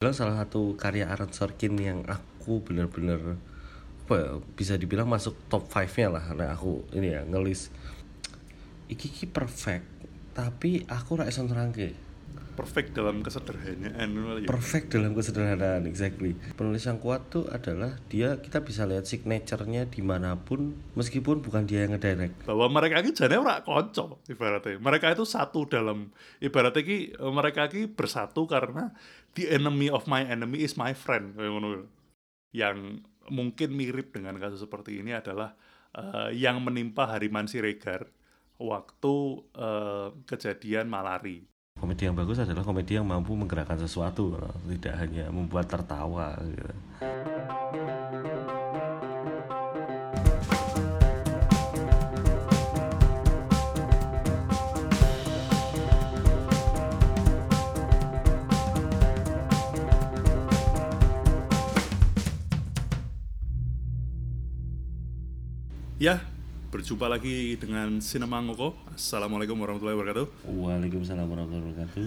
bilang 0.00 0.16
salah 0.16 0.40
satu 0.40 0.80
karya 0.80 1.12
Aaron 1.12 1.28
Sorkin 1.28 1.76
yang 1.76 2.00
aku 2.08 2.64
bener-bener 2.64 3.36
apa 4.08 4.14
ya, 4.16 4.30
bisa 4.56 4.72
dibilang 4.80 5.04
masuk 5.04 5.36
top 5.52 5.68
5 5.68 5.92
nya 6.00 6.08
lah. 6.08 6.24
Karena 6.24 6.56
aku 6.56 6.88
ini 6.96 7.12
ya 7.12 7.20
ngelis 7.28 7.68
iki 8.88 9.12
iki 9.12 9.28
perfect 9.28 9.84
tapi 10.32 10.88
aku 10.88 11.20
ra 11.20 11.28
iso 11.28 11.44
nerangke. 11.44 11.92
Perfect 12.56 12.96
dalam 12.96 13.20
kesederhanaan 13.20 14.44
perfect 14.48 14.92
dalam 14.92 15.12
kesederhanaan 15.12 15.84
exactly. 15.84 16.32
Penulis 16.56 16.84
yang 16.84 16.96
kuat 16.96 17.28
tuh 17.28 17.48
adalah 17.52 17.96
dia 18.08 18.40
kita 18.40 18.64
bisa 18.64 18.88
lihat 18.88 19.04
signaturenya 19.04 19.88
di 19.88 20.00
mana 20.00 20.36
pun 20.36 20.76
meskipun 20.96 21.44
bukan 21.44 21.68
dia 21.68 21.84
yang 21.84 21.96
ngedirect. 21.96 22.48
Bahwa 22.48 22.72
mereka 22.72 23.04
ini 23.04 23.12
jane 23.12 23.36
ora 23.36 23.60
konco 23.64 24.20
ibaratnya. 24.28 24.80
Mereka 24.80 25.12
itu 25.12 25.28
satu 25.28 25.68
dalam 25.68 26.08
ibaratnya 26.40 26.84
ki 26.84 27.20
mereka 27.32 27.68
ki 27.68 27.96
bersatu 27.96 28.48
karena 28.48 28.92
the 29.34 29.50
enemy 29.50 29.88
of 29.90 30.06
my 30.10 30.22
enemy 30.26 30.64
is 30.64 30.74
my 30.74 30.94
friend 30.94 31.36
yang 32.50 33.04
mungkin 33.30 33.70
mirip 33.74 34.10
dengan 34.10 34.38
kasus 34.42 34.66
seperti 34.66 34.98
ini 34.98 35.14
adalah 35.14 35.54
uh, 35.94 36.28
yang 36.34 36.58
menimpa 36.62 37.06
Hariman 37.06 37.46
Siregar 37.46 38.10
waktu 38.58 39.14
uh, 39.54 40.10
kejadian 40.26 40.90
malari 40.90 41.46
komedi 41.80 42.04
yang 42.04 42.18
bagus 42.18 42.36
adalah 42.42 42.60
komedi 42.60 43.00
yang 43.00 43.08
mampu 43.08 43.32
menggerakkan 43.32 43.80
sesuatu 43.80 44.36
tidak 44.68 44.94
hanya 45.00 45.32
membuat 45.32 45.70
tertawa 45.70 46.36
gitu. 46.44 46.74
Ya, 66.00 66.24
berjumpa 66.72 67.12
lagi 67.12 67.60
dengan 67.60 68.00
Sinema 68.00 68.40
Ngoko. 68.40 68.72
Assalamualaikum 68.96 69.52
warahmatullahi 69.60 69.96
wabarakatuh. 70.00 70.26
Waalaikumsalam 70.48 71.26
warahmatullahi 71.28 71.64
wabarakatuh. 71.76 72.04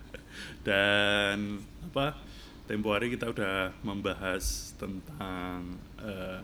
Dan 0.66 1.60
apa? 1.84 2.16
Tempo 2.64 2.94
hari 2.94 3.12
kita 3.12 3.28
udah 3.28 3.74
membahas 3.82 4.72
tentang 4.78 5.74
uh, 6.00 6.38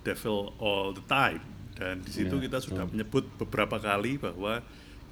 Devil 0.00 0.54
All 0.56 0.96
the 0.96 1.04
Time. 1.04 1.42
Dan 1.74 2.00
di 2.00 2.08
situ 2.14 2.40
Ya, 2.40 2.42
kita 2.48 2.58
sudah 2.62 2.86
betul. 2.86 2.94
menyebut 2.94 3.24
beberapa 3.36 3.76
kali 3.76 4.16
bahwa 4.16 4.62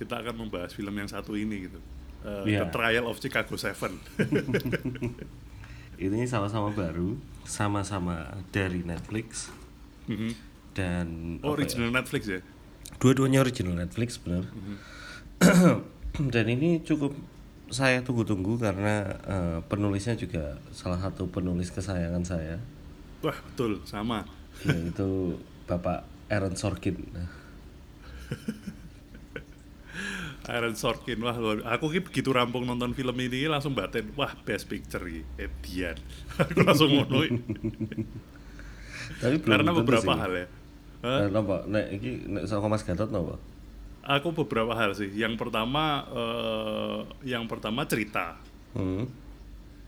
kita 0.00 0.22
akan 0.22 0.46
membahas 0.46 0.70
film 0.72 0.94
yang 0.94 1.10
satu 1.10 1.36
ini 1.36 1.68
gitu. 1.68 1.80
Uh, 2.22 2.46
Ya. 2.48 2.64
The 2.64 2.72
Trial 2.72 3.04
of 3.04 3.20
Chicago 3.20 3.58
Seven. 3.58 3.98
Ini 6.02 6.24
sama-sama 6.26 6.72
baru, 6.72 7.14
sama-sama 7.44 8.32
dari 8.48 8.80
Netflix 8.82 9.52
Mhm. 10.08 10.51
Dan 10.72 11.38
Oh, 11.40 11.52
ya, 11.52 11.60
original 11.60 11.90
Netflix 11.90 12.22
ya? 12.26 12.40
dua-duanya 12.96 13.40
original 13.40 13.74
Netflix 13.74 14.16
benar. 14.16 14.44
dan 16.34 16.46
ini 16.46 16.80
cukup 16.80 17.12
saya 17.66 18.00
tunggu-tunggu 18.00 18.56
karena 18.56 18.94
eh, 19.24 19.58
penulisnya 19.64 20.12
juga 20.14 20.60
salah 20.70 21.00
satu 21.00 21.26
penulis 21.26 21.68
kesayangan 21.68 22.22
saya 22.22 22.56
Wah, 23.20 23.34
betul, 23.34 23.80
sama. 23.84 24.26
yaitu 24.62 25.38
Bapak 25.64 26.04
Aaron 26.28 26.52
Sorkin. 26.52 27.00
Aaron 30.42 30.74
Sorkin 30.74 31.22
wah 31.22 31.36
luar 31.36 31.62
aku 31.64 31.86
ki 31.88 32.02
begitu 32.02 32.34
rampung 32.34 32.66
nonton 32.66 32.92
film 32.92 33.14
ini 33.16 33.46
langsung 33.46 33.72
batin 33.72 34.10
wah 34.12 34.32
best 34.42 34.66
picture 34.66 35.04
iki 35.04 35.22
Edian 35.38 35.94
aku 36.42 36.58
langsung 36.60 36.90
ngono 36.90 37.22
Tapi 39.22 39.36
belum 39.38 39.46
karena 39.46 39.70
beberapa 39.70 40.02
sih. 40.08 40.18
hal 40.18 40.32
ya 40.34 40.46
Eh, 41.02 41.26
Napa? 41.28 41.66
Nek 41.66 41.86
iki 41.92 42.10
nek 42.26 42.46
sama 42.46 42.70
Mas 42.70 42.82
Gatot 42.82 43.10
napa? 43.10 43.34
aku 44.02 44.34
beberapa 44.34 44.74
hal 44.74 44.98
sih 44.98 45.14
yang 45.14 45.38
pertama 45.38 46.02
eh, 46.10 46.98
yang 47.24 47.46
pertama 47.46 47.86
cerita 47.86 48.34
Hmm. 48.74 49.06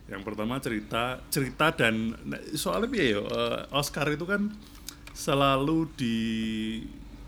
yang 0.06 0.22
pertama 0.22 0.60
cerita 0.60 1.18
cerita 1.26 1.74
dan 1.74 2.14
soalnya 2.54 2.86
piye 2.86 3.06
yo 3.10 3.26
eh, 3.26 3.66
Oscar 3.72 4.06
itu 4.06 4.22
kan 4.22 4.54
selalu 5.10 5.90
di 5.94 6.18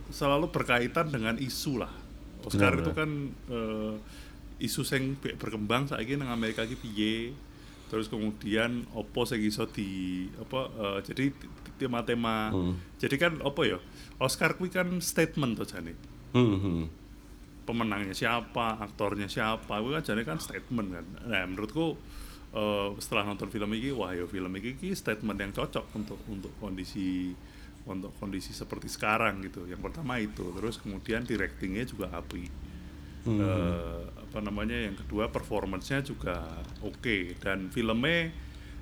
selalu 0.09 0.55
berkaitan 0.55 1.11
dengan 1.11 1.35
isu 1.35 1.83
lah 1.83 1.91
Oscar 2.47 2.71
Benar, 2.71 2.83
itu 2.87 2.91
benar. 2.93 2.99
kan 3.03 3.11
eh, 3.51 3.95
isu 4.63 4.81
be- 5.19 5.35
berkembang 5.35 5.91
saiki 5.91 6.15
nang 6.15 6.31
Amerika 6.31 6.63
ki 6.63 6.79
piye 6.79 7.35
terus 7.87 8.11
kemudian 8.11 8.83
opo 8.93 9.23
sing 9.23 9.41
iso 9.43 9.67
di 9.71 10.27
apa 10.39 10.61
eh, 10.75 10.99
jadi 11.07 11.25
tema-tema 11.77 12.51
Hmm. 12.51 12.75
jadi 12.97 13.17
kan 13.21 13.33
apa 13.45 13.61
ya 13.63 13.79
Oscar 14.19 14.57
kuwi 14.57 14.73
kan 14.73 14.89
statement 14.99 15.61
tuh 15.61 15.69
jane 15.69 15.93
Hmm, 16.33 16.57
hmm. 16.61 16.85
pemenangnya 17.65 18.13
siapa, 18.13 18.77
aktornya 18.79 19.27
siapa, 19.27 19.81
itu 19.81 19.89
kan 19.91 20.03
jadi 20.05 20.23
kan 20.23 20.39
statement 20.39 20.89
kan. 20.93 21.07
Nah 21.27 21.43
menurutku 21.49 21.97
eh, 22.53 22.89
setelah 23.01 23.25
nonton 23.27 23.49
film 23.49 23.71
ini, 23.73 23.91
wah 23.93 24.13
ya 24.13 24.25
film 24.29 24.53
ini 24.57 24.77
ki 24.77 24.93
statement 24.95 25.39
yang 25.41 25.53
cocok 25.53 25.87
untuk 25.95 26.21
untuk 26.29 26.53
kondisi 26.61 27.33
untuk 27.87 28.13
kondisi 28.19 28.51
seperti 28.53 28.91
sekarang 28.91 29.43
gitu. 29.47 29.65
Yang 29.67 29.81
pertama 29.91 30.19
itu, 30.19 30.45
terus 30.57 30.77
kemudian 30.79 31.23
directingnya 31.23 31.85
juga 31.87 32.11
api. 32.15 32.45
Eh, 33.27 34.03
apa 34.37 34.45
namanya 34.45 34.77
yang 34.77 34.93
kedua 35.01 35.33
performancenya 35.33 36.05
juga 36.05 36.45
oke. 36.85 37.41
Dan 37.41 37.73
filmnya 37.73 38.29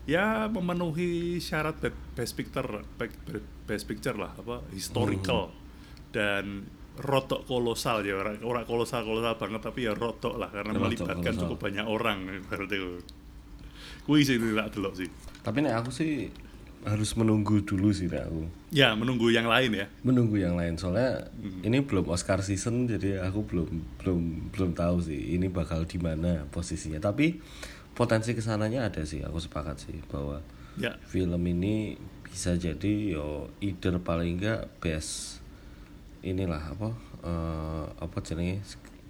ya 0.03 0.51
memenuhi 0.51 1.39
syarat 1.39 1.79
be- 1.79 1.95
best 2.19 2.35
picture 2.35 2.67
be- 2.99 3.23
be- 3.23 3.47
best 3.63 3.87
picture 3.87 4.19
lah 4.19 4.35
apa 4.35 4.67
historical. 4.75 5.55
Dan 6.11 6.67
rotok 6.99 7.47
kolosal 7.47 8.03
ya 8.03 8.19
orang 8.19 8.43
orang 8.43 8.67
kolosal 8.67 9.07
kolosal 9.07 9.39
banget 9.39 9.63
tapi 9.63 9.87
ya 9.87 9.95
rotok 9.95 10.35
lah 10.35 10.51
karena 10.51 10.75
Rotok 10.75 10.83
melibatkan 10.91 11.23
kolosal. 11.23 11.43
cukup 11.47 11.59
banyak 11.63 11.87
orang 11.87 12.19
berarti 12.51 12.77
kui 14.03 14.27
sih 14.27 14.43
tidak 14.43 14.75
delok 14.75 14.95
sih. 14.99 15.07
Tapi 15.43 15.63
nek 15.63 15.75
aku 15.79 15.91
sih 15.95 16.31
harus 16.85 17.17
menunggu 17.17 17.65
dulu 17.65 17.89
sih 17.91 18.07
aku. 18.07 18.45
ya 18.69 18.93
menunggu 18.93 19.33
yang 19.33 19.49
lain 19.49 19.73
ya 19.73 19.87
Menunggu 20.05 20.37
yang 20.37 20.53
lain 20.55 20.77
soalnya 20.77 21.25
Hmm. 21.41 21.65
ini 21.65 21.81
belum 21.81 22.09
Oscar 22.09 22.41
season 22.41 22.85
jadi 22.85 23.25
aku 23.25 23.41
belum 23.49 23.69
belum 23.99 24.21
belum 24.53 24.71
tahu 24.77 25.01
sih 25.01 25.35
ini 25.35 25.49
bakal 25.49 25.89
di 25.89 25.97
mana 25.97 26.45
posisinya. 26.49 27.01
Tapi 27.01 27.41
potensi 27.97 28.37
ke 28.37 28.45
sananya 28.45 28.85
ada 28.87 29.01
sih 29.03 29.25
aku 29.25 29.41
sepakat 29.41 29.81
sih 29.81 29.97
bahwa 30.07 30.45
ya 30.77 30.93
film 31.07 31.41
ini 31.41 31.97
bisa 32.27 32.53
jadi 32.55 33.15
yo 33.15 33.49
either 33.63 33.97
paling 33.99 34.37
enggak 34.37 34.67
best 34.79 35.39
inilah 36.21 36.59
apa 36.59 36.91
eh, 37.23 37.85
apa 37.97 38.17
jenenge 38.21 38.61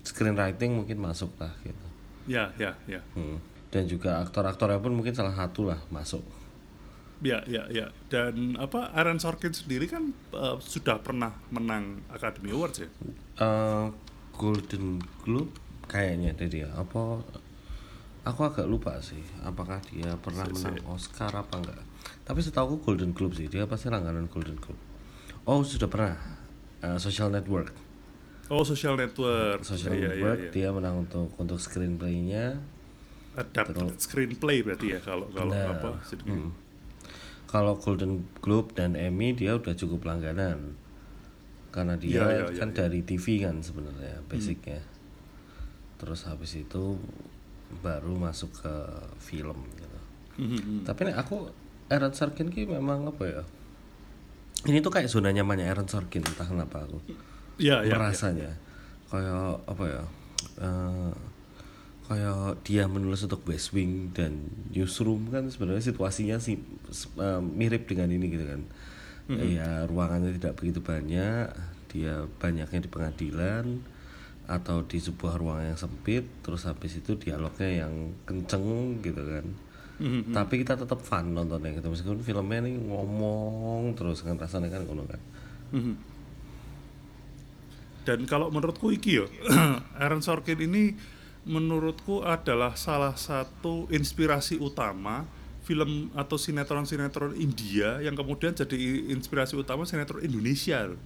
screenwriting 0.05 0.77
mungkin 0.77 1.01
masuk 1.01 1.33
lah 1.41 1.51
gitu. 1.63 1.87
ya 2.29 2.53
ya 2.55 2.71
ya 2.87 3.01
Hmm. 3.17 3.41
Dan 3.73 3.91
juga 3.91 4.23
aktor-aktornya 4.23 4.79
pun 4.79 4.95
mungkin 4.95 5.11
salah 5.11 5.35
satu 5.35 5.67
lah 5.67 5.81
masuk. 5.91 6.23
Ya, 7.21 7.45
ya, 7.45 7.65
ya. 7.69 7.93
Dan 8.07 8.57
apa 8.57 8.91
Aaron 8.91 9.17
Sorkin 9.17 9.51
sendiri 9.51 9.87
kan 9.87 10.11
eh, 10.33 10.57
sudah 10.59 10.99
pernah 10.99 11.31
menang 11.49 12.03
Academy 12.09 12.51
Awards 12.51 12.83
ya. 12.83 12.89
Eh, 13.37 13.87
Golden 14.35 14.99
Globe 15.21 15.55
kayaknya 15.85 16.33
deh 16.33 16.49
dia 16.49 16.67
apa 16.73 17.21
aku 18.25 18.41
agak 18.41 18.65
lupa 18.65 18.97
sih 18.99 19.21
apakah 19.41 19.79
dia 19.85 20.17
pernah 20.17 20.49
Si- 20.49 20.57
si- 20.57 20.65
menang 20.65 20.81
Oscar 20.91 21.29
apa 21.31 21.61
enggak 21.61 21.77
tapi 22.25 22.41
setahu 22.41 22.75
aku 22.75 22.91
Golden 22.91 23.13
Globe 23.13 23.37
sih 23.37 23.47
dia 23.47 23.69
pasti 23.69 23.93
langganan 23.93 24.27
Golden 24.27 24.57
Globe 24.57 24.81
oh 25.45 25.61
sudah 25.61 25.87
pernah 25.87 26.17
Eh, 26.81 26.99
Social 26.99 27.29
Network 27.29 27.71
Oh, 28.49 28.61
Social 28.61 28.93
Network. 28.93 29.61
Social 29.63 29.93
iya, 29.93 30.13
Network 30.13 30.41
iya. 30.41 30.51
dia 30.51 30.69
menang 30.69 31.05
untuk 31.05 31.33
untuk 31.37 31.57
screenplaynya 31.57 32.61
Adapted 33.35 33.97
screenplay 33.97 34.61
berarti 34.61 34.93
ya 34.93 35.01
kalau 35.01 35.29
kalau 35.31 35.49
Benar. 35.49 35.81
apa 35.81 35.91
sedikit. 36.03 36.33
Hmm. 36.33 36.53
Kalau 37.55 37.79
Golden 37.79 38.27
Globe 38.43 38.75
dan 38.75 38.99
Emmy 38.99 39.31
dia 39.31 39.55
udah 39.55 39.79
cukup 39.79 40.11
langganan. 40.11 40.75
Karena 41.71 41.95
dia 41.95 42.19
Iya, 42.19 42.27
iya, 42.27 42.45
iya, 42.51 42.59
kan 42.59 42.75
iya. 42.75 42.77
dari 42.83 43.07
TV 43.07 43.47
kan 43.47 43.63
sebenarnya 43.63 44.27
basicnya. 44.27 44.83
Terus 46.03 46.27
habis 46.27 46.59
itu 46.59 46.99
baru 47.79 48.19
masuk 48.19 48.51
ke 48.59 48.75
film 49.23 49.63
gitu. 49.75 49.99
Mhm, 50.35 50.83
tapi 50.83 51.07
nih 51.07 51.15
aku 51.15 51.47
Aaron 51.87 52.11
Sorkin 52.11 52.51
ki 52.51 52.67
memang 52.67 53.07
apa 53.07 53.23
ya? 53.23 53.43
Ini 54.67 54.83
tuh 54.83 54.91
kayak 54.91 55.07
zona 55.07 55.31
nyamannya 55.31 55.71
Aaron 55.71 55.87
Sorkin 55.87 56.27
entah 56.27 56.47
kenapa 56.47 56.83
aku 56.83 56.99
Iya, 57.55 57.87
iya. 57.87 57.95
merasanya. 57.95 58.51
Kayak 59.07 59.63
apa 59.63 59.85
ya? 59.87 60.03
Eh, 60.59 61.13
kayak 62.15 62.63
dia 62.63 62.87
menulis 62.87 63.27
untuk 63.27 63.43
West 63.51 63.75
Wing 63.75 64.15
dan 64.15 64.47
Newsroom 64.71 65.35
kan 65.35 65.51
sebenarnya 65.51 65.83
situasinya 65.83 66.39
sih 66.39 66.63
eh, 67.19 67.41
mirip 67.43 67.91
dengan 67.91 68.15
ini 68.15 68.31
gitu 68.31 68.47
kan. 68.47 68.63
Ya 69.25 69.89
ruangannya 69.89 70.37
tidak 70.37 70.61
begitu 70.61 70.85
banyak 70.85 71.49
dia 71.89 72.27
banyaknya 72.39 72.85
di 72.85 72.91
pengadilan 72.91 73.67
atau 74.45 74.85
di 74.85 75.01
sebuah 75.01 75.41
ruangan 75.41 75.73
yang 75.73 75.81
sempit 75.81 76.29
terus 76.45 76.69
habis 76.69 77.01
itu 77.01 77.17
dialognya 77.17 77.87
yang 77.87 78.13
kenceng 78.29 79.01
gitu 79.03 79.23
kan. 79.23 79.47
Mhm. 79.95 80.35
tapi 80.35 80.67
kita 80.67 80.75
tetap 80.75 80.99
fun 81.07 81.39
nontonnya 81.39 81.79
gitu. 81.79 81.87
Meskipun 81.87 82.19
filmnya 82.19 82.67
ini 82.67 82.83
ngomong 82.83 83.95
terus 83.95 84.27
kan 84.27 84.35
rasanya 84.35 84.67
kan 84.67 84.83
ngono 84.83 85.07
kan. 85.07 85.21
Mhm. 85.71 85.95
Dan 88.05 88.27
kalau 88.29 88.53
menurutku 88.53 88.93
iki 88.93 89.23
yo, 89.23 89.31
Aaron 90.03 90.21
Sorkin 90.21 90.61
ini 90.61 90.93
menurutku 91.45 92.25
adalah 92.25 92.73
salah 92.77 93.15
satu 93.17 93.85
inspirasi 93.93 94.57
utama 94.57 95.29
film 95.65 96.13
atau 96.13 96.37
sinetron-sinetron 96.37 97.37
India 97.41 98.01
yang 98.05 98.13
kemudian 98.13 98.53
jadi 98.53 98.77
inspirasi 99.13 99.57
utama 99.57 99.89
sinetron 99.89 100.21
Indonesia 100.21 100.85
loh. 100.85 101.01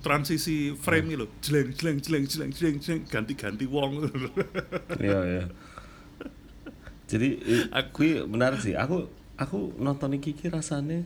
Transisi 0.00 0.72
frame 0.74 1.12
loh, 1.14 1.28
jeleng 1.44 1.76
jeleng 1.76 1.98
jeleng 2.00 2.24
jeleng 2.24 2.50
jeleng 2.56 2.76
jeleng 2.80 3.00
ganti-ganti 3.06 3.68
wong. 3.68 4.08
iya 5.04 5.20
iya. 5.26 5.44
Jadi 7.10 7.28
Aku- 7.74 8.24
menarik 8.30 8.62
sih. 8.64 8.74
Aku 8.78 9.10
aku 9.36 9.74
nonton 9.76 10.16
iki 10.16 10.32
iki 10.32 10.48
rasanya 10.48 11.04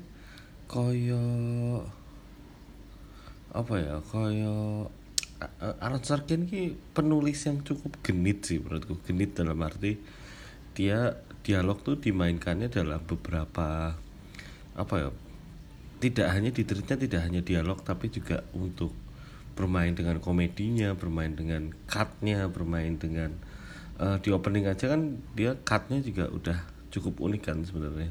koyo 0.71 1.19
apa 3.51 3.75
ya? 3.83 3.97
Koyo 4.07 4.89
Aaron 5.81 6.03
Sorkin 6.03 6.47
ki 6.49 6.77
penulis 6.97 7.45
yang 7.49 7.61
cukup 7.65 8.01
genit 8.01 8.47
sih 8.47 8.61
menurutku 8.61 9.01
genit 9.05 9.37
dalam 9.37 9.59
arti 9.63 9.99
dia 10.75 11.19
dialog 11.45 11.81
tuh 11.85 12.01
dimainkannya 12.01 12.73
dalam 12.73 13.01
beberapa 13.05 13.95
apa 14.75 14.95
ya 14.99 15.09
tidak 16.03 16.29
hanya 16.35 16.51
diteritnya 16.51 16.97
tidak 16.99 17.21
hanya 17.25 17.41
dialog 17.41 17.81
tapi 17.81 18.11
juga 18.11 18.43
untuk 18.53 18.91
bermain 19.55 19.95
dengan 19.95 20.19
komedinya 20.19 20.99
bermain 20.99 21.33
dengan 21.33 21.71
cutnya 21.87 22.51
bermain 22.51 22.99
dengan 22.99 23.39
eh, 24.03 24.19
di 24.19 24.35
opening 24.35 24.67
aja 24.67 24.91
kan 24.91 25.23
dia 25.39 25.55
cutnya 25.63 26.03
juga 26.03 26.27
udah 26.29 26.59
cukup 26.91 27.23
unik 27.23 27.43
kan 27.43 27.59
sebenarnya 27.63 28.11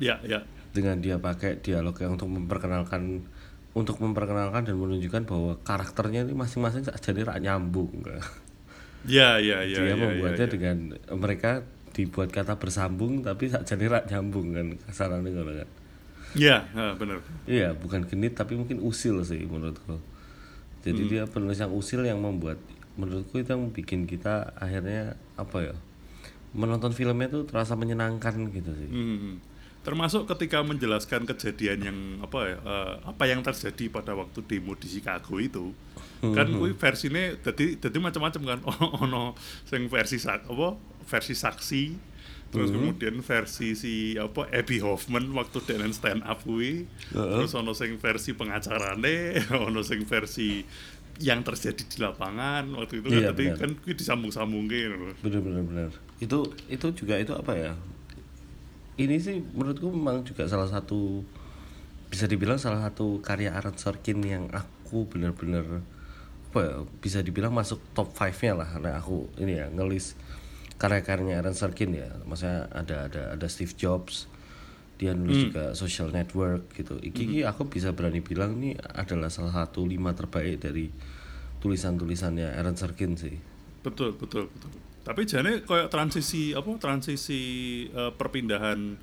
ya, 0.00 0.16
ya. 0.24 0.40
dengan 0.72 0.98
dia 1.04 1.20
pakai 1.20 1.60
dialog 1.60 1.94
yang 2.00 2.16
untuk 2.16 2.32
memperkenalkan 2.32 3.28
untuk 3.70 4.02
memperkenalkan 4.02 4.66
dan 4.66 4.74
menunjukkan 4.74 5.22
bahwa 5.30 5.52
karakternya 5.62 6.26
ini 6.26 6.34
masing-masing 6.34 6.82
jadi 6.86 7.20
rak 7.22 7.38
nyambung 7.42 7.90
Ya, 9.08 9.40
ya, 9.40 9.64
ya, 9.64 9.80
dia 9.80 9.94
ya, 9.94 9.96
membuatnya 9.96 10.44
ya, 10.44 10.50
ya. 10.50 10.52
dengan 10.52 10.76
mereka 11.16 11.64
dibuat 11.96 12.28
kata 12.28 12.60
bersambung 12.60 13.24
tapi 13.24 13.48
jadi 13.48 13.84
rak 13.88 14.04
nyambung 14.12 14.52
kan 14.52 14.66
kasarannya 14.90 15.30
ngono 15.32 15.52
kan 15.64 15.70
Ya, 16.38 16.62
ha, 16.78 16.94
benar. 16.94 17.18
Iya, 17.42 17.74
bukan 17.74 18.06
genit 18.06 18.38
tapi 18.38 18.54
mungkin 18.54 18.78
usil 18.78 19.26
sih 19.26 19.42
menurutku. 19.50 19.98
Jadi 20.86 21.10
dia 21.10 21.26
penulis 21.26 21.58
yang 21.58 21.74
usil 21.74 22.06
yang 22.06 22.22
membuat 22.22 22.56
menurutku 22.94 23.42
itu 23.42 23.50
yang 23.50 23.74
bikin 23.74 24.06
kita 24.06 24.54
akhirnya 24.54 25.18
apa 25.34 25.58
ya? 25.58 25.74
Menonton 26.54 26.94
filmnya 26.94 27.26
tuh 27.26 27.50
terasa 27.50 27.74
menyenangkan 27.74 28.46
gitu 28.54 28.70
sih. 28.78 28.90
Hmm. 28.90 29.42
Termasuk 29.80 30.28
ketika 30.28 30.60
menjelaskan 30.60 31.24
kejadian 31.24 31.78
yang 31.80 31.98
apa 32.20 32.38
ya, 32.52 32.56
eh, 32.60 32.94
apa 33.00 33.24
yang 33.24 33.40
terjadi 33.40 33.88
pada 33.88 34.12
waktu 34.12 34.44
demo 34.44 34.76
di 34.76 34.88
Chicago 34.92 35.40
itu. 35.40 35.72
Kan 36.20 36.52
kuwi 36.52 36.76
versinya 36.76 37.32
jadi 37.40 37.80
jadi 37.80 37.96
macam-macam 37.96 38.42
kan. 38.44 38.58
Ono 39.08 39.32
sing 39.64 39.88
versi 39.88 40.20
sak 40.20 40.44
apa? 40.52 40.76
Versi 41.08 41.32
saksi. 41.32 41.84
Terus 42.50 42.74
kemudian 42.74 43.22
versi 43.22 43.78
si 43.78 44.18
apa 44.18 44.50
Abby 44.50 44.82
Hoffman 44.82 45.30
waktu 45.32 45.62
dengan 45.64 45.94
stand 45.94 46.26
up 46.26 46.42
kuwi. 46.42 46.82
Terus 47.14 47.54
ono 47.54 47.72
sing 47.78 47.94
versi 47.94 48.34
pengacarane, 48.34 49.38
ono 49.70 49.86
sing 49.86 50.02
versi 50.02 50.60
yang 51.22 51.46
terjadi 51.46 51.84
di 51.86 51.96
lapangan 52.02 52.74
waktu 52.74 53.04
itu 53.04 53.08
kan 53.12 53.20
Iya, 53.22 53.28
tapi 53.30 53.44
benar. 53.54 53.58
kan 53.60 53.70
disambung-sambungin 53.86 54.88
loh. 54.92 55.14
Bener-bener 55.22 55.62
bener. 55.62 55.90
Itu 56.18 56.50
itu 56.66 56.86
juga 56.90 57.22
itu 57.22 57.32
apa 57.38 57.52
ya? 57.54 57.72
Ini 59.00 59.16
sih 59.16 59.40
menurutku 59.40 59.88
memang 59.88 60.20
juga 60.28 60.44
salah 60.44 60.68
satu 60.68 61.24
bisa 62.12 62.28
dibilang 62.28 62.60
salah 62.60 62.84
satu 62.84 63.24
karya 63.24 63.56
Aaron 63.56 63.78
Sorkin 63.80 64.20
yang 64.20 64.52
aku 64.52 65.08
bener-bener 65.08 65.80
apa 66.50 66.60
ya, 66.60 66.76
bisa 66.98 67.22
dibilang 67.22 67.54
masuk 67.54 67.78
top 67.94 68.10
5-nya 68.12 68.58
lah 68.58 68.68
karena 68.68 68.98
aku 68.98 69.30
ini 69.38 69.56
ya 69.56 69.70
ngelis 69.70 70.18
karya-karyanya 70.76 71.40
Aaron 71.40 71.56
Sorkin 71.56 71.96
ya. 71.96 72.12
Maksudnya 72.28 72.68
ada 72.74 73.08
ada 73.08 73.22
ada 73.38 73.46
Steve 73.48 73.72
Jobs, 73.72 74.28
dia 75.00 75.16
nulis 75.16 75.48
juga 75.48 75.72
Social 75.72 76.12
Network 76.12 76.74
gitu. 76.76 77.00
Iki 77.00 77.22
iki 77.24 77.40
aku 77.46 77.70
bisa 77.70 77.96
berani 77.96 78.20
bilang 78.20 78.60
ini 78.60 78.76
adalah 78.76 79.32
salah 79.32 79.54
satu 79.54 79.86
lima 79.86 80.12
terbaik 80.12 80.60
dari 80.60 80.92
tulisan-tulisannya 81.64 82.52
Aaron 82.58 82.76
Sorkin 82.76 83.16
sih. 83.16 83.38
betul 83.80 84.12
betul 84.12 84.44
betul 84.52 84.89
tapi 85.00 85.24
jane 85.24 85.64
kayak 85.64 85.88
transisi 85.88 86.52
apa 86.52 86.76
transisi 86.76 87.42
eh, 87.88 88.12
perpindahan 88.12 88.96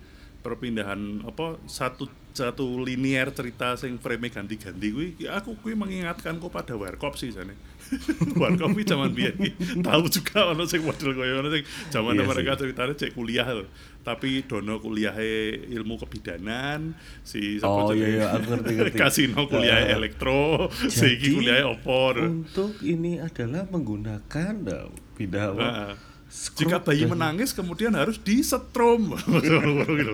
perpindahan 0.45 1.25
apa 1.25 1.59
satu 1.65 2.07
satu 2.37 2.77
linear 2.79 3.33
cerita 3.33 3.73
sing 3.73 3.97
frame 3.97 4.29
ganti-ganti 4.29 4.93
kuwi 4.93 5.07
ya 5.17 5.41
aku 5.41 5.57
kuwi 5.57 5.73
mengingatkanku 5.73 6.47
pada 6.47 6.77
Warkop 6.77 7.17
sih 7.17 7.33
jane 7.33 7.57
Warkop 8.41 8.71
kuwi 8.71 8.85
zaman 8.85 9.09
biyen 9.09 9.33
tahu 9.81 10.05
juga 10.07 10.53
ono 10.53 10.63
sing 10.63 10.85
model 10.85 11.11
kaya 11.11 11.41
ono 11.41 11.49
sing 11.49 11.65
zaman 11.89 12.13
Iya 12.13 12.23
mereka 12.23 12.53
ceritanya 12.55 12.93
cek 12.93 13.11
kuliah 13.11 13.49
loh 13.49 13.65
tapi 14.01 14.45
dono 14.45 14.77
kuliahnya 14.77 15.67
ilmu 15.67 15.97
kebidanan 15.97 16.93
si 17.21 17.59
Oh, 17.59 17.91
iya, 17.91 18.07
iya, 18.07 18.25
aku 18.31 18.55
ngerti, 18.55 18.71
ngerti. 18.79 18.97
kasino 19.03 19.41
kuliah 19.45 19.83
Ah. 19.83 19.95
elektro 19.97 20.69
si 20.87 21.17
kuliah 21.19 21.65
opor 21.65 22.15
Untuk 22.21 22.79
ini 22.81 23.19
adalah 23.19 23.65
menggunakan 23.67 24.53
nah, 24.63 24.87
pindah 25.17 25.45
apa? 25.51 25.69
Jika 26.27 26.83
bayi 26.83 27.07
menangis 27.07 27.55
kemudian 27.55 27.95
harus 27.95 28.19
disetrum 28.19 29.15
gitu. 29.15 30.13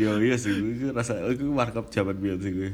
Yo 0.00 0.16
iya 0.16 0.36
sih, 0.40 0.54
gue 0.54 0.96
rasa 0.96 1.20
gue 1.34 1.50
markup 1.50 1.92
zaman 1.92 2.16
biar 2.16 2.40
sih 2.40 2.52
gue. 2.56 2.70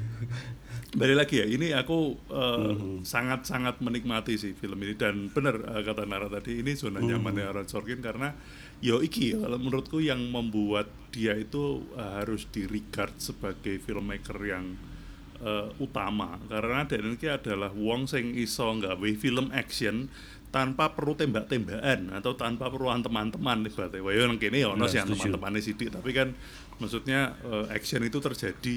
Balik 0.97 1.17
lagi 1.19 1.43
ya, 1.43 1.47
ini 1.51 1.75
aku 1.75 2.15
eh, 2.31 3.03
sangat-sangat 3.03 3.83
menikmati 3.83 4.39
sih 4.39 4.55
film 4.55 4.79
ini 4.87 4.95
dan 4.95 5.29
benar 5.29 5.59
eh, 5.59 5.83
kata 5.83 6.07
Nara 6.07 6.31
tadi 6.31 6.63
ini 6.63 6.79
zona 6.79 7.03
nyamannya 7.03 7.45
Aaron 7.51 7.69
Sorkin 7.69 7.99
karena 7.99 8.33
yo 8.79 9.03
iki 9.03 9.35
ya, 9.35 9.43
kalau 9.43 9.59
menurutku 9.59 9.99
yang 9.99 10.23
membuat 10.31 10.87
dia 11.11 11.35
itu 11.35 11.83
eh, 11.99 12.13
harus 12.23 12.47
di 12.49 12.65
regard 12.65 13.13
sebagai 13.19 13.83
filmmaker 13.83 14.39
yang 14.47 14.79
eh, 15.47 15.71
utama. 15.79 16.35
Karena 16.51 16.83
dan 16.83 17.07
ini 17.07 17.29
adalah 17.31 17.71
wong 17.71 18.11
sing 18.11 18.35
iso 18.35 18.67
nggawe 18.67 19.11
film 19.15 19.55
action 19.55 20.11
tanpa 20.51 20.97
perlu 20.97 21.13
tembak-tembakan 21.15 22.17
atau 22.17 22.33
tanpa 22.35 22.67
perlu 22.73 22.89
teman-teman 22.89 23.67
ibaratnya. 23.67 24.01
Wah, 24.03 24.13
ya 24.15 24.25
nang 24.27 24.41
kene 24.41 24.59
ya 24.65 24.73
ono 24.73 24.89
sih 24.91 24.99
setuju. 24.99 25.31
teman-temannya 25.31 25.61
sidik, 25.63 25.89
tapi 25.95 26.11
kan 26.11 26.33
maksudnya 26.83 27.39
eh, 27.45 27.67
action 27.71 28.03
itu 28.03 28.19
terjadi 28.19 28.77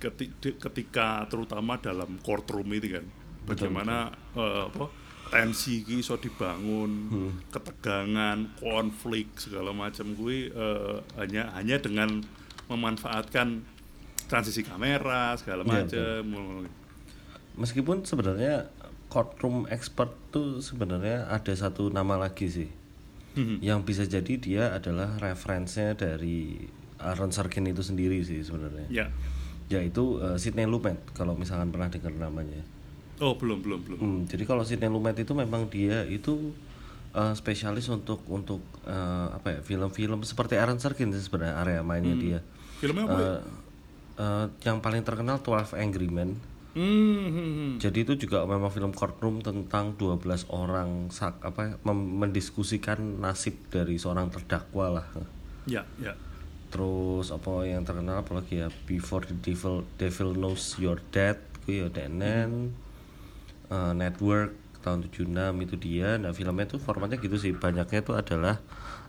keti- 0.00 0.56
ketika 0.56 1.26
terutama 1.28 1.76
dalam 1.82 2.16
courtroom 2.24 2.72
itu 2.72 2.96
kan. 2.96 3.04
Bagaimana 3.44 4.08
eh, 4.38 4.62
apa 4.70 4.88
tensi 5.34 5.82
ki 5.82 5.98
iso 5.98 6.14
dibangun 6.20 7.10
ketegangan 7.50 8.54
konflik 8.60 9.34
segala 9.34 9.74
macam. 9.74 10.14
Gue 10.14 10.52
eh, 10.52 10.96
hanya 11.18 11.50
hanya 11.58 11.82
dengan 11.82 12.22
memanfaatkan 12.70 13.60
transisi 14.24 14.60
kamera 14.60 15.36
segala 15.36 15.62
Iya, 15.62 15.84
macam 15.84 16.22
Meskipun 17.54 18.02
sebenarnya 18.02 18.66
courtroom 19.06 19.70
expert 19.70 20.10
tuh 20.28 20.58
sebenarnya 20.58 21.30
ada 21.30 21.54
satu 21.54 21.86
nama 21.88 22.18
lagi 22.18 22.50
sih. 22.50 22.70
Yang 23.34 23.80
bisa 23.82 24.02
jadi 24.06 24.34
dia 24.38 24.64
adalah 24.70 25.18
referensinya 25.18 25.94
dari 25.94 26.66
Aaron 26.98 27.30
Sorkin 27.30 27.66
itu 27.66 27.82
sendiri 27.82 28.22
sih 28.22 28.42
sebenarnya. 28.42 28.86
ya 28.88 29.06
Yaitu 29.66 30.18
eh, 30.18 30.36
Sidney 30.36 30.66
Lumet 30.66 30.98
kalau 31.12 31.34
misalkan 31.34 31.70
pernah 31.70 31.88
dengar 31.88 32.14
namanya. 32.20 32.62
oh 33.16 33.38
belum 33.38 33.62
belum 33.62 33.80
belum 33.86 33.98
Hmm, 33.98 34.20
jadi 34.26 34.42
kalau 34.42 34.62
Sidney 34.62 34.90
Lumet 34.90 35.14
itu 35.14 35.30
memang 35.32 35.66
dia 35.66 36.02
itu 36.04 36.50
eh, 37.10 37.34
spesialis 37.34 37.86
untuk 37.86 38.22
untuk 38.26 38.58
eh, 38.82 39.26
apa 39.30 39.48
ya 39.50 39.60
film-film 39.62 40.22
seperti 40.22 40.54
Aaron 40.54 40.78
Sorkin 40.78 41.10
sih 41.10 41.22
sebenarnya 41.22 41.54
area 41.56 41.80
mainnya 41.82 42.14
dia. 42.14 42.38
filmnya 42.78 43.06
apa 43.06 43.18
ya? 43.18 43.34
Eh, 44.14 44.46
yang 44.62 44.78
paling 44.78 45.02
terkenal 45.02 45.42
12 45.42 45.74
Angry 45.74 46.06
Men. 46.06 46.38
Hmm, 46.74 47.30
hmm, 47.30 47.50
hmm. 47.54 47.72
Jadi 47.78 48.02
itu 48.02 48.26
juga 48.26 48.42
memang 48.46 48.70
film 48.70 48.90
courtroom 48.90 49.38
tentang 49.42 49.94
12 49.94 50.50
orang 50.50 51.06
sak 51.10 51.38
apa 51.42 51.78
mem- 51.86 52.18
mendiskusikan 52.18 53.22
nasib 53.22 53.54
dari 53.70 53.94
seorang 53.94 54.30
terdakwa 54.30 54.98
lah. 54.98 55.06
ya 55.70 55.86
ya 56.02 56.14
Terus 56.74 57.30
apa 57.30 57.62
yang 57.62 57.86
terkenal 57.86 58.26
apalagi 58.26 58.58
ya 58.58 58.68
Before 58.90 59.22
the 59.22 59.38
Devil 59.38 59.86
Devil 59.94 60.34
Knows 60.34 60.74
You're 60.82 60.98
Dead 61.14 61.38
ya 61.70 61.86
DNN 61.86 62.74
eh, 63.70 63.92
Network 63.94 64.58
tahun 64.84 65.08
76 65.08 65.64
itu 65.64 65.74
dia. 65.80 66.20
Nah, 66.20 66.36
filmnya 66.36 66.68
tuh 66.68 66.76
formatnya 66.76 67.16
gitu 67.16 67.40
sih. 67.40 67.56
Banyaknya 67.56 68.04
itu 68.04 68.12
adalah 68.12 68.60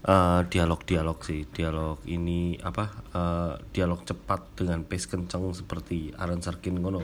eh, 0.07 0.41
dialog-dialog 0.47 1.19
sih. 1.19 1.43
Dialog 1.51 1.99
ini 2.07 2.55
apa? 2.63 2.85
eh, 3.11 3.53
dialog 3.75 4.07
cepat 4.07 4.55
dengan 4.55 4.87
pace 4.87 5.11
kenceng 5.11 5.51
seperti 5.51 6.15
Aaron 6.15 6.39
Sorkin 6.39 6.79
ngono. 6.79 7.03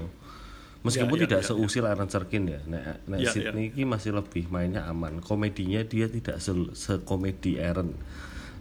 Meskipun 0.82 1.13
Ya, 1.13 1.20
ya, 1.20 1.24
tidak 1.30 1.42
ya, 1.44 1.48
seusil 1.51 1.84
Aaron 1.86 2.10
Sorkin 2.10 2.44
ya. 2.48 2.60
Nek, 2.66 3.06
nek 3.06 3.20
Ya, 3.22 3.30
Sydney 3.30 3.70
ini 3.75 3.84
masih 3.86 4.16
lebih 4.18 4.50
mainnya 4.50 4.88
aman. 4.90 5.20
Komedinya 5.22 5.84
dia 5.86 6.08
tidak 6.10 6.42
se 6.42 6.56
sekomedi 6.74 7.62
Aaron. 7.62 7.94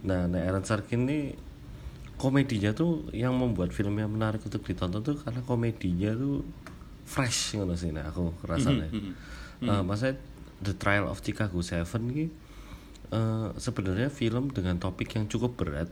Nah, 0.05 0.29
nek 0.29 0.43
Aaron 0.45 0.65
Sorkin 0.67 1.09
ini 1.09 1.33
komedinya 2.21 2.69
tuh 2.77 3.09
yang 3.17 3.33
membuat 3.33 3.73
filmnya 3.73 4.05
menarik 4.05 4.45
untuk 4.45 4.61
ditonton 4.61 5.01
tuh 5.01 5.17
karena 5.17 5.41
komedinya 5.41 6.13
tuh 6.13 6.45
fresh 7.01 7.57
ngono 7.57 7.73
sih 7.73 7.89
nek 7.89 8.13
aku 8.13 8.29
rasanya. 8.45 8.93
Eh, 9.61 9.83
maksudnya 9.85 10.17
The 10.61 10.73
Trial 10.73 11.05
of 11.05 11.21
Chicago 11.21 11.61
Seven 11.61 12.09
ini 12.09 12.25
eh, 13.13 13.47
sebenarnya 13.55 14.09
film 14.09 14.49
dengan 14.49 14.81
topik 14.81 15.13
yang 15.13 15.29
cukup 15.29 15.57
berat, 15.59 15.89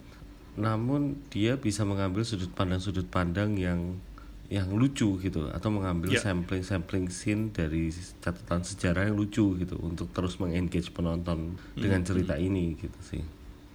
namun 0.57 1.21
dia 1.29 1.55
bisa 1.59 1.85
mengambil 1.85 2.25
sudut 2.25 2.49
pandang 2.51 2.81
sudut 2.81 3.05
pandang 3.05 3.53
yang 3.59 4.01
yang 4.49 4.65
lucu 4.73 5.21
gitu 5.21 5.45
atau 5.53 5.69
mengambil 5.69 6.17
Ya. 6.17 6.25
sampling 6.25 6.65
sampling 6.65 7.05
scene 7.13 7.53
dari 7.53 7.93
catatan 8.17 8.65
sejarah 8.65 9.05
yang 9.05 9.13
lucu 9.13 9.53
gitu 9.61 9.77
untuk 9.77 10.09
terus 10.09 10.41
mengengage 10.41 10.89
penonton 10.89 11.53
dengan 11.77 12.01
cerita 12.01 12.33
ini 12.33 12.73
gitu 12.73 12.99
sih. 13.05 13.21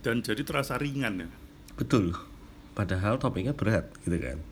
Dan 0.02 0.26
jadi 0.26 0.42
terasa 0.42 0.74
ringan 0.74 1.22
ya. 1.22 1.28
Betul. 1.78 2.18
Padahal 2.74 3.22
topiknya 3.22 3.54
berat 3.54 3.86
gitu 4.02 4.18
kan. 4.18 4.42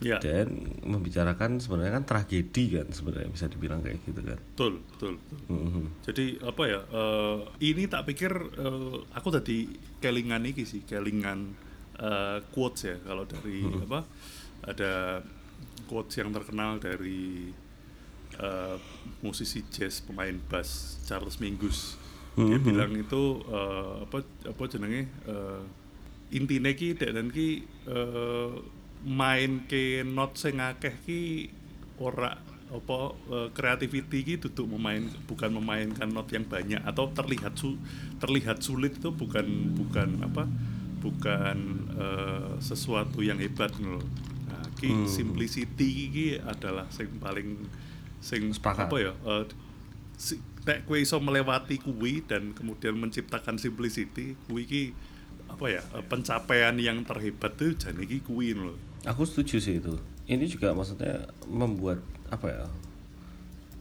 Ya, 0.00 0.16
Dan 0.16 0.80
membicarakan 0.80 1.60
sebenarnya 1.60 2.00
kan 2.00 2.04
tragedi 2.08 2.80
kan 2.80 2.88
sebenarnya 2.88 3.28
bisa 3.28 3.52
dibilang 3.52 3.84
kayak 3.84 4.00
gitu 4.08 4.24
kan. 4.24 4.40
betul, 4.40 4.80
betul, 4.96 5.12
betul. 5.20 5.38
Mhm. 5.52 5.84
Jadi 6.08 6.24
apa 6.40 6.62
ya? 6.64 6.80
eh, 6.88 7.38
ini 7.68 7.84
tak 7.84 8.08
pikir 8.08 8.32
eh, 8.32 8.96
aku 9.12 9.28
tadi 9.28 9.68
kelingan 10.00 10.48
iki 10.48 10.64
sih, 10.64 10.88
kelingan 10.88 11.52
eh, 12.00 12.40
quotes 12.48 12.88
ya 12.88 12.96
kalau 13.04 13.28
dari 13.28 13.60
apa? 13.84 14.00
Ada 14.64 15.20
quotes 15.84 16.16
yang 16.16 16.32
terkenal 16.32 16.80
dari 16.80 17.52
eh, 18.40 18.76
musisi 19.20 19.60
jazz 19.68 20.00
pemain 20.00 20.40
bass 20.48 20.96
Charles 21.04 21.36
Mingus. 21.44 22.00
Dia 22.40 22.56
bilang 22.56 22.96
itu 22.96 23.44
eh, 23.52 23.94
apa 24.08 24.24
apa 24.48 24.62
jenenge 24.64 25.12
uh, 25.28 25.60
intine 26.30 26.72
ki 26.78 26.94
dan 26.96 27.28
ki 27.28 27.48
eh, 27.90 28.50
main 29.04 29.64
ke 29.64 30.04
not 30.04 30.36
sing 30.36 30.60
akeh 30.60 30.92
ki 31.04 31.20
ora 32.00 32.36
apa 32.70 32.98
eh, 33.34 33.48
creativity 33.50 34.22
ki 34.22 34.34
duduk 34.38 34.78
memain 34.78 35.02
bukan 35.26 35.50
memainkan 35.50 36.06
not 36.06 36.30
yang 36.30 36.46
banyak 36.46 36.78
atau 36.86 37.10
terlihat 37.10 37.58
su, 37.58 37.74
terlihat 38.22 38.62
sulit 38.62 38.94
itu 39.00 39.10
bukan 39.10 39.74
bukan 39.74 40.22
apa 40.22 40.46
bukan 41.00 41.58
eh, 41.96 42.52
sesuatu 42.60 43.24
yang 43.24 43.40
hebat 43.40 43.72
loh. 43.80 44.04
Nah, 44.46 44.64
ki 44.78 45.08
simplicity 45.10 46.12
ki 46.12 46.26
adalah 46.44 46.86
sing 46.92 47.10
paling 47.18 47.58
sing 48.20 48.52
Sepakat. 48.52 48.86
apa 48.86 48.96
ya 49.00 49.12
eh, 49.16 49.44
si, 50.14 50.38
nek 50.68 50.84
kue 50.84 51.02
iso 51.02 51.18
melewati 51.18 51.80
kuwi 51.80 52.22
dan 52.22 52.52
kemudian 52.52 52.94
menciptakan 52.94 53.56
simplicity 53.56 54.36
kuwi 54.46 54.62
ki 54.68 54.84
apa 55.50 55.66
ya 55.66 55.82
pencapaian 56.06 56.78
yang 56.78 57.02
terhebat 57.02 57.58
tuh 57.58 57.74
jane 57.74 58.06
ki 58.06 58.22
kuwi 58.22 58.54
loh 58.54 58.89
Aku 59.08 59.24
setuju 59.24 59.56
sih 59.56 59.80
itu. 59.80 59.96
Ini 60.28 60.44
juga 60.44 60.76
maksudnya 60.76 61.24
membuat 61.48 62.04
apa 62.28 62.46
ya? 62.52 62.66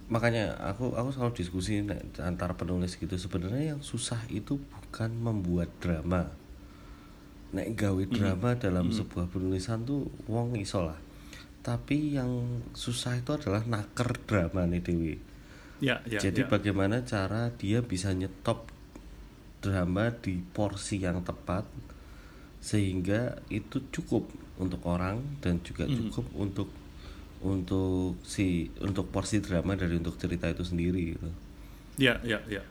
Makanya 0.09 0.57
aku 0.57 0.95
aku 0.95 1.13
selalu 1.13 1.31
diskusi 1.37 1.85
nek, 1.85 2.17
antar 2.23 2.57
penulis 2.57 2.97
gitu 2.97 3.13
sebenarnya 3.13 3.75
yang 3.75 3.81
susah 3.83 4.17
itu 4.31 4.57
bukan 4.57 5.11
membuat 5.13 5.69
drama. 5.83 6.31
Nek 7.53 7.77
gawe 7.77 8.03
drama 8.09 8.57
dalam 8.57 8.89
sebuah 8.89 9.29
penulisan 9.29 9.85
tuh 9.85 10.09
wong 10.25 10.57
iso 10.57 10.81
lah. 10.81 10.97
Tapi 11.59 12.15
yang 12.17 12.63
susah 12.71 13.19
itu 13.19 13.35
adalah 13.35 13.61
naker 13.67 14.15
drama 14.25 14.65
nih 14.65 14.81
Dewi. 14.81 15.15
ya 15.79 16.03
ya 16.07 16.19
Jadi 16.19 16.43
ya. 16.43 16.47
bagaimana 16.47 17.03
cara 17.07 17.51
dia 17.55 17.79
bisa 17.79 18.11
nyetop 18.11 18.67
drama 19.59 20.11
di 20.11 20.39
porsi 20.39 20.99
yang 21.03 21.23
tepat 21.23 21.67
sehingga 22.59 23.39
itu 23.47 23.83
cukup 23.91 24.27
untuk 24.59 24.83
orang 24.85 25.23
dan 25.39 25.63
juga 25.63 25.87
cukup 25.87 26.25
untuk 26.35 26.69
untuk 27.39 28.19
si 28.27 28.67
untuk 28.83 29.07
porsi 29.09 29.39
drama 29.39 29.73
dari 29.79 29.95
untuk 29.95 30.19
cerita 30.19 30.51
itu 30.51 30.67
sendiri 30.67 31.15
gitu. 31.15 31.29
ya 31.95 32.19
ya 32.19 32.43
ya 32.51 32.63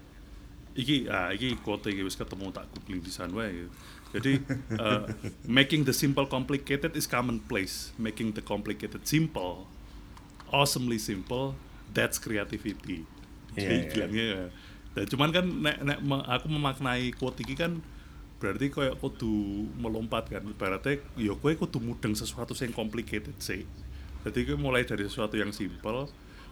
iki 0.76 1.08
ah 1.08 1.32
iki 1.32 1.56
quote 1.64 1.88
iki 1.88 2.04
wis 2.04 2.14
ketemu 2.14 2.52
tak 2.52 2.68
googling 2.76 3.00
di 3.00 3.08
sana 3.08 3.32
wae 3.32 3.64
gitu. 3.64 3.70
jadi 4.20 4.32
eh, 4.84 5.04
making 5.48 5.88
the 5.88 5.96
simple 5.96 6.28
complicated 6.28 6.92
is 6.92 7.08
commonplace 7.08 7.96
making 7.96 8.36
the 8.36 8.44
complicated 8.44 9.00
simple 9.08 9.64
awesomely 10.52 11.00
simple 11.00 11.56
that's 11.96 12.20
creativity 12.20 13.08
Iya, 13.56 13.64
jadi 13.64 13.74
iya. 13.74 13.88
bilangnya 13.90 14.24
ya. 14.28 14.44
dan 14.92 15.04
cuman 15.08 15.28
kan 15.32 15.44
nek, 15.48 15.76
nek 15.80 15.98
aku 16.28 16.46
memaknai 16.52 17.10
quote 17.16 17.40
iki 17.40 17.56
kan 17.56 17.80
berarti 18.38 18.70
kayak 18.70 19.02
kudu 19.02 19.66
melompat 19.82 20.30
kan 20.30 20.46
ibaratnya 20.46 21.02
ya 21.18 21.34
kowe 21.34 21.50
kudu 21.58 21.82
mudeng 21.82 22.14
sesuatu 22.14 22.54
yang 22.54 22.70
complicated 22.70 23.34
sih 23.42 23.66
jadi 24.22 24.54
kowe 24.54 24.56
mulai 24.70 24.86
dari 24.86 25.10
sesuatu 25.10 25.34
yang 25.34 25.50
simple 25.50 26.06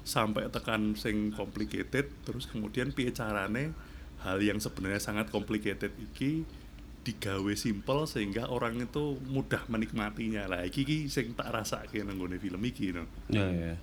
sampai 0.06 0.50
tekan 0.50 0.98
sing 0.98 1.34
complicated 1.34 2.10
terus 2.26 2.46
kemudian 2.50 2.90
piye 2.90 3.10
carane 3.14 3.74
hal 4.22 4.38
yang 4.42 4.58
sebenarnya 4.58 5.02
sangat 5.02 5.30
complicated 5.30 5.94
iki 5.98 6.46
digawe 7.06 7.54
simple 7.54 8.02
sehingga 8.10 8.50
orang 8.50 8.82
itu 8.82 9.14
mudah 9.30 9.62
menikmatinya 9.70 10.50
lah 10.50 10.66
iki 10.66 10.82
ki 10.82 10.98
sing 11.06 11.38
tak 11.38 11.54
rasake 11.54 12.02
nang 12.02 12.18
nggone 12.18 12.42
film 12.42 12.58
iki 12.66 12.90
no. 12.90 13.06
Ya 13.30 13.46
ya. 13.46 13.78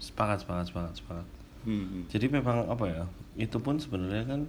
Sepakat 0.00 0.40
sepakat 0.40 0.72
sepakat 0.72 0.92
sepakat. 0.96 1.26
Hmm. 1.68 2.08
Jadi 2.08 2.26
memang 2.32 2.64
apa 2.72 2.84
ya? 2.88 3.04
Itu 3.36 3.60
pun 3.60 3.76
sebenarnya 3.76 4.24
kan 4.24 4.40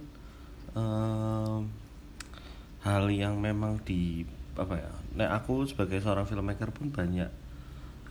hal 2.84 3.08
yang 3.08 3.40
memang 3.40 3.80
di 3.82 4.28
apa 4.54 4.78
ya? 4.78 4.92
Nah 5.16 5.34
aku 5.34 5.64
sebagai 5.64 5.98
seorang 5.98 6.28
filmmaker 6.28 6.70
pun 6.70 6.92
banyak 6.92 7.28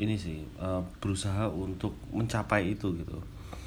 ini 0.01 0.17
sih 0.17 0.41
eh, 0.41 0.81
berusaha 0.99 1.47
untuk 1.53 1.93
mencapai 2.09 2.73
itu 2.73 2.97
gitu. 2.97 3.21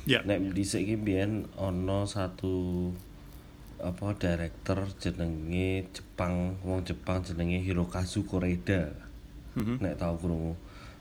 Ya. 0.06 0.22
Nek 0.26 0.54
dhisik 0.54 0.86
iki 0.86 0.94
mbiyen 0.98 1.50
ana 1.58 2.06
satu 2.06 2.90
apa 3.76 4.16
director 4.16 4.88
jenenge 4.96 5.86
Jepang, 5.92 6.56
wong 6.64 6.82
Jepang 6.86 7.22
jenenge 7.22 7.62
Hirokazu 7.62 8.26
Koreeda. 8.26 8.90
Mhm. 9.58 9.82
Nek 9.82 9.98
tahu 9.98 10.14
krungu. 10.20 10.54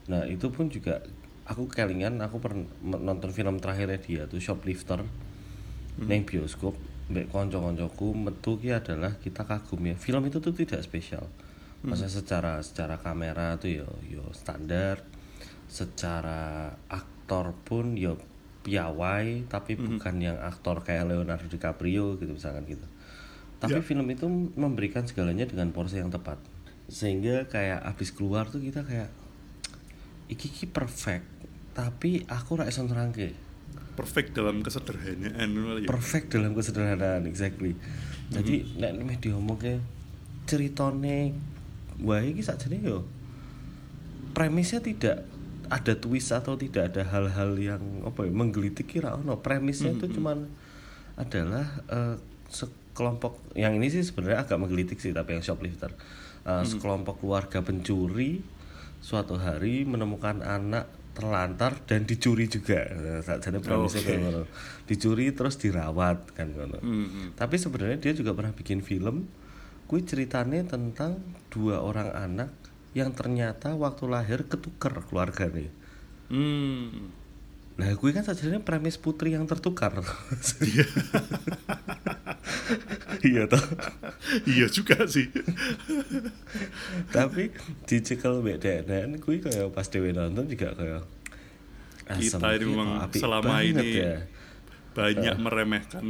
Nah, 0.06 0.22
itu 0.30 0.54
pun 0.54 0.70
juga 0.70 1.02
aku 1.46 1.70
kelingan 1.70 2.22
aku 2.22 2.42
pernah 2.42 2.66
nonton 2.82 3.30
film 3.30 3.62
terakhirnya 3.62 4.02
dia 4.02 4.22
tuh 4.26 4.42
Shoplifter 4.42 5.06
neng 6.02 6.26
bioskop 6.26 6.76
mbek 7.06 7.30
konco-koncoku 7.30 8.18
metu 8.18 8.58
ki 8.58 8.74
adalah 8.74 9.18
kita 9.22 9.46
kagum 9.46 9.86
ya. 9.86 9.96
Film 9.98 10.26
itu 10.26 10.42
tuh 10.42 10.54
tidak 10.54 10.82
spesial. 10.82 11.30
Masa 11.86 12.10
secara 12.10 12.58
secara 12.66 12.98
kamera 12.98 13.62
tuh 13.62 13.70
yo 13.70 13.90
yo 14.10 14.26
standar, 14.34 15.06
secara 15.70 16.74
aktor 16.90 17.54
pun 17.62 17.94
yo 17.94 18.18
piawai 18.66 19.46
tapi 19.46 19.78
bukan 19.78 20.18
yang 20.18 20.38
aktor 20.42 20.82
kayak 20.82 21.06
Leonardo 21.14 21.46
DiCaprio 21.46 22.18
gitu 22.18 22.34
misalkan 22.34 22.66
gitu. 22.66 22.82
Tapi 23.62 23.78
Ya. 23.80 23.86
film 23.86 24.10
itu 24.10 24.26
memberikan 24.58 25.06
segalanya 25.06 25.46
dengan 25.46 25.70
porsi 25.70 26.02
yang 26.02 26.10
tepat. 26.10 26.42
Sehingga 26.90 27.46
kayak 27.46 27.86
abis 27.86 28.10
keluar 28.18 28.50
tuh 28.50 28.66
kita 28.66 28.82
kayak 28.82 29.14
iki 30.26 30.50
iki 30.50 30.66
perfect 30.66 31.26
tapi 31.78 32.26
aku 32.26 32.58
ra 32.58 32.66
iso 32.66 32.82
nerangke. 32.82 33.38
Perfect 33.96 34.36
dalam 34.36 34.60
kesederhanaan. 34.60 35.50
Perfect 35.88 36.36
dalam 36.36 36.52
kesederhanaan 36.52 37.24
exactly. 37.26 37.74
Jadi 38.30 38.76
nek 38.78 38.92
meh 39.00 39.18
diomongke 39.18 39.80
ceritane 40.46 41.34
wae 42.04 42.36
iki 42.36 42.44
sakjane 42.44 42.84
yo 42.84 43.08
premisnya 44.36 44.84
tidak 44.84 45.24
ada 45.66 45.98
twist 45.98 46.30
atau 46.30 46.54
tidak 46.60 46.94
ada 46.94 47.08
hal-hal 47.08 47.58
yang 47.58 47.82
apa 48.06 48.28
ya 48.28 48.32
menggelitik 48.36 48.86
kira 48.86 49.18
ono. 49.18 49.40
Premisnya 49.42 49.96
itu 49.96 50.12
cuman 50.20 50.46
adalah 51.16 51.66
eh, 51.90 52.16
sekelompok 52.52 53.56
yang 53.58 53.80
ini 53.80 53.90
sih 53.90 54.04
sebenarnya 54.04 54.46
agak 54.46 54.60
menggelitik 54.60 55.00
sih 55.00 55.16
tapi 55.16 55.40
yang 55.40 55.44
shoplifter. 55.46 55.96
Eh, 56.46 56.64
sekelompok 56.68 57.24
keluarga 57.24 57.64
pencuri 57.66 58.44
suatu 59.02 59.40
hari 59.40 59.88
menemukan 59.88 60.46
anak 60.46 60.86
terlantar 61.16 61.80
dan 61.88 62.04
dicuri 62.04 62.52
juga. 62.52 62.84
Nah, 62.92 63.24
sakjane 63.24 63.64
premisnya 63.64 64.04
kayak 64.04 64.20
ngono. 64.22 64.42
Dicuri 64.86 65.32
terus 65.32 65.56
dirawat 65.58 66.36
kan 66.36 66.52
ngono. 66.52 66.78
Hmm. 66.84 67.32
tapi 67.40 67.56
sebenarnya 67.56 67.98
dia 67.98 68.14
juga 68.14 68.36
pernah 68.36 68.52
bikin 68.52 68.84
film 68.84 69.26
kui 69.86 70.02
ceritanya 70.02 70.66
tentang 70.66 71.22
dua 71.54 71.82
orang 71.82 72.12
anak 72.14 72.50
yang 72.98 73.14
ternyata 73.14 73.78
waktu 73.78 74.10
lahir 74.10 74.46
ketukar 74.50 74.98
keluarganya 75.08 75.70
Hmm. 76.26 77.14
Nah, 77.76 77.92
gue 77.92 78.10
kan 78.16 78.24
sebenarnya 78.24 78.64
premis 78.64 78.96
putri 78.96 79.36
yang 79.36 79.44
tertukar. 79.44 80.00
iya 83.26 83.44
toh. 83.52 83.60
iya 84.48 84.66
juga 84.72 85.04
sih. 85.06 85.28
Tapi 87.12 87.52
dicekel 87.84 88.40
mbek 88.40 88.58
denen 88.64 89.20
gue 89.20 89.44
kayak 89.44 89.76
pas 89.76 89.88
dhewe 89.92 90.16
nonton 90.16 90.48
juga 90.48 90.72
kayak 90.72 91.04
Asem. 92.06 92.38
kita 92.40 92.48
ini 92.54 92.64
Iya, 92.64 92.70
memang 92.70 92.90
selama 93.12 93.56
ini 93.60 93.88
ya. 93.98 94.14
Banyak 94.96 95.36
meremehkan 95.38 96.06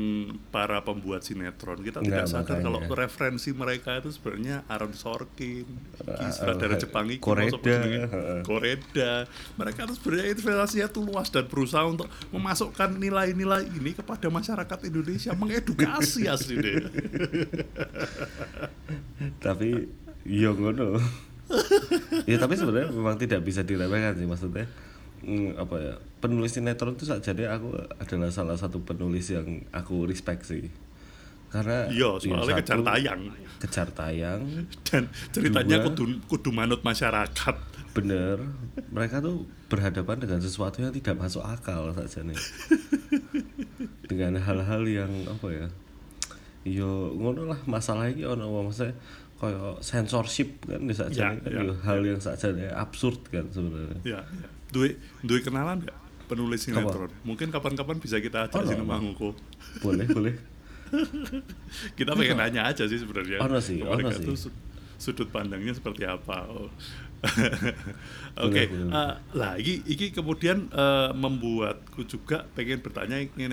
para 0.54 0.78
pembuat 0.80 1.26
sinetron. 1.26 1.82
Kita 1.82 2.00
Nggak, 2.00 2.06
tidak 2.06 2.26
sadar 2.30 2.62
makanya. 2.62 2.64
kalau 2.64 2.80
referensi 2.94 3.50
mereka 3.50 3.98
itu 3.98 4.14
sebenarnya 4.14 4.62
Aaron 4.70 4.94
Sorkin, 4.94 5.66
Ah, 6.06 6.30
sutradara 6.30 6.78
ah, 6.78 6.80
Jepang 6.80 7.10
iki, 7.10 7.18
Koreda, 7.18 7.58
heeh. 7.82 8.42
Koreda. 8.46 9.26
Mereka 9.58 9.90
itu 9.90 9.94
sebenarnya 9.98 10.28
investasinya 10.32 10.88
tuh 10.88 11.02
luas 11.02 11.34
dan 11.34 11.50
berusaha 11.50 11.82
untuk 11.84 12.06
memasukkan 12.30 12.94
nilai-nilai 12.94 13.66
ini 13.74 13.98
kepada 13.98 14.30
masyarakat 14.30 14.80
Indonesia, 14.86 15.34
mengedukasi 15.34 16.30
asli 16.34 16.56
deh. 16.56 16.78
tapi 19.40 19.90
yo 20.26 20.54
ngono 20.54 20.98
ya 22.30 22.38
tapi 22.38 22.54
sebenarnya 22.58 22.90
memang 22.90 23.16
tidak 23.16 23.42
bisa 23.42 23.62
diremehkan 23.62 24.18
sih 24.18 24.26
maksudnya 24.26 24.66
mm, 25.26 25.58
apa 25.58 25.76
ya 25.78 25.94
penulis 26.22 26.54
sinetron 26.54 26.94
itu 26.94 27.06
saja 27.06 27.34
aku 27.52 27.74
adalah 27.98 28.30
salah 28.30 28.56
satu 28.56 28.80
penulis 28.80 29.28
yang 29.28 29.46
aku 29.70 30.06
respect 30.06 30.46
sih. 30.46 30.70
Karena 31.46 31.88
Iya, 31.88 32.20
soalnya 32.20 32.52
ya, 32.52 32.60
kejar 32.60 32.78
satu, 32.78 32.86
tayang. 32.86 33.22
kejar 33.58 33.88
tayang. 33.92 34.42
Dan 34.84 35.04
ceritanya 35.32 35.78
Dua. 35.80 35.86
kudu 35.90 36.04
kudu 36.28 36.50
manut 36.52 36.82
masyarakat. 36.82 37.56
bener. 37.96 38.44
Mereka 38.92 39.24
tuh 39.24 39.48
berhadapan 39.72 40.20
dengan 40.20 40.40
sesuatu 40.40 40.84
yang 40.84 40.92
tidak 40.92 41.16
masuk 41.16 41.40
akal 41.42 41.96
saja 41.96 42.22
nih 42.22 42.36
dengan 44.10 44.38
hal-hal 44.38 44.84
yang 44.86 45.12
apa 45.26 45.48
ya 45.50 45.68
yo 46.66 47.14
ngono 47.14 47.46
lah 47.46 47.60
masalah 47.66 48.10
ini 48.10 48.26
ono 48.26 48.46
maksudnya 48.66 48.94
kayak 49.38 49.80
censorship 49.80 50.66
kan 50.66 50.82
di 50.82 50.96
saja 50.96 51.30
Ya, 51.30 51.38
kan 51.38 51.52
ya, 51.52 51.74
hal 51.86 52.00
yang 52.02 52.20
saja 52.20 52.50
absurd 52.74 53.20
kan 53.30 53.46
sebenarnya. 53.54 54.00
Ya, 54.04 54.20
ya. 54.22 54.50
Duwe 55.22 55.40
kenalan 55.40 55.80
nggak 55.80 55.98
penulis 56.26 56.66
sinetron? 56.66 57.08
Mungkin 57.24 57.48
kapan-kapan 57.50 57.98
bisa 57.98 58.18
kita 58.18 58.46
ajak 58.46 58.66
sini 58.66 58.82
ono. 58.82 58.90
Mangko. 58.90 59.30
boleh 59.80 60.06
boleh 60.08 60.36
Kita 61.98 62.14
pengen 62.14 62.38
nanya 62.38 62.68
aja 62.68 62.86
sih 62.86 62.98
sebenarnya. 62.98 63.42
Ono 63.42 63.58
sih, 63.58 63.82
ono 63.82 64.10
sih. 64.12 64.24
tuh 64.24 64.36
sudut 64.96 65.28
pandangnya 65.28 65.74
seperti 65.74 66.04
apa. 66.04 66.46
Oh. 66.48 66.70
Oke, 68.46 68.68
boleh. 68.68 68.92
eh, 68.92 69.14
lah 69.34 69.54
iki, 69.56 70.12
kemudian 70.12 70.70
eh, 70.70 71.10
membuatku 71.12 72.04
juga 72.06 72.46
pengen 72.54 72.80
bertanya 72.80 73.18
ini 73.18 73.50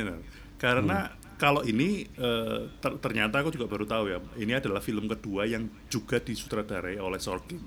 karena 0.58 1.08
Hmm. 1.08 1.18
kalau 1.36 1.62
ini 1.62 2.06
eh, 2.06 2.60
ter- 2.78 2.98
ternyata 3.00 3.40
aku 3.40 3.50
juga 3.50 3.66
baru 3.66 3.82
tahu 3.82 4.04
ya, 4.06 4.18
ini 4.36 4.52
adalah 4.52 4.78
film 4.78 5.08
kedua 5.08 5.42
yang 5.42 5.66
juga 5.88 6.18
disutradarai 6.18 6.98
oleh 6.98 7.18
Sorkin. 7.18 7.58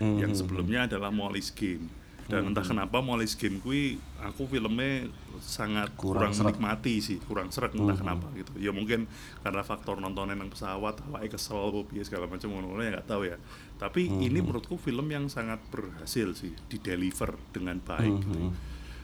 Hmm, 0.00 0.16
Yang 0.16 0.42
sebelumnya 0.42 0.88
adalah 0.88 1.12
Molly's 1.12 1.52
Game. 1.52 1.86
Dan 2.30 2.54
entah 2.54 2.62
kenapa 2.62 3.02
Molly's 3.02 3.34
Game 3.34 3.58
kui 3.58 3.98
aku 4.22 4.46
filmnya 4.46 5.10
sangat 5.42 5.90
Kurang 5.98 6.30
kurang, 6.30 6.32
sreg. 6.32 6.54
menikmati 6.54 6.94
sih, 7.02 7.18
kurang 7.26 7.50
seret 7.50 7.74
entah 7.74 7.98
kenapa 7.98 8.30
gitu. 8.38 8.54
Ya 8.62 8.70
mungkin 8.70 9.10
karena 9.42 9.66
faktor 9.66 9.98
nontonnya 9.98 10.38
yang 10.38 10.46
pesawat, 10.48 11.02
awake 11.10 11.34
kesel, 11.34 11.82
piye 11.90 12.06
segala 12.06 12.30
macam 12.30 12.54
ngono 12.54 12.78
ya 12.78 12.94
nggak 12.94 13.08
tahu 13.10 13.26
ya. 13.26 13.36
Tapi 13.80 14.06
ini 14.06 14.38
menurutku 14.38 14.78
film 14.78 15.10
yang 15.10 15.26
sangat 15.26 15.58
berhasil 15.72 16.36
sih, 16.38 16.52
di 16.70 16.78
deliver 16.78 17.34
dengan 17.50 17.82
baik 17.82 18.14
gitu. 18.22 18.52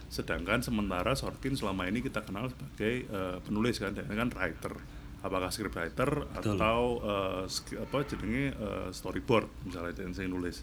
Sedangkan 0.07 0.63
sementara 0.63 1.19
Sorkin 1.19 1.59
selama 1.59 1.91
ini 1.91 1.99
kita 1.99 2.23
kenal 2.23 2.47
sebagai 2.53 3.11
eh, 3.11 3.37
penulis 3.43 3.83
kan, 3.83 3.91
dan 3.97 4.07
kan 4.07 4.31
writer. 4.31 4.77
Apakah 5.25 5.51
scriptwriter 5.51 6.29
atau 6.39 7.03
eh, 7.03 7.43
sk- 7.51 7.81
apa 7.83 8.05
jenenge 8.07 8.55
eh, 8.55 8.89
storyboard 8.95 9.49
misalnya 9.67 9.97
yang 9.99 10.15
saya 10.15 10.29
nulis. 10.31 10.63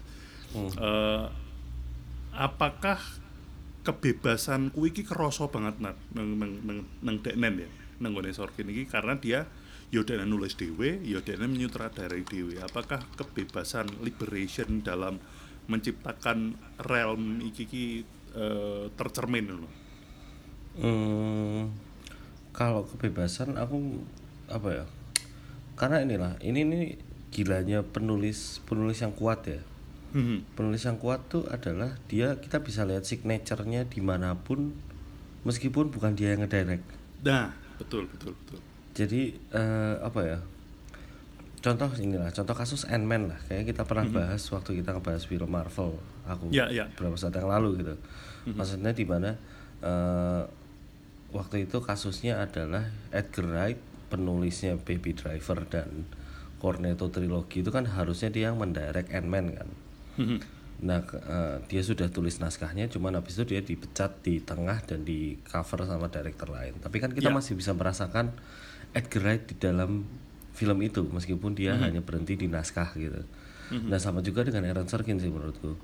Eh, 0.54 1.26
apakah 2.34 3.00
kebebasan 3.84 4.72
iki 4.74 5.04
kerasa 5.04 5.46
banget 5.48 5.78
nang 5.78 5.96
nang 6.16 6.34
nang 6.38 6.78
nang, 7.04 7.16
deknen 7.20 7.68
ya 7.68 7.70
nang 8.00 8.16
nggone 8.16 8.32
Sorkin 8.32 8.68
iki 8.72 8.88
karena 8.88 9.14
dia 9.16 9.46
yo 9.92 10.02
deknen 10.02 10.32
nulis 10.32 10.58
dhewe 10.58 10.98
yo 11.04 11.20
deknen 11.22 11.54
menyutradarai 11.54 12.24
dhewe 12.26 12.58
apakah 12.64 13.04
kebebasan 13.14 13.86
liberation 14.02 14.80
dalam 14.80 15.20
menciptakan 15.68 16.58
realm 16.80 17.40
iki 17.44 17.62
iki 17.68 17.84
eh, 18.34 18.90
tercermin 18.96 19.46
ngono 19.48 19.84
Hmm, 20.74 21.70
kalau 22.50 22.82
kebebasan 22.82 23.54
aku 23.54 24.02
apa 24.50 24.82
ya? 24.82 24.86
Karena 25.78 26.02
inilah, 26.02 26.34
ini 26.42 26.66
nih 26.66 26.84
gilanya 27.30 27.86
penulis 27.86 28.58
penulis 28.66 28.98
yang 28.98 29.14
kuat 29.14 29.46
ya. 29.46 29.62
Hmm, 30.14 30.46
Penulis 30.54 30.86
yang 30.86 30.94
kuat 30.96 31.26
tuh 31.26 31.42
adalah 31.50 31.98
dia 32.06 32.38
kita 32.38 32.62
bisa 32.62 32.86
lihat 32.86 33.02
signaturenya 33.02 33.90
di 33.90 33.98
mana 33.98 34.38
pun, 34.38 34.70
meskipun 35.42 35.90
bukan 35.90 36.14
dia 36.14 36.32
yang 36.38 36.46
ngedirect. 36.46 36.86
nah 37.26 37.50
betul 37.74 38.06
betul 38.06 38.30
betul 38.38 38.62
Jadi 38.94 39.34
eh, 39.50 39.96
apa 39.98 40.20
ya? 40.22 40.38
Contoh 41.58 41.90
inilah, 41.98 42.30
contoh 42.30 42.54
kasus 42.54 42.86
Ant-Man 42.86 43.32
lah. 43.32 43.40
Kayak 43.50 43.74
kita 43.74 43.82
pernah 43.82 44.06
bahas 44.06 44.44
waktu 44.52 44.78
kita 44.78 44.94
ngebahas 44.94 45.24
film 45.26 45.50
Marvel. 45.50 45.98
Aku 46.30 46.52
Ya, 46.54 46.70
ya. 46.70 46.86
beberapa 46.94 47.16
saat 47.18 47.34
yang 47.34 47.50
lalu 47.50 47.82
gitu. 47.82 47.96
Maksudnya 48.54 48.94
di 48.94 49.02
mana 49.02 49.34
eh, 49.82 50.42
waktu 51.34 51.66
itu 51.66 51.82
kasusnya 51.82 52.38
adalah 52.38 52.86
Edgar 53.10 53.50
Wright, 53.50 53.80
penulisnya 54.14 54.78
Baby 54.78 55.16
Driver 55.16 55.66
dan 55.66 56.06
Cornetto 56.62 57.10
trilogi 57.10 57.66
itu 57.66 57.74
kan 57.74 57.88
harusnya 57.90 58.30
dia 58.30 58.52
yang 58.52 58.60
mendirect 58.62 59.10
Ant-Man 59.10 59.58
kan. 59.58 59.68
Hmm, 60.16 60.38
Nah, 60.84 61.00
eh, 61.06 61.56
dia 61.70 61.80
sudah 61.80 62.10
tulis 62.10 62.42
naskahnya, 62.42 62.90
cuman 62.90 63.14
habis 63.16 63.38
itu 63.38 63.56
dia 63.56 63.62
dipecat 63.62 64.20
di 64.26 64.42
tengah 64.42 64.82
dan 64.84 65.06
di 65.06 65.38
cover 65.46 65.86
sama 65.86 66.10
director 66.10 66.50
lain. 66.50 66.76
Tapi 66.82 66.98
kan 66.98 67.14
kita 67.14 67.30
Ya. 67.30 67.34
masih 67.34 67.54
bisa 67.54 67.72
merasakan 67.72 68.34
Edgar 68.92 69.22
Wright 69.22 69.46
di 69.48 69.54
dalam 69.56 70.04
film 70.52 70.78
itu, 70.82 71.06
meskipun 71.06 71.54
dia 71.54 71.78
hanya 71.78 72.02
berhenti 72.02 72.34
di 72.36 72.50
naskah 72.50 72.90
gitu. 72.98 73.22
Nah, 73.70 73.96
sama 73.96 74.20
juga 74.20 74.44
dengan 74.44 74.66
Aaron 74.66 74.90
Sorkin 74.90 75.16
sih 75.16 75.30
menurutku. 75.30 75.78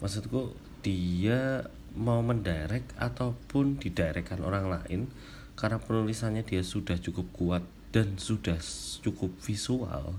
Maksudku 0.00 0.56
dia 0.80 1.68
mau 1.94 2.24
mendirect 2.24 2.96
ataupun 2.96 3.76
didirectkan 3.78 4.40
orang 4.40 4.72
lain 4.72 5.12
karena 5.54 5.76
penulisannya 5.78 6.42
dia 6.42 6.64
sudah 6.64 6.96
cukup 6.96 7.28
kuat 7.36 7.62
dan 7.92 8.16
sudah 8.16 8.56
cukup 9.04 9.30
visual 9.44 10.16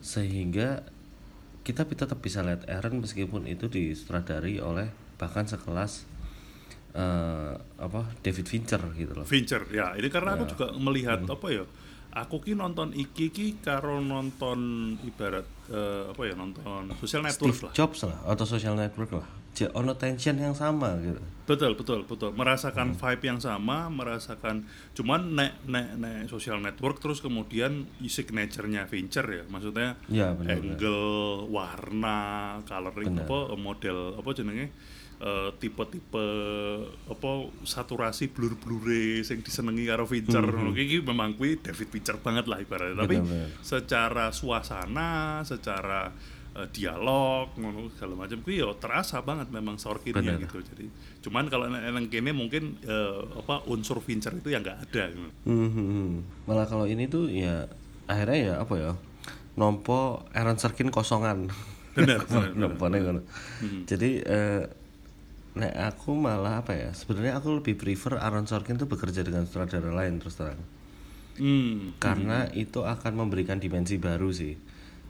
sehingga 0.00 0.86
kita 1.62 1.86
tetap 1.86 2.18
bisa 2.18 2.42
lihat 2.42 2.66
Aaron 2.66 3.02
meskipun 3.02 3.46
itu 3.46 3.70
disutradari 3.70 4.58
oleh 4.58 4.90
bahkan 5.16 5.46
sekelas 5.46 6.04
eh, 6.94 7.54
apa 7.56 8.00
David 8.20 8.46
Fincher 8.50 8.82
gitu 8.98 9.12
loh. 9.14 9.26
Fincher 9.26 9.62
ya 9.70 9.94
ini 9.94 10.10
karena 10.10 10.34
aku 10.34 10.44
juga 10.50 10.74
melihat 10.74 11.22
apa 11.22 11.46
ya 11.48 11.64
aku 12.12 12.44
ki 12.44 12.52
nonton 12.58 12.92
iki 12.92 13.32
ki 13.32 13.62
karo 13.64 14.02
nonton 14.02 14.58
ibarat 15.06 15.46
eh, 15.72 16.10
apa 16.12 16.22
ya 16.26 16.34
nonton 16.36 16.92
social 17.00 17.24
network 17.24 17.54
Steve 17.54 17.62
lah 17.64 17.72
Jobs 17.72 18.00
lah 18.04 18.18
atau 18.28 18.44
social 18.44 18.74
network 18.76 19.10
lah. 19.16 19.28
Ono 19.74 19.92
tension 19.94 20.32
yang 20.34 20.52
sama 20.52 20.96
gitu. 20.98 21.20
betul 21.42 21.74
betul 21.74 22.00
betul 22.02 22.32
merasakan 22.32 22.94
vibe 22.94 23.24
yang 23.26 23.36
sama 23.36 23.86
merasakan 23.86 24.64
cuman 24.92 25.34
nek 25.34 25.52
nek 25.64 25.88
nek 25.94 26.16
social 26.26 26.56
network 26.56 26.96
terus 26.98 27.18
kemudian 27.18 27.84
signaturenya 28.00 28.86
Fincher 28.86 29.26
ya 29.26 29.44
maksudnya 29.44 30.00
Ya, 30.06 30.32
benar, 30.32 30.56
angle 30.56 31.04
warna 31.46 32.18
coloring 32.64 33.12
Benar. 33.12 33.26
apa 33.26 33.38
model 33.54 33.98
apa 34.16 34.28
jenenge 34.32 34.66
eh, 35.18 35.50
tipe-tipe 35.58 36.26
apa 37.04 37.30
saturasi 37.62 38.30
blur-blure 38.30 39.20
sing 39.20 39.40
disenengi 39.40 39.84
karo 39.84 40.04
Fincher 40.04 40.40
ngono 40.42 40.72
iki 40.72 41.02
memang 41.02 41.34
kuwi 41.34 41.58
David 41.58 41.88
Fincher 41.90 42.16
banget 42.16 42.46
lah 42.46 42.58
ibaratnya 42.58 42.96
tapi 42.96 43.14
Hmm, 43.14 43.28
Benar, 43.28 43.46
benar. 43.50 43.60
secara 43.60 44.26
suasana 44.30 45.10
secara 45.42 46.08
eh, 46.56 46.68
dialog 46.70 47.52
ngono 47.56 47.88
segala 47.94 48.26
macam 48.26 48.38
kuwi 48.44 48.60
ya 48.60 48.68
terasa 48.76 49.20
banget 49.24 49.48
memang 49.48 49.76
Sorkinnya 49.76 50.36
gitu 50.40 50.60
jadi 50.60 50.86
cuman 51.22 51.46
kalau 51.46 51.70
nang 51.70 52.06
kene 52.10 52.34
mungkin 52.34 52.76
eh, 52.82 53.20
apa 53.38 53.64
unsur 53.70 54.02
Fincher 54.02 54.34
itu 54.34 54.50
yang 54.50 54.60
nggak 54.60 54.78
ada 54.90 55.04
gitu. 55.12 55.30
Hmm, 55.46 55.70
hmm, 55.70 55.86
hmm. 55.88 56.10
Malah 56.50 56.66
kalau 56.66 56.84
ini 56.84 57.06
tuh 57.06 57.30
ya 57.30 57.70
akhirnya 58.10 58.38
ya 58.38 58.54
apa 58.60 58.74
ya 58.76 58.92
nompo 59.56 60.24
Aaron 60.32 60.58
Sorkin 60.58 60.88
kosongan. 60.88 61.52
Benar, 61.92 62.24
benar, 62.28 62.50
benar. 62.52 62.56
Nompone 62.56 62.96
ngono. 63.04 63.20
Jadi 63.84 64.10
eh, 64.24 64.64
nek 65.52 65.74
aku 65.92 66.16
malah 66.16 66.64
apa 66.64 66.72
ya 66.72 66.90
sebenarnya 66.96 67.36
aku 67.36 67.60
lebih 67.60 67.76
prefer 67.76 68.16
Aaron 68.16 68.48
Sorkin 68.48 68.80
tuh 68.80 68.88
bekerja 68.88 69.20
dengan 69.20 69.44
sutradara 69.44 69.92
lain 69.92 70.16
terus 70.20 70.36
terang. 70.36 70.60
hmm 71.32 71.96
karena 71.96 72.44
itu 72.52 72.84
akan 72.84 73.24
memberikan 73.24 73.56
dimensi 73.56 73.96
baru 73.96 74.28
sih. 74.32 74.52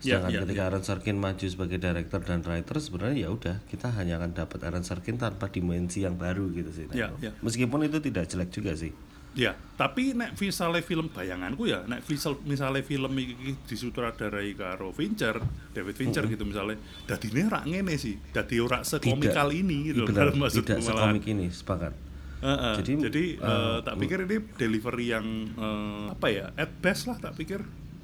Ya, 0.02 0.18
Sedangkan 0.18 0.30
ya, 0.34 0.40
ketika 0.42 0.62
Aaron 0.66 0.82
Sorkin 0.82 1.14
maju 1.14 1.46
sebagai 1.46 1.78
director 1.78 2.20
dan 2.26 2.42
writer 2.42 2.76
sebenarnya 2.82 3.18
ya 3.22 3.28
udah 3.30 3.56
kita 3.70 3.94
hanya 3.94 4.18
akan 4.18 4.34
dapat 4.34 4.58
Aaron 4.66 4.82
Sorkin 4.82 5.14
tanpa 5.14 5.46
dimensi 5.46 6.02
yang 6.02 6.18
baru 6.18 6.50
gitu 6.50 6.74
sih. 6.74 6.90
Ya, 6.90 7.14
Nek. 7.14 7.22
ya. 7.22 7.30
Meskipun 7.38 7.86
itu 7.86 8.02
tidak 8.02 8.26
jelek 8.26 8.50
juga 8.50 8.74
sih. 8.74 8.90
Ya, 9.32 9.56
tapi 9.80 10.12
nek 10.12 10.36
misalnya 10.36 10.84
film 10.84 11.08
bayanganku 11.08 11.64
ya, 11.64 11.88
nek 11.88 12.04
misal 12.04 12.36
misalnya 12.44 12.84
film 12.84 13.16
iki 13.16 13.56
disutradarai 13.64 14.52
karo 14.52 14.92
Fincher, 14.92 15.40
David 15.72 15.96
Fincher 15.96 16.28
gitu 16.28 16.44
misalnya, 16.44 16.76
dadine 17.08 17.48
rak 17.48 17.64
ngene 17.64 17.96
sih, 17.96 18.20
dadi 18.28 18.60
ora 18.60 18.84
sekomikal 18.84 19.48
ini 19.56 19.88
gitu 19.88 20.04
Benar, 20.04 20.36
maksudku 20.36 20.68
tidak 20.68 20.84
sekomik 20.84 21.24
ini 21.24 21.48
sepakat. 21.48 21.96
Heeh, 22.42 22.74
Jadi, 22.82 22.92
jadi, 23.06 23.24
eh, 23.38 23.48
eh, 23.48 23.78
tak 23.86 23.94
pikir 24.02 24.18
ini 24.26 24.36
delivery 24.58 25.06
yang 25.14 25.26
eh, 25.54 26.06
apa 26.10 26.26
ya 26.26 26.50
at 26.58 26.74
best 26.82 27.06
lah 27.06 27.16
tak 27.16 27.38
pikir 27.38 27.62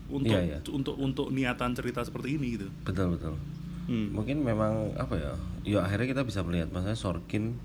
untuk 0.08 0.32
Iya, 0.32 0.40
iya. 0.56 0.58
untuk 0.72 0.96
untuk 0.96 1.28
niatan 1.30 1.76
cerita 1.76 2.00
seperti 2.02 2.40
ini 2.40 2.56
gitu. 2.56 2.68
betul 2.84 3.14
betul 3.16 3.34
Hmm. 3.88 4.12
mungkin 4.12 4.44
memang 4.44 4.92
apa 5.00 5.16
ya 5.16 5.32
ya 5.64 5.78
akhirnya 5.80 6.12
kita 6.12 6.22
bisa 6.28 6.44
melihat 6.44 6.68
maksudnya 6.68 6.92
Sorkin 6.92 7.56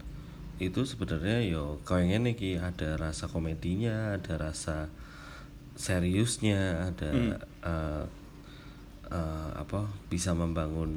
itu 0.55 0.87
sebenarnya 0.87 1.43
yo 1.43 1.83
kayaknya 1.83 2.31
nih 2.31 2.35
Ki, 2.39 2.51
ada 2.55 2.95
rasa 2.95 3.27
komedinya 3.27 4.15
ada 4.15 4.39
rasa 4.39 4.87
seriusnya 5.75 6.93
ada 6.93 7.09
eh, 7.11 8.03
eh, 9.11 9.49
apa 9.59 9.89
bisa 10.07 10.31
membangun 10.31 10.91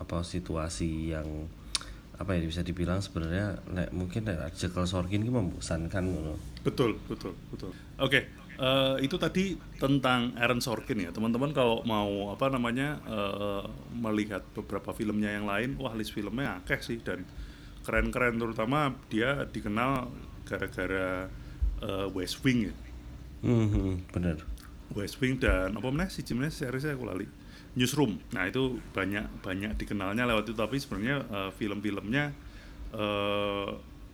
apa 0.00 0.24
situasi 0.24 1.12
yang 1.12 1.26
apa 2.16 2.32
ya 2.32 2.48
bisa 2.48 2.64
dibilang 2.64 3.04
sebenarnya 3.04 3.60
nek, 3.68 3.92
mungkin 3.92 4.24
nek 4.24 4.56
Jekyll 4.56 4.88
Sorkin 4.88 5.20
ini 5.20 5.28
membosankan. 5.28 6.04
Betul, 6.64 6.96
betul, 7.12 7.36
betul. 7.52 7.76
Oke, 8.00 8.24
eh, 8.56 8.96
itu 9.04 9.16
tadi 9.16 9.56
tentang 9.76 10.34
Aaron 10.36 10.60
Sorkin 10.60 11.00
ya. 11.00 11.10
Teman-teman 11.12 11.52
kalau 11.52 11.80
mau 11.84 12.32
apa 12.32 12.48
namanya 12.52 13.00
eh, 13.04 13.64
melihat 13.96 14.42
beberapa 14.56 14.92
filmnya 14.96 15.32
yang 15.36 15.46
lain, 15.48 15.76
wah 15.80 15.92
list 15.92 16.12
filmnya 16.12 16.60
akeh 16.64 16.80
sih 16.80 16.98
dan 17.00 17.24
keren-keren 17.86 18.40
terutama 18.40 18.96
dia 19.12 19.46
dikenal 19.46 20.10
gara-gara 20.44 21.30
eh, 21.82 22.06
West 22.12 22.42
Wing 22.42 22.72
ya. 22.72 22.74
Hmm, 23.44 23.68
hmm, 23.70 23.94
bener. 24.10 24.42
West 24.94 25.18
Wing 25.18 25.36
dan 25.42 25.74
apa 25.74 25.88
mana 25.90 26.06
sih 26.06 26.22
sebenarnya 26.22 26.54
seriesnya 26.54 26.94
aku 26.94 27.04
lali 27.04 27.26
Newsroom 27.76 28.22
nah 28.32 28.46
itu 28.46 28.78
banyak 28.94 29.42
banyak 29.42 29.74
dikenalnya 29.76 30.24
lewat 30.24 30.48
itu 30.48 30.54
tapi 30.54 30.78
sebenarnya 30.78 31.16
eh, 31.26 31.50
film-filmnya 31.52 32.24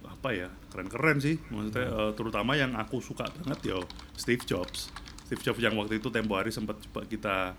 apa 0.07 0.29
ya 0.35 0.49
keren-keren 0.71 1.19
sih 1.19 1.39
maksudnya 1.51 1.87
eh, 1.89 2.13
terutama 2.15 2.59
yang 2.59 2.75
aku 2.79 2.99
suka 3.03 3.27
banget 3.43 3.75
ya 3.75 3.79
Steve 4.15 4.43
Jobs 4.47 4.91
Steve 5.27 5.43
Jobs 5.43 5.61
yang 5.63 5.75
waktu 5.79 5.99
itu 5.99 6.09
tempo 6.11 6.37
hari 6.39 6.51
sempat 6.55 6.79
coba 6.89 7.07
kita 7.07 7.57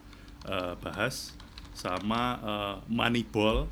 eh, 0.48 0.74
bahas 0.80 1.36
sama 1.74 2.40
eh, 2.40 2.76
Moneyball 2.88 3.68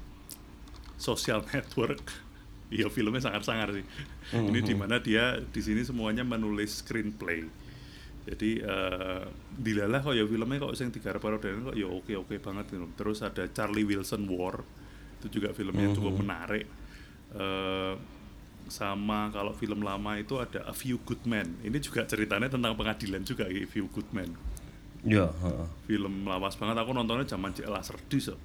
Social 0.97 1.41
Network 1.51 2.31
Iya 2.71 2.87
filmnya 2.87 3.19
sangat-sangat 3.19 3.67
sih. 3.75 3.85
Ini 4.31 4.63
di 4.63 4.71
mana 4.71 5.03
dia 5.03 5.43
di 5.43 5.59
sini 5.59 5.83
semuanya 5.83 6.23
menulis 6.23 6.79
screenplay. 6.79 7.43
Jadi 8.23 8.63
eh 8.63 9.23
dilalah 9.59 9.99
kok 9.99 10.15
ya 10.15 10.23
filmnya 10.23 10.63
kok 10.63 10.73
sing 10.79 10.87
digarap 10.87 11.19
karo 11.19 11.35
Daniel 11.35 11.67
kok 11.67 11.75
ya 11.75 11.87
oke 11.91 12.13
oke 12.15 12.35
banget 12.39 12.71
gitu. 12.71 12.87
Terus 12.95 13.19
ada 13.27 13.43
Charlie 13.51 13.83
Wilson 13.83 14.23
War 14.31 14.63
itu 15.19 15.27
juga 15.27 15.51
filmnya 15.51 15.91
cukup 15.91 16.23
menarik. 16.23 16.63
Eh 17.35 17.93
sama 18.71 19.27
kalau 19.35 19.51
film 19.51 19.83
lama 19.83 20.15
itu 20.15 20.39
ada 20.39 20.63
A 20.63 20.71
Few 20.71 20.95
Good 21.03 21.27
Men. 21.27 21.59
Ini 21.59 21.75
juga 21.83 22.07
ceritanya 22.07 22.47
tentang 22.47 22.73
pengadilan 22.79 23.21
juga 23.27 23.43
A 23.51 23.61
Few 23.67 23.91
Good 23.91 24.15
Men. 24.15 24.31
Ya, 25.03 25.27
heeh. 25.27 25.67
Film 25.91 26.23
lawas 26.23 26.55
banget 26.55 26.79
aku 26.79 26.95
nontonnya 26.95 27.27
zaman 27.27 27.51
cek 27.51 27.67
laser 27.67 27.99
dis 28.07 28.31
kok. 28.31 28.39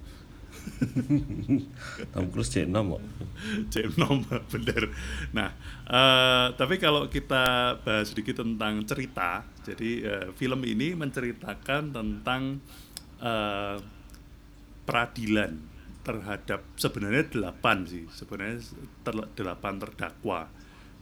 Tom 2.13 2.25
Cruise 2.33 2.51
cek 2.51 2.67
nom 2.67 2.97
kok. 2.97 3.03
James 3.71 3.95
Nom 4.01 4.25
bener. 4.25 4.89
Nah, 5.31 5.53
eh, 5.85 6.47
tapi 6.57 6.81
kalau 6.81 7.07
kita 7.07 7.77
bahas 7.81 8.09
sedikit 8.09 8.41
tentang 8.41 8.83
cerita, 8.83 9.45
jadi 9.63 9.91
eh, 10.03 10.27
film 10.33 10.65
ini 10.65 10.97
menceritakan 10.97 11.93
tentang 11.93 12.59
eh, 13.21 13.77
peradilan 14.87 15.76
terhadap 16.07 16.63
sebenarnya 16.79 17.27
delapan 17.27 17.83
sih. 17.83 18.07
Sebenarnya 18.07 18.63
ter, 19.03 19.15
delapan 19.35 19.75
terdakwa. 19.75 20.47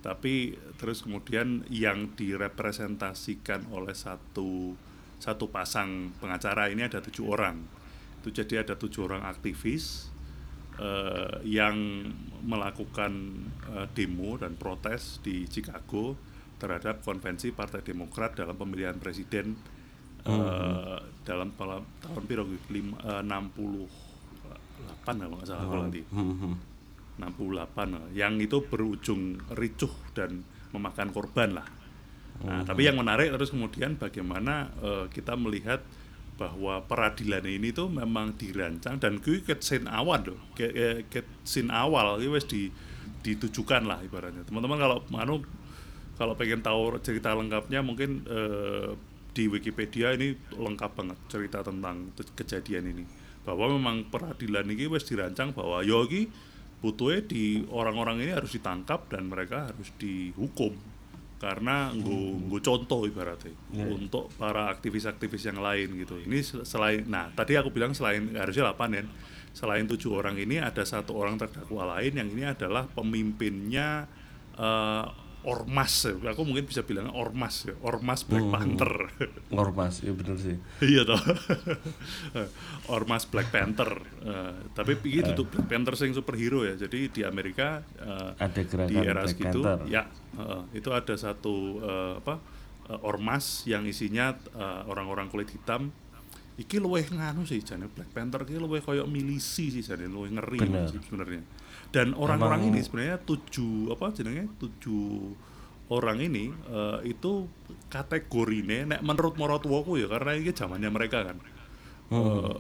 Tapi 0.02 0.58
terus 0.82 1.06
kemudian 1.06 1.62
yang 1.70 2.18
direpresentasikan 2.18 3.70
oleh 3.70 3.94
satu 3.94 4.74
satu 5.22 5.46
pasang 5.54 6.14
pengacara 6.18 6.74
ini 6.74 6.90
ada 6.90 7.02
tujuh 7.02 7.26
orang. 7.30 7.62
Itu 8.22 8.34
jadi 8.34 8.66
ada 8.66 8.74
tujuh 8.74 9.06
orang 9.06 9.26
aktivis 9.30 10.10
eh, 10.82 11.42
yang 11.46 12.10
melakukan 12.42 13.14
eh, 13.70 13.88
demo 13.94 14.42
dan 14.42 14.58
protes 14.58 15.22
di 15.22 15.46
Chicago 15.46 16.18
terhadap 16.58 17.06
konvensi 17.06 17.54
Partai 17.54 17.86
Demokrat 17.86 18.34
dalam 18.34 18.58
pemilihan 18.58 18.98
presiden 18.98 19.78
Uh 20.26 20.34
-huh. 20.34 21.06
dalam 21.22 21.54
tahun 21.54 22.26
60 22.26 23.30
68 25.06 25.22
kalau 25.22 25.36
nggak 25.38 25.48
salah 25.48 25.66
oh. 25.66 25.70
kalau 25.70 25.84
nanti 25.86 26.02
hmm. 26.02 26.36
hmm. 26.42 26.56
68 27.16 27.96
lah. 27.96 28.06
yang 28.12 28.34
itu 28.44 28.58
berujung 28.66 29.40
ricuh 29.56 29.94
dan 30.12 30.44
memakan 30.76 31.14
korban 31.14 31.56
lah 31.56 31.68
nah, 32.44 32.60
hmm. 32.60 32.68
tapi 32.68 32.82
yang 32.90 33.00
menarik 33.00 33.32
terus 33.32 33.54
kemudian 33.54 33.96
bagaimana 33.96 34.74
uh, 34.84 35.06
kita 35.08 35.38
melihat 35.40 35.80
bahwa 36.36 36.84
peradilan 36.84 37.48
ini 37.48 37.72
tuh 37.72 37.88
memang 37.88 38.36
dirancang 38.36 39.00
dan 39.00 39.24
kui 39.24 39.40
ket 39.40 39.64
sin 39.64 39.88
awal 39.88 40.20
loh 40.20 40.42
ket, 40.52 41.08
ke 41.08 41.24
sin 41.48 41.72
awal 41.72 42.20
itu 42.20 42.28
wes 42.36 42.44
di 42.44 42.68
ditujukan 43.24 43.88
lah 43.88 44.04
ibaratnya 44.04 44.44
teman-teman 44.44 44.78
kalau 44.78 44.98
mau 45.08 45.40
kalau 46.16 46.34
pengen 46.36 46.60
tahu 46.60 47.00
cerita 47.00 47.32
lengkapnya 47.32 47.80
mungkin 47.80 48.28
uh, 48.28 48.92
di 49.36 49.52
Wikipedia 49.52 50.16
ini 50.16 50.36
lengkap 50.56 50.92
banget 50.96 51.20
cerita 51.28 51.60
tentang 51.64 52.12
kejadian 52.36 52.96
ini 52.96 53.04
bahwa 53.46 53.72
memang 53.72 54.10
peradilan 54.10 54.66
ini 54.66 54.90
wes 54.90 55.06
dirancang 55.06 55.54
bahwa 55.54 55.80
yo 55.80 56.04
iki 56.04 56.28
butuhnya 56.82 57.22
di 57.24 57.44
orang-orang 57.70 58.20
ini 58.20 58.34
harus 58.34 58.52
ditangkap 58.52 59.08
dan 59.08 59.26
mereka 59.26 59.70
harus 59.70 59.90
dihukum 59.96 60.74
karena 61.36 61.92
nggo 61.92 62.42
nggo 62.42 62.58
contoh 62.60 63.06
ibaratnya 63.06 63.54
Iya. 63.70 63.92
untuk 63.92 64.32
para 64.36 64.72
aktivis-aktivis 64.72 65.46
yang 65.46 65.60
lain 65.60 65.94
gitu. 65.96 66.16
Ini 66.18 66.40
sel- 66.42 66.64
selain 66.64 67.06
nah 67.06 67.30
tadi 67.30 67.54
aku 67.54 67.70
bilang 67.70 67.92
selain 67.92 68.34
harusnya 68.34 68.72
8 68.72 68.92
ya. 68.92 69.04
Selain 69.52 69.84
tujuh 69.84 70.12
orang 70.12 70.36
ini 70.36 70.60
ada 70.60 70.84
satu 70.84 71.16
orang 71.16 71.36
terdakwa 71.38 71.96
lain 71.96 72.12
yang 72.14 72.30
ini 72.30 72.44
adalah 72.46 72.88
pemimpinnya 72.88 74.08
eh, 74.56 75.06
ormas. 75.46 75.94
ya. 76.04 76.34
Aku 76.34 76.42
mungkin 76.42 76.66
bisa 76.66 76.82
bilang 76.82 77.14
ormas 77.14 77.70
ya, 77.70 77.78
ormas 77.86 78.26
Black 78.26 78.50
Panther. 78.50 78.94
Ormas, 79.54 80.02
ya 80.02 80.12
bener 80.12 80.36
sih. 80.36 80.58
iya 80.82 81.06
toh 81.06 81.22
ormas 82.96 83.26
Black 83.26 83.50
Panther 83.50 84.02
Eh, 84.26 84.58
tapi 84.74 84.98
ini 85.06 85.22
tutup 85.22 85.54
Black 85.54 85.70
Panther 85.70 85.94
sing 85.94 86.10
superhero 86.10 86.66
ya 86.66 86.74
jadi 86.74 87.14
di 87.14 87.22
Amerika 87.22 87.86
eh, 87.94 88.34
Ada 88.42 88.62
gerakan 88.66 88.90
di 88.90 88.96
era 88.98 89.22
Black 89.22 89.30
segitu 89.38 89.60
Panther. 89.62 89.86
ya 89.86 90.04
eh, 90.34 90.62
itu 90.74 90.90
ada 90.90 91.14
satu 91.14 91.78
eh, 91.78 92.14
apa 92.26 92.42
eh, 92.90 93.00
ormas 93.06 93.70
yang 93.70 93.86
isinya 93.86 94.34
eh, 94.34 94.82
orang-orang 94.90 95.30
kulit 95.30 95.54
hitam 95.54 95.94
iki 96.58 96.82
luweh 96.82 97.06
nganu 97.06 97.46
sih 97.46 97.62
jane 97.62 97.86
Black 97.86 98.10
Panther 98.18 98.50
iki 98.50 98.58
luweh 98.58 98.82
koyo 98.82 99.06
milisi 99.06 99.70
sih 99.70 99.86
jane 99.86 100.10
luweh 100.10 100.34
ngeri 100.34 100.58
sebenarnya 100.90 101.46
dan 101.96 102.12
orang-orang 102.12 102.68
ini 102.68 102.84
sebenarnya 102.84 103.24
tujuh 103.24 103.96
apa 103.96 104.12
jenenge 104.12 104.52
tujuh 104.60 105.32
orang 105.96 106.20
ini 106.20 106.52
eh, 106.52 107.16
itu 107.16 107.48
kategorine 107.88 108.84
nek 108.84 109.00
menurut 109.00 109.40
maratuwaku 109.40 110.04
ya 110.04 110.12
karena 110.12 110.36
ini 110.36 110.52
zamannya 110.52 110.92
mereka 110.92 111.24
kan. 111.24 111.40
Eh, 112.12 112.56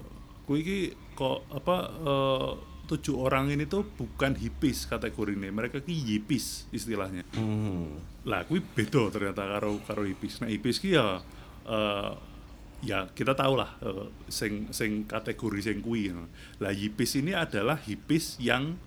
kui 0.48 0.64
iki 0.64 0.80
kok 1.20 1.52
apa 1.52 1.76
eh, 1.84 2.52
tujuh 2.88 3.20
orang 3.20 3.52
ini 3.52 3.68
tuh 3.68 3.84
bukan 3.84 4.40
hippies 4.40 4.88
kategorine 4.88 5.52
mereka 5.52 5.84
ki 5.84 5.92
yipis 5.92 6.72
istilahnya. 6.72 7.28
Hmm. 7.36 8.00
lah 8.26 8.42
kui 8.48 8.58
beda 8.58 9.14
ternyata 9.14 9.46
karo 9.46 9.78
karo 9.86 10.02
hippies 10.02 10.42
nah 10.42 10.50
hippies 10.50 10.80
ki 10.80 10.96
ya 10.96 11.20
eh, 11.68 12.12
ya 12.88 13.10
kita 13.12 13.36
tahu 13.36 13.60
lah 13.60 13.76
eh, 13.84 14.08
sing 14.32 14.72
sing 14.72 15.04
kategori 15.04 15.60
sing 15.60 15.84
kui. 15.84 16.08
Lah 16.64 16.72
hippies 16.72 17.20
ini 17.20 17.36
adalah 17.36 17.76
hippies 17.84 18.40
yang 18.40 18.80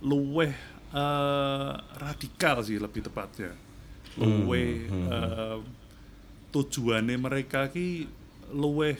luweh 0.00 0.52
eh, 0.88 1.72
radikal 1.98 2.60
sih 2.60 2.76
lebih 2.76 3.02
tepatnya 3.02 3.52
luweh 4.16 4.72
eh, 4.88 5.58
tujuannya 6.48 7.16
mereka 7.16 7.68
ki 7.68 8.08
luweh 8.50 8.96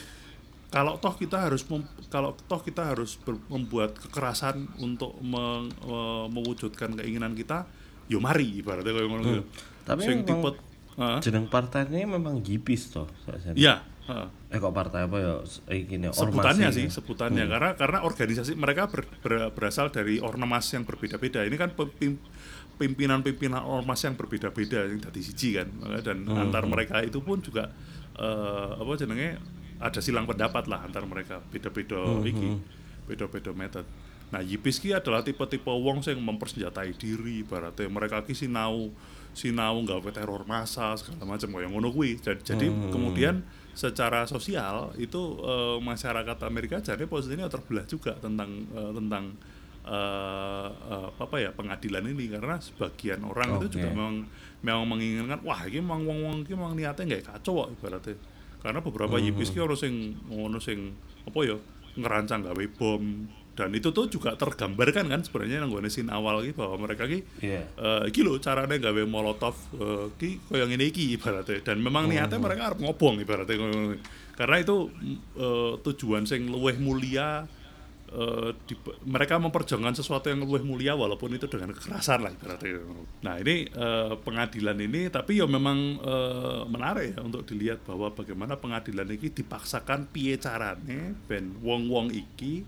kalau 0.68 0.94
toh 0.96 1.16
kita 1.16 1.40
harus 1.40 1.64
mem- 1.64 1.88
kalau 2.06 2.36
toh 2.36 2.60
kita 2.60 2.92
harus 2.92 3.16
ber- 3.16 3.40
membuat 3.48 3.96
kekerasan 3.96 4.68
untuk 4.78 5.16
meng- 5.18 5.72
eh, 5.72 6.26
mewujudkan 6.28 6.92
keinginan 6.94 7.32
kita 7.32 7.64
yo 8.06 8.18
mari 8.18 8.58
ibaratnya 8.58 8.88
kayak 8.90 9.04
ngono 9.06 9.22
gitu. 9.22 9.44
Tapi 9.84 10.00
Sing 10.02 10.18
tipe? 10.24 10.50
Jeneng 11.20 11.46
partainya 11.46 12.04
memang 12.04 12.40
Gipis 12.40 12.90
toh. 12.90 13.06
saya- 13.22 13.56
heeh. 14.08 14.28
Eh 14.48 14.58
kok 14.58 14.72
partai 14.72 15.04
apa 15.04 15.16
ya? 15.20 15.34
Eh 15.68 15.84
gini 15.84 16.08
sebutannya 16.08 16.72
ini. 16.72 16.76
sih 16.76 16.86
sebutannya. 16.88 17.44
Karena 17.44 17.70
karena 17.76 17.98
organisasi 18.02 18.56
mereka 18.56 18.88
ber- 18.88 19.06
ber- 19.20 19.52
berasal 19.52 19.92
dari 19.92 20.18
ormas 20.18 20.64
yang 20.72 20.88
berbeda-beda. 20.88 21.44
Ini 21.44 21.56
kan 21.60 21.76
pimpinan-pimpinan 22.78 23.62
ormas 23.62 24.00
yang 24.06 24.16
berbeda-beda 24.16 24.88
yang 24.88 25.00
dari 25.02 25.20
siji 25.20 25.60
kan. 25.60 25.68
Dan 26.00 26.24
antar 26.30 26.64
mereka 26.64 27.04
itu 27.04 27.20
pun 27.20 27.44
juga 27.44 27.68
eh, 28.16 28.70
apa 28.80 28.92
jenenge 28.96 29.38
ada 29.78 30.00
silang 30.02 30.26
pendapat 30.26 30.66
lah 30.66 30.82
antar 30.82 31.04
mereka. 31.06 31.38
Beda-beda 31.52 32.00
iki 32.24 32.58
beda-beda 33.06 33.52
metode. 33.52 33.88
Nah, 34.28 34.44
Yipis 34.44 34.76
ki 34.76 34.92
adalah 34.92 35.24
tipe-tipe 35.24 35.72
wong 35.72 36.04
sing 36.04 36.20
mempersenjatai 36.20 36.92
diri, 37.00 37.40
ibaratnya. 37.40 37.88
Mereka 37.88 38.28
ki 38.28 38.36
sinau 38.36 38.92
sinau 39.38 39.78
nggawe 39.86 40.10
teror 40.10 40.42
massa 40.50 40.98
segala 40.98 41.38
macam 41.38 41.54
kayak 41.54 41.70
ngono 41.70 41.94
kuwi. 41.94 42.18
Jadi, 42.18 42.42
jadi 42.42 42.66
kemudian 42.90 43.46
secara 43.78 44.26
sosial 44.26 44.90
itu 44.98 45.38
eh, 45.38 45.78
masyarakat 45.78 46.38
Amerika 46.42 46.82
jadi 46.82 47.06
posisinya 47.06 47.46
terbelah 47.46 47.86
juga 47.86 48.18
tentang 48.18 48.66
eh, 48.74 48.90
tentang 48.90 49.38
eh, 49.86 50.68
eh, 50.74 51.08
apa 51.14 51.36
ya 51.38 51.54
pengadilan 51.54 52.02
ini 52.10 52.26
karena 52.26 52.58
sebagian 52.58 53.22
orang 53.22 53.62
itu 53.62 53.70
Oke. 53.70 53.74
juga 53.78 53.88
memang 53.94 54.26
memang 54.66 54.84
menginginkan 54.90 55.38
wah 55.46 55.62
ini 55.62 55.78
memang 55.78 56.02
wong 56.02 56.18
wong 56.26 56.36
ini 56.42 56.52
memang 56.58 56.74
niatnya 56.74 57.06
nggak 57.06 57.22
kacau 57.30 57.62
kok 57.62 57.68
ibaratnya 57.78 58.18
karena 58.58 58.80
beberapa 58.82 59.14
yipis 59.22 59.54
ki 59.54 59.62
ono 59.62 59.78
sing 59.78 60.18
ono 60.34 60.58
sing 60.58 60.90
apa 61.22 61.38
ya 61.46 61.54
ngerancang 61.94 62.50
gawe 62.50 62.64
bom 62.74 63.30
dan 63.58 63.74
itu 63.74 63.90
tuh 63.90 64.06
juga 64.06 64.32
tergambarkan 64.32 65.10
kan 65.10 65.20
sebenarnya 65.20 65.58
nang 65.58 65.68
gone 65.68 65.90
scene 65.90 66.06
awal 66.08 66.38
ki 66.40 66.54
bahwa 66.54 66.78
mereka 66.78 67.04
ki 67.04 67.26
Iya. 67.42 67.66
eh 67.66 68.02
iki 68.06 68.22
lho 68.22 68.38
carane 68.38 68.78
gawe 68.78 69.02
molotov 69.04 69.58
eh, 69.74 70.06
ki 70.14 70.46
koyo 70.46 70.62
ngene 70.64 70.86
iki 70.86 71.10
ibaratnya 71.12 71.58
dan 71.60 71.82
memang 71.82 72.06
niatnya 72.06 72.38
mereka 72.38 72.70
arep 72.70 72.78
ngobong 72.78 73.18
ibaratnya 73.18 73.58
karena 74.32 74.56
itu 74.56 74.86
eh, 75.34 75.72
tujuan 75.82 76.22
sing 76.22 76.46
luweh 76.46 76.78
mulia 76.78 77.50
eh, 78.08 78.50
di- 78.64 78.78
mereka 79.04 79.36
memperjuangkan 79.36 79.92
sesuatu 79.92 80.30
yang 80.30 80.40
lebih 80.40 80.62
mulia 80.62 80.94
walaupun 80.94 81.28
itu 81.30 81.44
dengan 81.44 81.74
kekerasan 81.74 82.22
lah 82.22 82.30
ibaratnya. 82.30 82.78
Nah 83.20 83.34
ini 83.36 83.66
eh, 83.66 84.12
pengadilan 84.16 84.78
ini 84.78 85.10
tapi 85.10 85.36
ya 85.36 85.46
memang 85.46 85.78
eh, 85.98 86.62
menarik 86.64 87.12
ya 87.12 87.20
untuk 87.20 87.42
dilihat 87.42 87.82
bahwa 87.82 88.08
bagaimana 88.10 88.54
pengadilan 88.54 89.10
ini 89.10 89.28
dipaksakan 89.28 90.08
piye 90.08 90.38
carane 90.38 91.18
ben 91.26 91.58
wong-wong 91.58 92.08
iki 92.08 92.62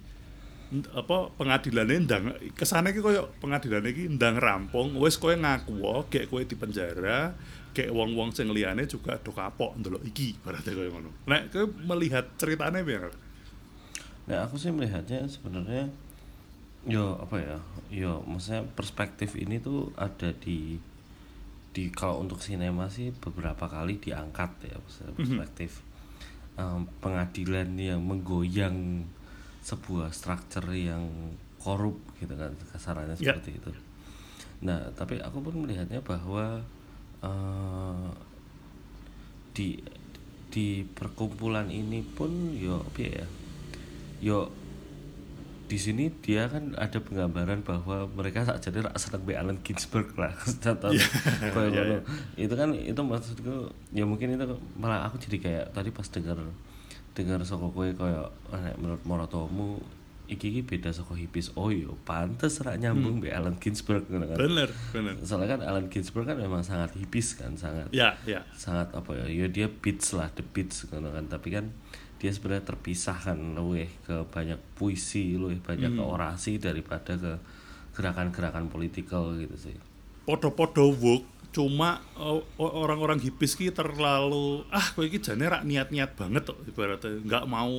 apa 0.70 1.35
pengadilannya 1.35 1.96
ndang 2.06 2.24
ke 2.54 2.62
sana 2.62 2.94
iki 2.94 3.02
koyo 3.02 3.26
pengadilan 3.42 3.83
iki 3.90 4.06
ndang 4.06 4.38
rampung 4.38 4.94
wis 5.02 5.18
kowe 5.18 5.35
ngaku 5.35 5.83
gek 6.06 6.30
kowe 6.30 6.38
di 6.46 6.54
penjara 6.54 7.35
gek 7.74 7.90
wong-wong 7.90 8.30
sing 8.30 8.46
liyane 8.54 8.87
juga 8.87 9.18
do 9.18 9.35
kapok 9.35 9.74
ndelok 9.83 10.02
iki 10.06 10.38
berarti 10.38 10.70
koyo 10.70 10.94
ngono. 10.94 11.11
Nek 11.26 11.50
kowe 11.50 11.66
melihat 11.90 12.30
ceritanya? 12.38 12.87
Kak? 12.87 13.14
Nah, 14.30 14.46
aku 14.46 14.54
sih 14.62 14.70
melihatnya 14.70 15.26
sebenarnya 15.26 15.90
yo 16.87 17.18
apa 17.18 17.37
ya? 17.42 17.59
Yo 17.90 18.22
maksudnya 18.22 18.62
perspektif 18.78 19.35
ini 19.35 19.59
tuh 19.59 19.90
ada 19.98 20.30
di 20.38 20.78
di 21.70 21.90
kalau 21.90 22.22
untuk 22.22 22.42
sinema 22.42 22.90
sih 22.90 23.14
beberapa 23.14 23.70
kali 23.70 24.02
diangkat 24.02 24.50
ya 24.66 24.76
maksudnya 24.78 25.14
perspektif 25.14 25.70
em, 26.59 26.83
pengadilan 26.98 27.78
yang 27.78 28.02
menggoyang 28.02 29.06
sebuah 29.61 30.09
struktur 30.11 30.64
yang 30.70 31.05
korup 31.57 31.96
gitu 32.16 32.33
kan 32.35 32.53
kasarannya 32.70 33.14
Ya. 33.14 33.37
seperti 33.37 33.57
itu. 33.57 33.70
Nah, 34.61 34.92
tapi 34.92 35.16
aku 35.16 35.40
pun 35.40 35.61
melihatnya 35.61 36.01
bahwa 36.01 36.61
eh, 37.20 38.09
di 39.53 39.81
di 40.49 40.83
perkumpulan 40.85 41.68
ini 41.68 42.03
pun 42.03 42.31
yo 42.53 42.83
ya 42.96 43.23
yo 44.18 44.51
di 45.64 45.79
sini 45.79 46.11
dia 46.18 46.51
kan 46.51 46.75
ada 46.75 46.99
penggambaran 46.99 47.62
bahwa 47.62 48.11
mereka 48.11 48.42
saat 48.42 48.59
jadi 48.59 48.83
rak 48.83 48.99
seneng 48.99 49.23
be 49.23 49.38
Allen 49.38 49.62
Ginsberg 49.62 50.11
lah 50.18 50.35
contoh 50.64 50.90
kayak 50.90 51.55
Iya, 51.70 51.83
ngono. 51.87 51.96
itu 52.35 52.55
kan 52.59 52.68
itu 52.75 52.99
maksudku 52.99 53.55
ya 53.94 54.03
mungkin 54.03 54.35
itu 54.35 54.44
malah 54.75 55.07
aku 55.07 55.23
jadi 55.23 55.38
kayak 55.38 55.64
tadi 55.70 55.94
pas 55.94 56.11
dengar 56.11 56.42
dengar 57.20 57.44
saka 57.44 57.68
kowe 57.68 57.85
kayak 57.85 58.28
nek 58.52 58.76
menurut 58.80 59.02
Morotomu 59.04 59.76
iki 60.30 60.54
iki 60.54 60.62
beda 60.62 60.94
saka 60.94 61.18
hipis 61.18 61.50
oh 61.59 61.74
yo 61.74 61.98
pantes 62.06 62.62
rak 62.62 62.78
nyambung 62.78 63.18
be 63.18 63.35
Allen 63.35 63.59
Ginsberg 63.59 64.06
kan? 64.06 64.22
Bener, 64.38 64.70
bener. 64.94 65.18
soalnya 65.26 65.59
kan 65.59 65.61
Allen 65.66 65.90
Ginsberg 65.90 66.22
kan 66.30 66.38
memang 66.38 66.62
sangat 66.62 66.94
hipis 66.94 67.35
kan 67.35 67.59
sangat 67.59 67.90
Ya, 67.90 68.14
ya. 68.22 68.46
sangat 68.54 68.94
apa 68.94 69.11
ya 69.18 69.26
ya 69.26 69.46
dia 69.50 69.66
beats 69.66 70.14
lah 70.14 70.30
the 70.38 70.46
beats 70.46 70.87
gitu 70.87 71.02
kan. 71.02 71.26
Tapi 71.26 71.48
kan 71.50 71.74
dia 72.22 72.30
sebenarnya 72.30 72.62
terpisah 72.62 73.16
kan 73.18 73.59
luwih 73.59 73.90
ke 74.06 74.22
banyak 74.30 74.61
puisi 74.78 75.35
luwih 75.35 75.59
banyak 75.59 75.98
ke 75.98 76.02
orasi 76.04 76.62
daripada 76.62 77.18
ke 77.18 77.33
gerakan-gerakan 77.98 78.70
politikal 78.70 79.35
gitu 79.35 79.56
sih. 79.59 79.74
Podo-podo 80.28 80.94
woke 80.94 81.26
cuma 81.51 81.99
uh, 82.15 82.39
orang-orang 82.59 83.19
hipis 83.19 83.59
ki 83.59 83.75
terlalu 83.75 84.63
ah 84.71 84.87
kowe 84.95 85.03
iki 85.03 85.19
jane 85.19 85.51
rak 85.51 85.67
niat-niat 85.67 86.15
banget 86.15 86.47
kok 86.47 86.59
ibaratnya. 86.67 87.19
Nggak 87.27 87.45
mau 87.51 87.75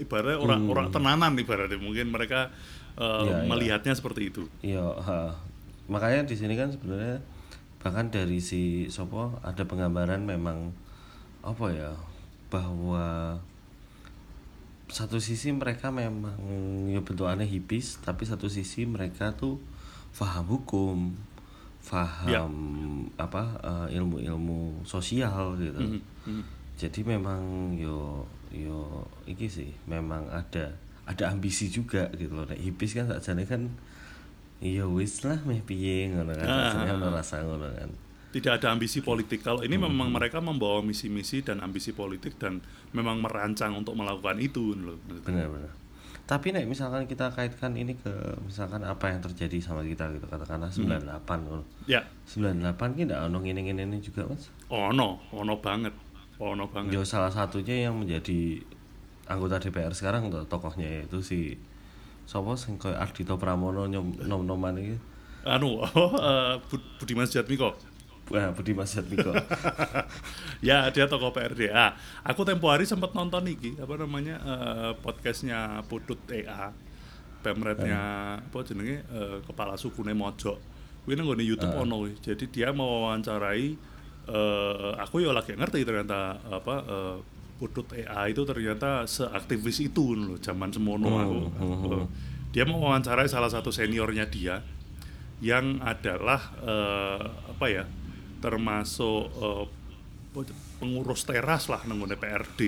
ibaratnya 0.00 0.38
orang 0.40 0.60
orang 0.68 0.86
tenanan 0.88 1.32
ibaratnya. 1.36 1.76
Mungkin 1.76 2.08
mereka 2.08 2.48
uh, 2.96 3.24
iya. 3.24 3.36
melihatnya 3.48 3.92
seperti 3.92 4.32
itu. 4.32 4.42
iya 4.64 4.84
makanya 5.90 6.24
di 6.24 6.36
sini 6.38 6.54
kan 6.54 6.70
sebenarnya 6.72 7.20
bahkan 7.82 8.08
dari 8.08 8.38
si 8.38 8.86
Sopo 8.88 9.42
ada 9.42 9.66
penggambaran 9.66 10.22
memang 10.22 10.70
apa 11.42 11.66
ya 11.74 11.92
bahwa 12.46 13.36
satu 14.86 15.18
sisi 15.18 15.50
mereka 15.50 15.90
memang 15.90 16.38
ya 16.92 17.02
bentukannya 17.02 17.48
hipis 17.48 17.98
tapi 18.04 18.22
satu 18.22 18.46
sisi 18.46 18.86
mereka 18.86 19.34
tuh 19.34 19.58
paham 20.14 20.46
hukum 20.46 20.98
paham 21.82 22.52
apa 23.18 23.42
eh, 23.62 23.98
ilmu-ilmu 23.98 24.86
sosial 24.86 25.58
gitu. 25.58 26.00
Mhm. 26.26 26.42
jadi 26.78 27.00
memang 27.04 27.74
yo 27.76 28.26
yo 28.50 29.06
iki 29.28 29.46
sih 29.46 29.70
memang 29.86 30.26
ada 30.32 30.72
ada 31.06 31.24
ambisi 31.34 31.68
juga 31.68 32.08
gitu 32.14 32.38
loh. 32.38 32.46
Nek 32.46 32.58
hipis 32.58 32.94
kan 32.94 33.10
sakjane 33.10 33.44
kan 33.46 33.70
iya 34.62 34.86
wis 34.86 35.26
lah 35.26 35.42
meh 35.42 35.58
piye 35.62 36.14
ngono 36.14 36.32
kan 36.38 36.46
rasanya 36.46 36.94
ah, 36.98 37.10
rasa 37.10 37.42
ngono 37.42 37.66
kan. 37.70 37.90
Tidak 38.32 38.52
ada 38.62 38.72
ambisi 38.72 39.04
politik. 39.04 39.44
Kalau 39.44 39.60
ini 39.60 39.76
memang 39.76 40.08
mereka 40.08 40.40
membawa 40.40 40.80
misi-misi 40.80 41.44
dan 41.44 41.60
ambisi 41.60 41.92
politik 41.92 42.40
dan 42.40 42.64
memang 42.96 43.20
merancang 43.20 43.76
untuk 43.76 43.92
melakukan 43.92 44.40
itu 44.40 44.72
loh. 44.72 44.96
benar-benar 45.04 45.81
tapi 46.22 46.48
nek 46.48 46.64
misalkan 46.64 47.04
kita 47.04 47.28
kaitkan 47.28 47.74
ini 47.74 47.92
ke 47.94 48.10
misalkan 48.40 48.80
apa 48.80 49.06
yang 49.06 49.20
terjadi 49.20 49.58
sama 49.58 49.82
kita 49.82 50.06
gitu 50.10 50.24
katakanlah 50.24 50.70
98 50.70 51.02
ngono 51.40 51.64
Ya, 51.84 52.00
98 52.24 52.62
ki 52.94 53.02
ndak 53.04 53.26
ono 53.26 53.38
ngene-ngene 53.38 53.82
ini 53.84 53.98
juga 53.98 54.24
mas 54.24 54.48
ono, 54.66 55.20
ono 55.28 55.58
banget. 55.58 55.92
Ono 56.38 56.64
banget. 56.66 56.90
Yo 56.90 57.02
salah 57.02 57.28
satunya 57.28 57.86
yang 57.86 57.94
menjadi 57.96 58.62
anggota 59.24 59.58
DPR 59.58 59.92
sekarang 59.92 60.26
tuh 60.26 60.42
tokohnya 60.44 61.04
itu 61.04 61.18
si 61.20 61.54
Sopo 62.22 62.54
sing 62.54 62.74
koyo 62.76 62.94
Ardito 62.94 63.34
Pramono 63.36 63.84
nyom 63.84 64.22
nom-noman 64.22 64.74
iki 64.76 64.96
Anu, 65.42 65.74
oh, 65.76 65.90
eh, 66.22 66.54
Bud- 66.62 66.86
Budiman 66.96 67.26
Sujatmiko. 67.26 67.74
Wah, 68.30 68.54
Budi 68.54 68.72
Mas 68.72 68.94
Jatmiko. 68.94 69.34
ya 70.68 70.86
dia 70.94 71.10
tokoh 71.10 71.34
PRDA 71.34 71.98
aku 72.22 72.46
tempo 72.46 72.70
hari 72.70 72.86
sempat 72.86 73.10
nonton 73.18 73.42
iki 73.50 73.74
apa 73.82 73.98
namanya 73.98 74.38
eh, 74.38 74.90
podcastnya 75.02 75.82
Putut 75.90 76.22
EA 76.30 76.70
pemretnya 77.42 78.00
apa 78.38 78.58
jenenge 78.62 79.02
eh, 79.02 79.38
kepala 79.42 79.74
sukune 79.74 80.14
Mojok. 80.14 80.58
Kuwi 81.02 81.18
nang 81.18 81.26
nggone 81.26 81.42
YouTube 81.42 81.74
ono 81.74 82.06
kuwi. 82.06 82.14
jadi 82.22 82.44
dia 82.46 82.68
mewawancarai 82.70 83.66
eh, 84.30 84.92
aku 85.02 85.18
ya 85.18 85.34
lagi 85.34 85.58
ngerti 85.58 85.82
ternyata 85.82 86.38
apa 86.46 86.74
eh, 86.86 87.18
Putut 87.58 87.90
EA 87.94 88.26
itu 88.26 88.42
ternyata 88.42 89.06
seaktivis 89.06 89.86
itu 89.86 90.18
loh 90.18 90.38
zaman 90.38 90.70
semono 90.74 91.10
aku. 91.18 91.38
Eh, 91.90 92.04
dia 92.54 92.64
mewawancarai 92.66 93.26
salah 93.26 93.50
satu 93.50 93.74
seniornya 93.74 94.30
dia 94.30 94.62
yang 95.42 95.82
adalah 95.82 96.38
eh, 96.62 97.22
apa 97.50 97.66
ya 97.66 97.84
termasuk 98.42 99.30
eh, 99.38 99.64
pengurus 100.82 101.22
teras 101.22 101.70
lah 101.70 101.86
nang 101.86 102.02
nggone 102.02 102.18
PRD. 102.18 102.60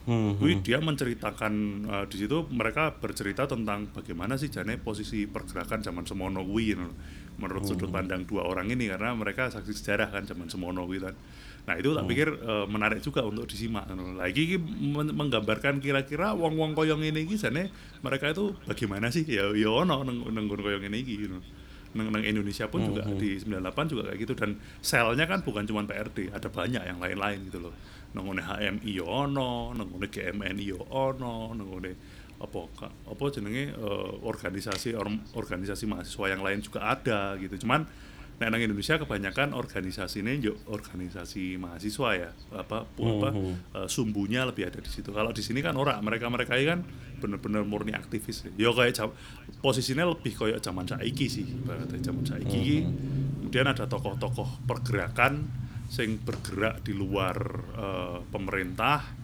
Hmm, 0.00 0.32
Kuwi 0.40 0.64
dia 0.64 0.80
menceritakan 0.80 1.52
eh, 1.88 2.04
di 2.08 2.16
situ 2.24 2.44
mereka 2.52 2.92
bercerita 2.96 3.44
tentang 3.48 3.88
bagaimana 3.92 4.36
sih 4.40 4.48
jane 4.48 4.76
posisi 4.80 5.24
pergerakan 5.28 5.80
zaman 5.84 6.04
semono 6.08 6.40
kuwi 6.40 6.72
you 6.72 6.80
know, 6.80 6.88
menurut 7.36 7.68
sudut 7.68 7.92
pandang 7.92 8.24
dua 8.24 8.48
orang 8.48 8.72
ini 8.72 8.88
karena 8.88 9.12
mereka 9.12 9.52
saksi 9.52 9.72
sejarah 9.76 10.08
kan 10.08 10.24
zaman 10.24 10.48
semono 10.48 10.88
kuwi 10.88 11.04
kan. 11.04 11.16
Nah, 11.68 11.76
itu 11.76 11.92
tak 11.92 12.08
pikir 12.08 12.28
eh, 12.32 12.66
menarik 12.66 13.04
juga 13.04 13.20
untuk 13.28 13.44
disimak. 13.44 13.84
Lah 13.92 14.24
iki 14.26 14.42
iki 14.48 14.56
men- 14.60 15.12
menggambarkan 15.12 15.84
kira-kira 15.84 16.32
wong-wong 16.32 16.72
koyo 16.72 16.96
ngene 16.96 17.20
iki 17.28 17.36
jane 17.36 17.68
mereka 18.00 18.32
itu 18.32 18.56
bagaimana 18.64 19.12
sih 19.12 19.28
ya 19.28 19.52
ya 19.52 19.68
ono 19.68 20.00
nang 20.00 20.24
nang 20.32 20.44
nggon 20.48 20.64
koyo 20.64 20.80
ngene 20.80 20.96
iki 20.96 21.28
you 21.28 21.28
know. 21.28 21.44
Nang 21.90 22.22
Indonesia 22.22 22.70
pun 22.70 22.86
juga 22.86 23.02
di 23.18 23.34
98 23.42 23.90
juga 23.90 24.02
kayak 24.10 24.18
gitu 24.22 24.34
dan 24.38 24.54
selnya 24.78 25.26
kan 25.26 25.42
bukan 25.42 25.66
cuma 25.66 25.82
PRD, 25.82 26.30
ada 26.30 26.46
banyak 26.46 26.82
yang 26.86 27.02
lain-lain 27.02 27.50
gitu 27.50 27.58
loh. 27.58 27.74
Nang 28.14 28.26
ngone 28.30 28.42
HMI 28.42 28.90
yo 28.94 29.06
ono, 29.10 29.74
nang 29.74 29.90
ngone 29.90 30.06
GMNI 30.06 30.64
yo 30.70 30.78
ono, 30.86 31.50
nang 31.50 31.66
ngone 31.66 31.92
apa 32.40 32.58
apa 33.10 33.24
jenenge 33.34 33.74
eh, 33.74 34.10
organisasi 34.24 34.96
or- 34.96 35.20
organisasi 35.36 35.84
mahasiswa 35.84 36.26
yang 36.30 36.42
lain 36.46 36.62
juga 36.62 36.94
ada 36.94 37.34
gitu. 37.42 37.66
Cuman 37.66 37.84
nang 38.48 38.64
Indonesia 38.64 38.96
kebanyakan 38.96 39.52
organisasi 39.52 40.24
ini 40.24 40.40
yo 40.40 40.56
organisasi 40.72 41.60
mahasiswa 41.60 42.08
ya 42.16 42.30
apa 42.56 42.88
apa 42.88 43.28
eh, 43.76 43.88
sumbunya 43.92 44.48
lebih 44.48 44.72
ada 44.72 44.80
di 44.80 44.88
situ. 44.88 45.12
Kalau 45.12 45.28
di 45.36 45.44
sini 45.44 45.60
kan 45.60 45.76
ora 45.76 46.00
mereka 46.00 46.32
mereka 46.32 46.56
ini 46.56 46.72
kan 46.72 46.80
bener-bener 47.20 47.68
murni 47.68 47.92
aktivis 47.92 48.48
ya 48.56 48.72
kayak 48.72 48.96
jam, 48.96 49.12
posisinya 49.60 50.08
lebih 50.08 50.32
kayak 50.32 50.64
zaman 50.64 50.88
saiki 50.88 51.26
sih 51.28 51.44
ibaratnya 51.44 52.00
zaman 52.00 52.24
saiki. 52.24 52.88
Kemudian 53.44 53.68
ada 53.68 53.84
tokoh-tokoh 53.84 54.64
pergerakan 54.64 55.44
sing 55.92 56.16
bergerak 56.24 56.80
di 56.80 56.96
luar 56.96 57.36
eh, 57.76 58.18
pemerintah 58.24 59.19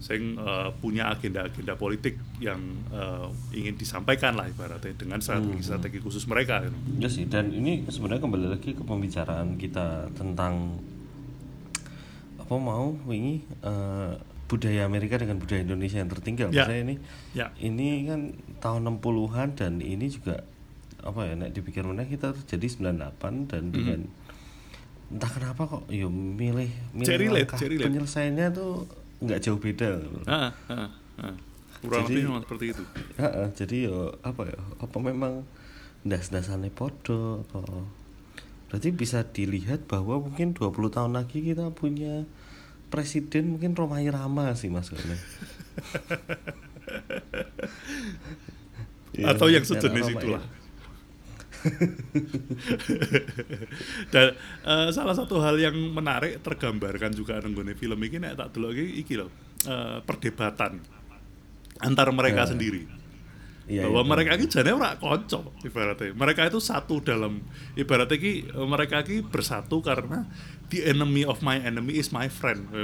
sing 0.00 0.34
eh, 0.34 0.68
punya 0.80 1.12
agenda-agenda 1.12 1.76
politik 1.76 2.16
yang 2.40 2.56
eh, 2.88 3.28
ingin 3.52 3.76
disampaikan 3.76 4.32
lah 4.32 4.48
ibaratnya 4.48 4.96
dengan 4.96 5.20
strategi-strategi 5.20 6.00
khusus 6.00 6.24
mereka 6.24 6.64
gitu. 6.64 6.76
Ya 6.96 7.08
sih, 7.08 7.28
dan 7.28 7.52
ini 7.52 7.84
sebenarnya 7.84 8.24
kembali 8.24 8.46
lagi 8.48 8.72
ke 8.72 8.80
pembicaraan 8.80 9.54
kita 9.54 10.08
tentang 10.16 10.80
apa 12.40 12.54
mau 12.56 12.96
wingi 13.04 13.44
eh, 13.62 14.12
budaya 14.48 14.82
Amerika 14.82 15.14
dengan 15.14 15.38
budaya 15.38 15.62
Indonesia 15.62 16.00
yang 16.00 16.10
tertinggal. 16.10 16.48
Ya. 16.50 16.64
Maksudnya 16.66 16.80
ini 16.82 16.94
Ya. 17.30 17.46
ini 17.60 18.08
kan 18.08 18.20
tahun 18.58 18.82
60-an 18.98 19.48
dan 19.54 19.78
ini 19.78 20.10
juga 20.10 20.42
apa 21.00 21.24
ya 21.24 21.32
nek 21.32 21.54
dipikir 21.54 21.80
mana 21.80 22.04
kita 22.04 22.34
terjadi 22.34 22.66
98 22.92 23.48
dan 23.48 23.62
Hmm. 23.68 23.72
dengan 23.72 24.00
entah 25.10 25.30
kenapa 25.32 25.62
kok 25.66 25.82
yo 25.88 26.06
milih 26.12 26.68
milih 26.92 27.08
langkah 27.32 27.56
penyelesaiannya 27.58 28.46
tuh 28.52 28.84
nggak 29.20 29.40
jauh 29.40 29.60
beda. 29.60 30.00
Ah, 30.24 30.50
ah, 30.68 30.88
ah. 31.20 31.34
kurang 31.80 32.04
Jadi- 32.08 32.20
lebih 32.20 32.28
memang 32.28 32.42
seperti 32.44 32.64
itu 32.76 32.82
Heeh, 33.16 33.46
jadi 33.56 33.76
yo 33.88 33.96
apa 34.20 34.42
ya? 34.48 34.60
Apa 34.80 34.96
memang 35.00 35.44
das-dasane 36.02 36.68
podo 36.68 37.44
apa? 37.48 37.84
Berarti 38.68 38.88
bisa 38.92 39.24
dilihat 39.24 39.88
bahwa 39.88 40.20
mungkin 40.22 40.52
20 40.52 40.62
tahun 40.92 41.12
lagi 41.16 41.42
kita 41.42 41.72
punya 41.72 42.24
presiden 42.88 43.56
mungkin 43.56 43.72
Romai 43.74 44.06
Rama 44.06 44.52
sih 44.54 44.68
Mas. 44.68 44.92
Iya, 49.10 49.34
atau 49.34 49.50
yang 49.50 49.66
era 49.66 49.70
sejenis 49.74 50.06
itulah. 50.14 50.38
ya. 50.42 50.59
Dan 54.12 54.26
eh, 54.62 54.88
salah 54.90 55.12
satu 55.12 55.38
hal 55.38 55.56
yang 55.56 55.74
menarik 55.90 56.40
tergambarkan 56.40 57.10
juga 57.12 57.38
nenggone 57.38 57.74
film 57.74 57.98
ini 57.98 58.16
nek 58.18 58.32
tak 58.36 58.48
delok 58.52 58.70
iki 58.72 58.84
iki 59.00 59.14
loh. 59.16 59.28
eh, 59.60 59.98
perdebatan 60.00 60.80
antar 61.78 62.08
mereka 62.10 62.42
Ya. 62.42 62.48
sendiri. 62.48 62.82
Iya, 63.70 63.86
bahwa 63.86 64.02
iya, 64.02 64.08
mereka 64.08 64.30
ini 64.34 64.44
jane 64.46 64.70
ora 64.72 64.96
konco 64.96 65.52
ibaratnya. 65.60 66.10
Mereka 66.10 66.40
itu 66.44 66.58
satu 66.58 66.98
dalam 66.98 67.38
ibaratnya 67.74 68.16
ki 68.16 68.32
eh, 68.48 68.66
mereka 68.66 69.00
ki 69.00 69.22
bersatu 69.22 69.78
karena 69.78 70.26
the 70.68 70.82
enemy 70.82 71.22
of 71.22 71.38
my 71.40 71.56
enemy 71.56 71.94
is 71.94 72.08
my 72.08 72.26
friend. 72.26 72.66
Iya, 72.72 72.82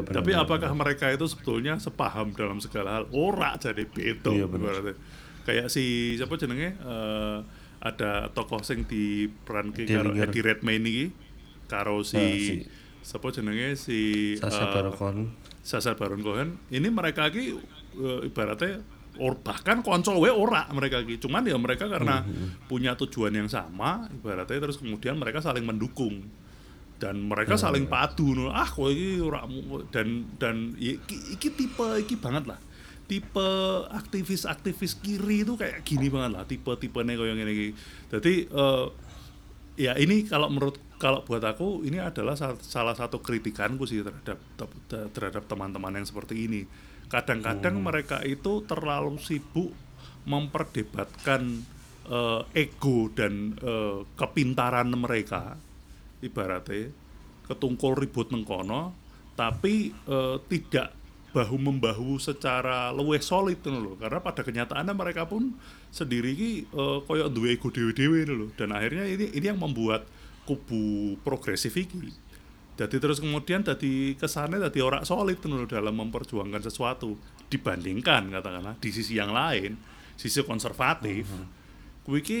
benar, 0.00 0.08
Tapi 0.08 0.30
benar, 0.32 0.42
apakah 0.42 0.70
mereka 0.72 1.04
itu 1.10 1.24
sebetulnya 1.24 1.76
sepaham 1.76 2.32
dalam 2.32 2.56
segala 2.58 2.96
hal? 2.96 3.04
Ora 3.12 3.54
jadi 3.54 3.84
beda 3.84 4.30
benar. 4.48 4.80
ibaratnya. 4.80 4.94
Kayak 5.44 5.66
si 5.68 6.16
siapa 6.16 6.32
jenenge 6.34 6.72
eh, 6.74 7.38
ada 7.84 8.32
tokoh 8.32 8.64
sing 8.64 8.88
diperanke 8.88 9.84
karo. 9.84 10.16
Eddie 10.16 10.40
Redmayne 10.40 10.88
iki 10.88 11.06
karo 11.68 12.00
si, 12.00 12.16
Ah, 12.16 12.32
si- 12.32 12.64
siapa 13.04 13.28
jenenge 13.28 13.76
si 13.76 14.32
Sasha 14.40 14.64
eh, 14.64 14.72
Baron 14.72 14.94
Cohen. 14.96 15.18
Sacha 15.60 15.92
Baron 15.92 16.24
Cohen 16.24 16.48
ini 16.72 16.88
mereka 16.88 17.28
ki 17.28 17.52
eh, 18.00 18.20
ibaratnya 18.24 18.80
or 19.20 19.38
bahkan 19.38 19.78
konco 19.84 20.16
we 20.18 20.26
ora 20.26 20.66
mereka 20.72 21.04
ki 21.04 21.22
cuman 21.22 21.46
ya 21.46 21.54
mereka 21.54 21.86
karena 21.86 22.26
punya 22.66 22.98
tujuan 22.98 23.30
yang 23.30 23.46
sama 23.46 24.10
ibaratnya 24.10 24.58
terus 24.58 24.80
kemudian 24.80 25.14
mereka 25.14 25.38
saling 25.38 25.62
mendukung 25.62 26.24
dan 26.98 27.22
mereka 27.22 27.54
saling 27.54 27.86
padu 27.86 28.34
no. 28.34 28.50
ah 28.50 28.66
kowe 28.66 28.90
iki 28.90 29.22
ora 29.22 29.44
dan 29.92 30.26
dan 30.40 30.72
iki, 30.74 31.36
iki 31.36 31.48
tipe 31.52 31.86
iki 32.00 32.18
banget 32.18 32.48
lah 32.48 32.58
tipe 33.04 33.50
aktivis-aktivis 33.92 34.96
kiri 35.04 35.44
itu 35.44 35.60
kayak 35.60 35.84
gini 35.84 36.08
banget 36.08 36.30
lah 36.40 36.44
tipe-tipenya 36.48 37.14
kayak 37.20 37.36
gini 37.36 37.52
iki 37.52 37.68
jadi 38.08 38.34
eh, 38.48 38.86
ya 39.74 39.92
ini 39.98 40.24
kalau 40.24 40.48
menurut 40.48 40.78
kalau 40.96 41.20
buat 41.26 41.42
aku 41.42 41.84
ini 41.84 42.00
adalah 42.00 42.38
sa- 42.38 42.56
salah 42.62 42.94
satu 42.96 43.20
kritikanku 43.20 43.84
sih 43.84 44.00
terhadap 44.00 44.38
te- 44.88 45.10
terhadap 45.12 45.44
teman-teman 45.44 46.00
yang 46.00 46.06
seperti 46.06 46.48
ini. 46.48 46.62
Kadang-kadang 47.10 47.76
mereka 47.84 48.24
itu 48.24 48.64
terlalu 48.64 49.20
sibuk 49.20 49.74
memperdebatkan 50.24 51.60
eh, 52.08 52.42
ego 52.56 53.12
dan 53.12 53.58
eh, 53.60 54.00
kepintaran 54.16 54.88
mereka. 54.96 55.60
Ibaratnya 56.24 56.88
ketungkul 57.44 58.00
ribut 58.00 58.32
nengkono 58.32 58.96
tapi 59.36 59.92
eh, 59.92 60.36
tidak 60.48 61.03
bahu 61.34 61.58
membahu 61.58 62.22
secara 62.22 62.94
luwih 62.94 63.18
solid 63.18 63.58
lho. 63.66 63.98
Karena 63.98 64.22
pada 64.22 64.46
kenyataannya 64.46 64.94
mereka 64.94 65.26
pun 65.26 65.58
sendiri 65.90 66.30
ki 66.38 66.50
eh, 66.70 66.98
koyo 67.02 67.26
duwe 67.26 67.58
ego 67.58 67.74
dewe-dewe 67.74 68.22
ngono 68.22 68.34
lho. 68.38 68.46
Dan 68.54 68.70
akhirnya 68.70 69.10
ini 69.10 69.34
ini 69.34 69.46
yang 69.50 69.58
membuat 69.58 70.06
kubu 70.46 71.18
progresif 71.26 71.74
iki. 71.74 72.14
Jadi 72.78 72.96
terus 73.02 73.18
kemudian 73.18 73.66
jadi 73.66 74.14
kesannya 74.14 74.62
jadi 74.70 74.78
orang 74.86 75.02
solid 75.02 75.42
lho 75.42 75.66
dalam 75.66 75.98
memperjuangkan 75.98 76.62
sesuatu. 76.62 77.18
Dibandingkan 77.50 78.30
katakanlah 78.30 78.78
di 78.78 78.94
sisi 78.94 79.18
yang 79.18 79.34
lain 79.34 79.74
sisi 80.14 80.46
konservatif 80.46 81.26
kuwi 82.06 82.22
ki 82.22 82.40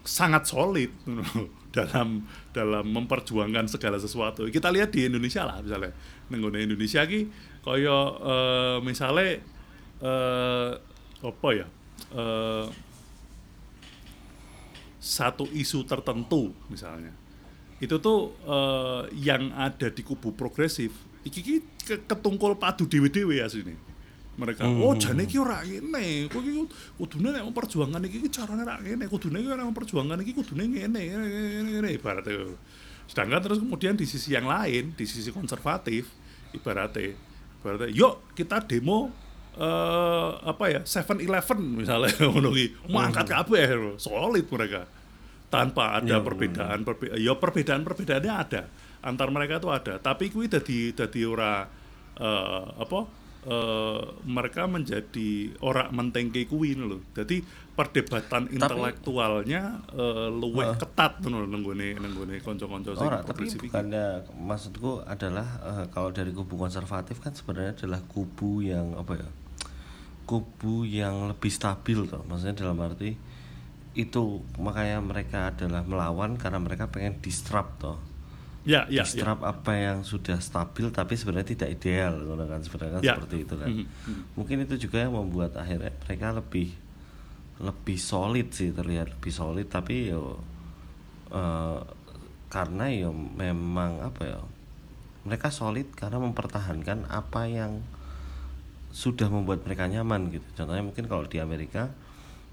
sangat 0.00 0.48
solid 0.48 0.88
lho, 1.04 1.52
dalam 1.76 2.24
dalam 2.56 2.88
memperjuangkan 2.88 3.68
segala 3.68 4.00
sesuatu. 4.00 4.48
Kita 4.48 4.72
lihat 4.72 4.96
di 4.96 5.06
Indonesia 5.06 5.44
lah 5.44 5.60
misalnya. 5.60 5.92
Nenggone 6.32 6.64
Indonesia 6.64 7.04
ki 7.04 7.28
kaya 7.60 7.98
eh, 8.20 8.76
misalnya 8.84 9.40
eh 10.00 10.70
apa 11.20 11.48
ya? 11.52 11.66
eh 12.16 12.66
satu 15.00 15.48
isu 15.48 15.88
tertentu 15.88 16.52
misalnya. 16.68 17.12
Itu 17.80 17.96
tuh 18.00 18.36
eh, 18.44 19.02
yang 19.20 19.52
ada 19.56 19.88
di 19.88 20.02
kubu 20.04 20.36
progresif 20.36 21.10
iki 21.24 21.40
ki 21.44 21.54
ke- 21.84 22.02
ketungkul 22.08 22.56
padu 22.56 22.88
dewe-dewe 22.88 23.44
asline 23.44 23.76
mereka 24.40 24.64
oh 24.64 24.96
jane 24.96 25.28
iki 25.28 25.36
ora 25.36 25.60
ngene 25.60 26.32
kok 26.32 26.40
iki 26.40 26.64
kudune 26.96 27.28
nek 27.28 27.44
memperjuangkan 27.44 28.00
iki 28.08 28.32
carane 28.32 28.64
ra 28.64 28.80
ngene 28.80 29.04
kudune 29.04 29.36
iki 29.44 29.52
nek 29.52 29.68
memperjuangkan 29.68 30.18
iki 30.24 30.32
kudune 30.32 30.64
ngene, 30.64 31.00
ngene 31.12 31.88
ibaratnya 31.92 32.56
sedangkan 33.04 33.40
terus 33.44 33.58
kemudian 33.60 34.00
di 34.00 34.08
sisi 34.08 34.32
yang 34.32 34.48
lain 34.48 34.96
di 34.96 35.04
sisi 35.04 35.28
konservatif 35.28 36.08
ibaratnya 36.56 37.12
ibaratnya 37.60 37.92
yuk 37.92 38.32
kita 38.32 38.64
demo 38.64 39.12
eh 39.60 40.30
apa 40.40 40.64
ya 40.72 40.80
7-Eleven 40.80 41.60
misalnya 41.84 42.16
ngono 42.32 42.48
ki. 42.56 42.88
Mangkat 42.88 43.28
kabeh 43.28 43.98
solid 44.00 44.48
mereka. 44.48 44.88
Tanpa 45.50 45.98
ada 45.98 46.16
Ya, 46.16 46.18
perbedaan 46.22 46.86
perbe 46.86 47.10
ya 47.18 47.34
perbedaan 47.36 47.82
perbedaannya 47.84 48.32
ada. 48.32 48.62
Antar 49.04 49.28
mereka 49.34 49.58
itu 49.58 49.68
ada. 49.68 49.98
Tapi 49.98 50.30
kuwi 50.30 50.46
dadi 50.48 50.94
dadi 50.94 51.20
ora 51.26 51.66
eh, 52.16 52.64
apa 52.80 53.19
eh, 53.46 54.02
mereka 54.26 54.68
menjadi 54.68 55.54
ora 55.64 55.88
mentengke 55.88 56.44
kuwi 56.44 56.76
lho 56.76 57.00
jadi 57.16 57.40
perdebatan 57.80 58.52
intelektualnya 58.52 59.80
eh, 59.96 60.28
luwih 60.28 60.76
ketat 60.76 61.24
ngono 61.24 61.48
nenggone 61.48 61.96
nenggone 61.96 62.36
kanca-kanca 62.44 62.92
sing 62.92 63.08
Ora, 63.08 63.24
tapi 63.24 63.48
bukannya 63.48 64.28
maksudku 64.36 65.00
adalah 65.08 65.48
eh, 65.64 65.84
kalau 65.88 66.12
dari 66.12 66.28
kubu 66.36 66.60
konservatif 66.60 67.24
kan 67.24 67.32
sebenarnya 67.32 67.72
adalah 67.80 68.04
kubu 68.04 68.60
yang 68.60 68.92
apa 69.00 69.16
ya? 69.16 69.28
Kubu 70.28 70.84
yang 70.86 71.32
lebih 71.32 71.50
stabil 71.50 72.06
toh. 72.06 72.22
Maksudnya 72.28 72.54
dalam 72.54 72.78
arti 72.84 73.16
itu 73.96 74.44
makanya 74.62 75.02
mereka 75.02 75.50
adalah 75.50 75.82
melawan 75.82 76.38
karena 76.38 76.60
mereka 76.62 76.92
pengen 76.92 77.18
disrupt 77.24 77.80
toh. 77.80 77.98
Ya 78.60 78.84
ya 78.92 79.02
ya 79.02 79.24
apa 79.32 79.72
yang 79.72 80.04
sudah 80.04 80.36
stabil 80.36 80.92
tapi 80.92 81.16
sebenarnya 81.16 81.56
tidak 81.56 81.68
ideal 81.80 82.20
kan 82.44 82.60
sebenarnya 82.60 82.92
kan 83.00 83.02
Ya. 83.02 83.14
seperti 83.16 83.36
itu 83.48 83.54
kan. 83.56 83.68
Mhm, 83.72 83.84
mhm. 83.88 84.22
Mungkin 84.36 84.56
itu 84.68 84.74
juga 84.76 85.00
yang 85.00 85.16
membuat 85.16 85.56
akhirnya 85.56 85.92
mereka 86.04 86.36
lebih 86.36 86.68
lebih 87.60 87.98
solid 88.00 88.52
sih 88.52 88.72
terlihat 88.72 89.16
lebih 89.16 89.32
solid 89.32 89.68
tapi 89.68 90.12
yo 90.12 90.40
eh, 91.32 91.80
karena 92.48 92.88
yo 92.90 93.12
memang 93.12 94.00
apa 94.02 94.22
ya 94.24 94.40
mereka 95.24 95.52
solid 95.52 95.92
karena 95.92 96.16
mempertahankan 96.18 97.04
apa 97.08 97.44
yang 97.46 97.84
sudah 98.90 99.30
membuat 99.30 99.62
mereka 99.62 99.86
nyaman 99.86 100.34
gitu 100.34 100.44
contohnya 100.56 100.82
mungkin 100.82 101.06
kalau 101.06 101.24
di 101.28 101.38
Amerika 101.38 101.92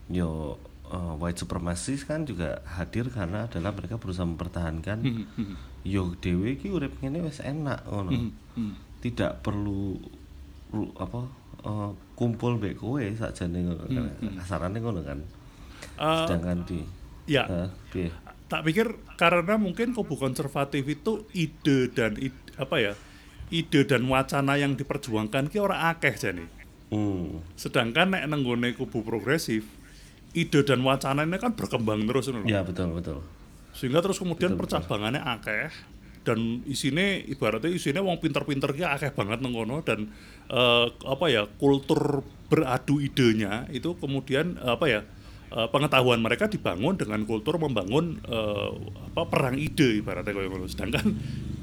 yo 0.08 0.60
eh, 0.88 1.14
white 1.20 1.40
supremacist 1.40 2.04
kan 2.06 2.24
juga 2.24 2.62
hadir 2.68 3.08
karena 3.10 3.48
adalah 3.48 3.72
mereka 3.74 3.96
berusaha 3.98 4.28
mempertahankan 4.28 4.98
Mhm, 5.04 5.26
mhm. 5.36 5.56
Yo 5.84 6.16
dhewe 6.18 6.54
iki 6.54 6.68
urip 6.68 6.94
ngene 6.98 7.22
wis 7.22 7.40
enak 7.40 7.84
ngono 7.84 8.12
Mhm, 8.12 8.30
mhm. 8.56 8.74
tidak 9.00 9.42
perlu 9.42 9.98
lu- 10.70 10.94
apa 10.96 11.22
eh, 11.60 11.90
kumpul 12.14 12.58
mbek 12.58 12.78
kowe 12.78 13.02
sakjane 13.14 13.62
ngono 13.62 13.84
kan 13.86 14.06
kasarane 14.36 14.78
ngono 14.78 15.02
kan 15.02 15.20
Eh, 15.98 16.20
sedangkan 16.24 16.62
di 16.64 16.82
ya 17.26 17.44
eh, 17.46 17.70
piye? 17.88 18.10
tak 18.48 18.64
pikir 18.64 18.88
karena 19.16 19.56
mungkin 19.56 19.92
kubu 19.92 20.16
konservatif 20.16 20.82
itu 20.84 21.26
ide 21.32 21.90
dan 21.90 22.16
id- 22.16 22.54
apa 22.56 22.76
ya 22.78 22.94
ide 23.50 23.84
dan 23.84 24.06
wacana 24.06 24.56
yang 24.56 24.74
diperjuangkan 24.74 25.48
ki 25.48 25.58
ora 25.58 25.90
akeh 25.90 26.14
jane 26.14 26.46
Hmm. 26.88 27.44
Sedangkan 27.54 28.10
nek 28.10 28.24
nenggone 28.26 28.72
kubu 28.72 29.04
progresif, 29.04 29.68
ide 30.32 30.64
dan 30.64 30.80
wacananya 30.82 31.36
kan 31.36 31.52
berkembang 31.52 32.00
terus 32.02 32.32
ngono. 32.32 32.48
Ya 32.48 32.64
betul 32.64 32.96
betul. 32.96 33.20
Sehingga 33.78 34.02
terus 34.02 34.18
kemudian 34.18 34.58
percabangannya 34.58 35.22
akeh 35.22 35.70
dan 36.26 36.66
isine 36.68 37.24
ibaratnya 37.24 37.72
isine 37.72 38.04
wong 38.04 38.20
pinter-pinter 38.20 38.76
ki 38.76 38.84
akeh 38.84 39.16
banget 39.16 39.40
nang 39.40 39.56
kono 39.56 39.80
dan 39.80 40.12
eh, 40.52 40.88
apa 40.92 41.26
ya 41.32 41.48
kultur 41.48 42.26
beradu 42.52 43.00
idenya 43.00 43.64
itu 43.72 43.96
kemudian 43.96 44.60
eh, 44.60 44.76
apa 44.76 44.86
ya 44.92 45.02
eh, 45.56 45.68
pengetahuan 45.72 46.20
mereka 46.20 46.52
dibangun 46.52 47.00
dengan 47.00 47.24
kultur 47.24 47.56
membangun 47.62 48.20
eh, 48.28 48.72
apa 49.14 49.24
perang 49.30 49.56
ide 49.56 50.04
ibaratnya 50.04 50.36
kaya 50.36 50.52
ngono. 50.52 50.68
Sedangkan 50.68 51.06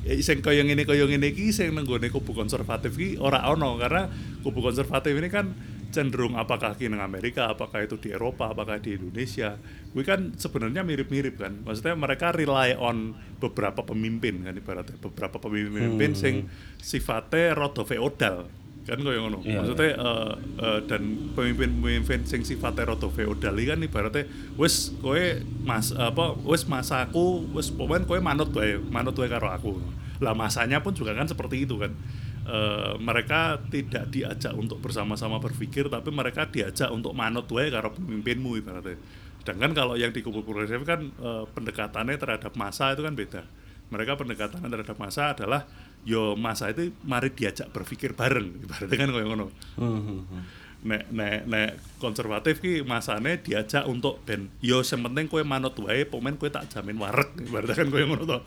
eh, 0.09 0.23
sing 0.25 0.41
kaya 0.41 0.65
ngene 0.65 0.89
kaya 0.89 1.05
ngene 1.05 1.37
iki 1.37 1.53
sing 1.53 1.77
nang 1.77 1.85
gone 1.85 2.09
kubu 2.09 2.33
konservatif 2.33 2.97
ki 2.97 3.21
ora 3.21 3.45
ono 3.53 3.77
karena 3.77 4.09
kubu 4.41 4.65
konservatif 4.65 5.12
ini 5.12 5.29
kan 5.29 5.53
cenderung 5.95 6.34
apakah 6.34 6.74
di 6.74 6.90
Amerika, 6.90 7.55
apakah 7.55 7.86
itu 7.86 7.95
di 8.03 8.11
Eropa, 8.11 8.51
apakah 8.51 8.82
di 8.82 8.99
Indonesia, 8.99 9.55
gue 9.95 10.03
kan 10.03 10.34
sebenarnya 10.34 10.82
mirip-mirip 10.82 11.38
kan. 11.38 11.62
Maksudnya 11.62 11.95
mereka 11.95 12.34
rely 12.34 12.74
on 12.74 13.14
beberapa 13.38 13.86
pemimpin 13.86 14.42
kan 14.42 14.59
ibaratnya 14.59 14.99
beberapa 14.99 15.38
pemimpin 15.38 16.18
sing 16.18 16.51
sifatnya 16.82 17.55
rodo 17.55 17.86
feodal 17.86 18.51
kan 18.84 19.01
kaya 19.01 19.16
ngono. 19.16 19.40
Iya, 19.40 19.64
Maksudnya 19.64 19.90
eh, 19.97 20.32
eh, 20.61 20.80
dan 20.84 21.03
pemimpin-pemimpin 21.32 22.28
sing 22.28 22.45
sifatnya 22.45 22.92
rodo 22.92 23.09
feodal 23.09 23.57
kan 23.57 23.80
ibaratnya 23.80 24.28
wis 24.61 24.92
kowe 25.01 25.24
mas 25.64 25.97
apa 25.97 26.36
wis 26.45 26.68
masaku 26.68 27.49
wis 27.57 27.72
pokoknya 27.72 28.05
kowe 28.05 28.20
manut 28.20 28.53
wae, 28.53 28.76
manut 28.76 29.16
wae 29.16 29.28
karo 29.32 29.49
aku. 29.49 29.80
Lah 30.20 30.36
masanya 30.36 30.84
pun 30.84 30.92
juga 30.92 31.16
kan 31.16 31.24
seperti 31.24 31.64
itu 31.64 31.80
kan. 31.80 31.97
Eh, 32.45 32.95
mereka 33.01 33.57
tidak 33.72 34.12
diajak 34.12 34.53
untuk 34.53 34.76
bersama-sama 34.76 35.40
berpikir 35.40 35.88
tapi 35.88 36.12
mereka 36.12 36.45
diajak 36.45 36.92
untuk 36.92 37.16
manut 37.16 37.49
wae 37.49 37.72
karo 37.72 37.97
pemimpinmu 37.97 38.61
ibaratnya. 38.61 39.01
Sedangkan 39.40 39.72
kalau 39.72 39.97
yang 39.97 40.12
di 40.12 40.20
kubu 40.20 40.45
progresif 40.45 40.84
kan 40.84 41.09
eh, 41.09 41.45
pendekatannya 41.57 42.20
terhadap 42.20 42.53
masa 42.53 42.92
itu 42.92 43.01
kan 43.01 43.16
beda. 43.16 43.42
Mereka 43.88 44.20
pendekatannya 44.20 44.68
terhadap 44.68 44.97
masa 45.01 45.32
adalah 45.32 45.64
yo 46.05 46.36
masa 46.36 46.68
itu 46.68 46.92
mari 47.09 47.32
diajak 47.32 47.72
berpikir 47.72 48.12
bareng 48.12 48.53
ibaratnya 48.68 48.97
kan 49.01 49.09
kayak 49.09 49.24
ngono. 49.32 49.47
Hmm, 49.80 50.01
hmm, 50.05 50.20
hmm. 50.28 50.42
Nek 50.84 51.03
nek 51.16 51.38
nek 51.49 51.70
konservatif 51.97 52.61
ki 52.61 52.84
masane 52.84 53.40
diajak 53.40 53.88
untuk 53.88 54.20
ben 54.28 54.53
yo 54.61 54.84
yang 54.84 55.01
penting 55.01 55.32
kowe 55.32 55.40
manut 55.40 55.72
wae 55.80 56.05
pemain 56.05 56.36
kowe 56.36 56.53
tak 56.53 56.68
jamin 56.68 57.01
warek 57.01 57.40
ibaratnya 57.49 57.72
kan 57.72 57.88
kayak 57.88 58.05
ngono 58.05 58.24
to. 58.28 58.38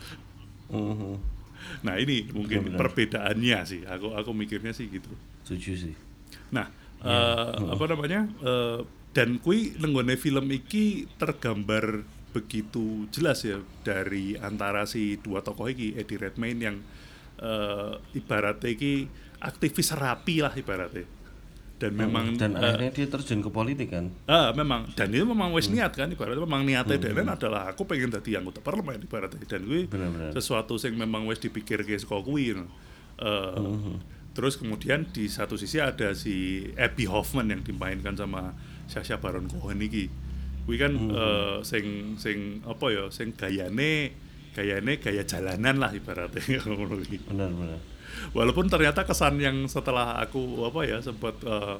Nah, 1.85 1.95
ini 1.97 2.25
mungkin 2.33 2.71
Benar-benar. 2.73 2.79
perbedaannya 2.79 3.59
sih. 3.65 3.81
Aku 3.85 4.13
aku 4.13 4.31
mikirnya 4.33 4.73
sih 4.73 4.89
gitu. 4.89 5.09
Setuju 5.45 5.71
sih. 5.89 5.95
Nah, 6.51 6.67
eh, 7.01 7.53
apa 7.73 7.85
namanya? 7.87 8.25
eh, 8.41 8.79
dan 9.13 9.41
kui 9.41 9.73
nenggone 9.81 10.13
film 10.15 10.45
iki 10.53 11.09
tergambar 11.17 12.05
begitu 12.35 13.09
jelas 13.09 13.41
ya 13.41 13.57
dari 13.81 14.37
antara 14.37 14.85
si 14.85 15.17
dua 15.17 15.41
tokoh 15.41 15.65
iki 15.73 15.97
Eddie 15.97 16.21
Redmayne 16.21 16.59
yang 16.61 16.77
eh, 17.41 17.93
ibaratnya 18.13 18.69
iki 18.69 19.09
aktivis 19.41 19.93
rapi 19.93 20.41
lah 20.41 20.53
ibaratnya. 20.53 21.05
Dan 21.77 21.93
memang 21.93 22.33
Dan 22.33 22.57
eh, 22.57 22.65
akhirnya 22.65 22.89
dia 22.89 23.05
terjun 23.05 23.39
ke 23.45 23.53
politik 23.53 23.93
kan. 23.93 24.09
Ah, 24.25 24.49
memang. 24.49 24.89
Dan 24.97 25.13
itu 25.13 25.21
memang 25.21 25.53
wis 25.53 25.69
niat 25.69 25.93
kan? 25.93 26.09
Ibaratnya 26.09 26.41
memang 26.41 26.65
niatnya 26.65 26.97
Denen 26.97 27.29
adalah 27.29 27.69
aku 27.69 27.85
pengen 27.85 28.09
jadi 28.09 28.41
anggota 28.41 28.65
parlemen 28.65 28.97
ibaratnya. 28.97 29.45
Dan 29.45 29.61
gue 29.69 29.85
sesuatu 30.33 30.73
yang 30.81 30.97
memang 30.97 31.29
wis 31.29 31.37
dipikir 31.37 31.85
ke 31.85 31.93
saka 32.01 32.17
kuwi 32.25 32.57
no. 32.57 32.65
Eh, 33.17 33.61
terus 34.33 34.57
kemudian 34.57 35.05
di 35.09 35.29
satu 35.29 35.53
sisi 35.53 35.77
ada 35.77 36.13
si 36.17 36.65
Abby 36.77 37.05
Hoffman 37.05 37.49
yang 37.49 37.61
dimainkan 37.61 38.17
sama 38.17 38.57
Sacha 38.89 39.21
Baron 39.21 39.45
Cohen 39.45 39.77
iki. 39.77 40.09
Kuwi 40.65 40.81
kan 40.81 40.97
eh, 40.97 41.57
sing 41.61 42.17
sing 42.17 42.65
apa 42.65 42.89
ya 42.89 43.05
sing 43.13 43.37
gayane 43.37 44.17
gayane 44.57 44.97
gaya 44.97 45.21
jalanan 45.21 45.77
lah 45.77 45.93
ibaratnya 45.93 46.41
ngono 46.65 46.97
iki 47.05 47.21
Benar-benar. 47.21 47.77
Walaupun 48.31 48.67
ternyata 48.67 49.03
kesan 49.03 49.39
yang 49.41 49.67
setelah 49.69 50.19
aku 50.21 50.65
apa 50.67 50.81
ya 50.85 50.97
sempat 51.01 51.35
eh, 51.43 51.77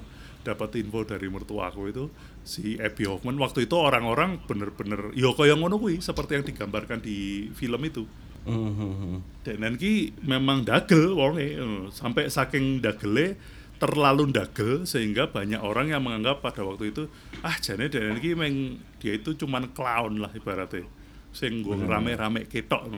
dapat 0.48 0.80
info 0.80 1.04
dari 1.04 1.28
mertua 1.28 1.68
aku 1.68 1.92
itu 1.92 2.06
si 2.48 2.80
Abby 2.80 3.04
Hoffman 3.04 3.36
waktu 3.36 3.68
itu 3.68 3.76
orang-orang 3.76 4.40
bener-bener 4.48 5.12
yo 5.12 5.36
kaya 5.36 5.60
ngono 5.60 5.76
kuwi 5.76 6.00
seperti 6.00 6.40
yang 6.40 6.46
digambarkan 6.48 7.04
di 7.04 7.52
film 7.52 7.84
itu. 7.84 8.08
Hmm, 8.48 8.72
hmm, 8.72 8.94
hmm. 8.96 9.18
dan 9.44 9.76
ki 9.76 10.24
memang 10.24 10.64
dagel 10.64 11.12
wonge 11.20 11.60
eh, 11.60 11.84
sampai 11.92 12.32
saking 12.32 12.80
dagele 12.80 13.36
terlalu 13.76 14.32
dagel 14.32 14.88
sehingga 14.88 15.30
banyak 15.30 15.60
orang 15.60 15.92
yang 15.92 16.00
menganggap 16.00 16.40
pada 16.42 16.64
waktu 16.64 16.96
itu 16.96 17.12
ah 17.44 17.60
jane 17.60 17.92
dan 17.92 18.16
ki 18.24 18.40
meng 18.40 18.80
dia 19.04 19.20
itu 19.20 19.36
cuman 19.38 19.70
clown 19.76 20.24
lah 20.24 20.32
ibaratnya 20.32 20.88
sing 21.36 21.62
rame-rame 21.62 22.50
ketok 22.50 22.90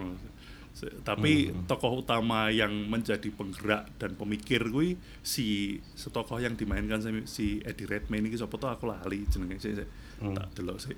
tapi 1.03 1.49
tokoh 1.67 1.99
utama 1.99 2.47
yang 2.49 2.71
menjadi 2.87 3.27
penggerak 3.29 3.89
dan 3.99 4.15
pemikir 4.15 4.63
gue 4.67 4.95
si 5.19 5.75
setokoh 5.93 6.39
yang 6.39 6.55
dimainkan 6.55 6.99
si, 6.99 7.09
si 7.27 7.45
Eddie 7.65 7.87
Redmayne 7.87 8.27
ini 8.27 8.37
sapa 8.37 8.55
tuh 8.55 8.69
aku 8.69 8.87
lali 8.87 9.27
jenenge 9.27 9.59
sik 9.59 9.73
sik. 9.83 9.89
tak 10.35 10.47
delok 10.55 10.79
sih 10.79 10.95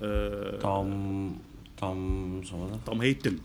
Eh, 0.00 0.56
Tom 0.64 0.88
Tom 1.76 1.98
siapa 2.40 2.72
tuh? 2.72 2.80
Tom 2.88 2.98
Hayden 3.04 3.36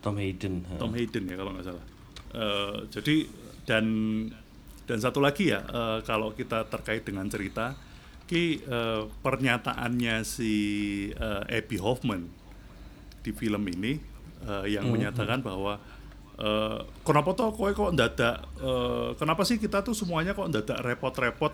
Tom 0.00 0.16
Hayden. 0.16 0.54
ha. 0.64 0.80
Tom 0.80 0.92
Hayden 0.96 1.24
ya 1.28 1.36
kalau 1.36 1.52
nggak 1.52 1.66
salah. 1.68 1.84
Eh, 2.32 2.78
jadi 2.88 3.16
dan 3.68 3.84
dan 4.86 4.98
satu 5.02 5.20
lagi 5.20 5.52
ya 5.52 5.60
eh, 5.66 5.98
kalau 6.06 6.32
kita 6.32 6.64
terkait 6.72 7.04
dengan 7.04 7.28
cerita, 7.28 7.76
ki 8.24 8.64
eh, 8.64 9.02
pernyataannya 9.20 10.24
si 10.24 10.54
eh, 11.12 11.58
Abby 11.60 11.76
Hoffman 11.76 12.24
di 13.20 13.34
film 13.36 13.60
ini 13.68 13.98
eh, 14.44 14.76
yang 14.76 14.90
menyatakan 14.92 15.40
bahwa 15.40 15.80
eh, 16.36 16.80
kenapa 17.06 17.32
toh 17.32 17.54
kowe 17.56 17.70
kok 17.72 17.96
ndadak 17.96 18.44
eh, 18.60 19.08
kenapa 19.16 19.42
sih 19.48 19.56
kita 19.56 19.80
tuh 19.80 19.96
semuanya 19.96 20.36
kok 20.36 20.52
ndadak 20.52 20.82
repot-repot 20.84 21.52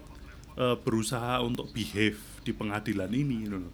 eh, 0.59 0.77
berusaha 0.83 1.39
untuk 1.45 1.71
behave 1.71 2.19
di 2.43 2.51
pengadilan 2.51 3.11
ini 3.15 3.47
gitu 3.47 3.59
loh. 3.63 3.73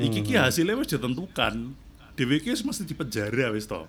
Iki 0.00 0.20
ki 0.24 0.34
hasilnya 0.38 0.74
wis 0.78 0.90
ditentukan. 0.90 1.76
Dewi 2.18 2.42
ki 2.42 2.52
mesti 2.66 2.84
di 2.84 2.94
penjara 2.96 3.54
wis 3.54 3.70
toh. 3.70 3.86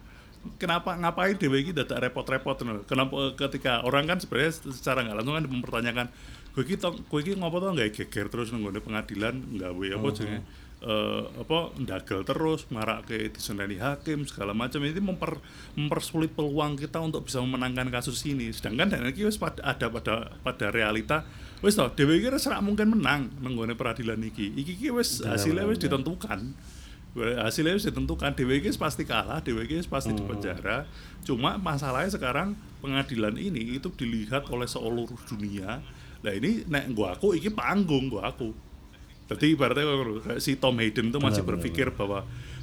Kenapa 0.57 0.97
ngapain 0.97 1.38
Dewi 1.38 1.70
dadak 1.70 2.01
repot-repot 2.01 2.57
ngono. 2.62 2.82
Kenapa 2.86 3.14
eh, 3.30 3.34
ketika 3.38 3.82
orang 3.86 4.09
kan 4.09 4.18
sebenarnya 4.22 4.53
secara 4.70 5.05
nggak 5.05 5.18
langsung 5.22 5.36
kan 5.38 5.45
mempertanyakan 5.45 6.07
kowe 6.51 6.64
iki 6.68 6.76
tong 6.76 6.99
kowe 7.07 7.20
iki 7.24 7.38
ngopo 7.39 7.64
toh 7.64 7.72
nggak 7.72 7.95
geger 7.95 8.28
terus 8.28 8.51
nang 8.51 8.68
nggone 8.68 8.84
pengadilan 8.84 9.36
nggawe 9.55 9.88
apa 9.95 10.07
jenenge 10.12 10.41
eh, 10.82 11.23
apa 11.38 11.69
ndagel 11.77 12.25
terus 12.25 12.65
marak 12.73 13.05
ke 13.05 13.29
diseneni 13.29 13.77
hakim 13.77 14.25
segala 14.25 14.51
macam. 14.57 14.82
Ini 14.82 14.97
memper, 14.97 15.38
mempersulit 15.77 16.34
peluang 16.34 16.75
kita 16.75 16.97
untuk 16.97 17.29
bisa 17.29 17.38
memenangkan 17.39 17.93
kasus 17.93 18.25
ini. 18.25 18.49
Sedangkan 18.49 18.89
dan 18.89 19.05
iki 19.05 19.25
wis 19.25 19.38
pada, 19.38 19.61
ada 19.61 19.88
pada 19.93 20.34
pada 20.41 20.67
realita 20.73 21.23
wis 21.61 21.77
toh 21.77 21.93
dhewe 21.93 22.17
iki 22.17 22.34
wis 22.34 22.49
ora 22.49 22.59
mungkin 22.59 22.97
menang 22.97 23.29
nang 23.39 23.53
nggone 23.53 23.77
peradilan 23.77 24.17
iki. 24.25 24.57
Iki 24.57 24.71
iki 24.82 24.89
wis 24.89 25.21
hasilnya 25.21 25.69
wis 25.69 25.77
ditentukan. 25.77 26.57
Hasilnya 27.15 27.77
wis 27.77 27.86
ditentukan. 27.86 28.34
Iki 28.34 28.73
wis 28.73 28.79
pasti 28.82 29.05
kalah 29.05 29.45
iki 29.45 29.77
wis 29.77 29.86
pasti 29.86 30.17
di 30.17 30.23
penjara. 30.25 30.89
Cuma 31.21 31.61
masalahnya 31.61 32.09
sekarang 32.09 32.57
pengadilan 32.82 33.38
ini 33.38 33.77
itu 33.77 33.93
dilihat 33.93 34.49
oleh 34.49 34.65
seluruh 34.65 35.13
dunia. 35.29 35.86
Nah 36.21 36.34
ini 36.34 36.65
nek 36.65 36.93
gua 36.97 37.17
aku 37.17 37.34
iki 37.38 37.53
panggung 37.53 38.09
gua 38.09 38.34
aku 38.34 38.70
jadi 39.36 39.55
ibaratnya 39.55 39.86
si 40.43 40.59
Tom 40.59 40.75
Hayden 40.79 41.09
itu 41.13 41.19
masih 41.19 41.41
Benar, 41.41 41.47
benar, 41.47 41.49
berpikir 41.55 41.88
bahwa 41.95 42.19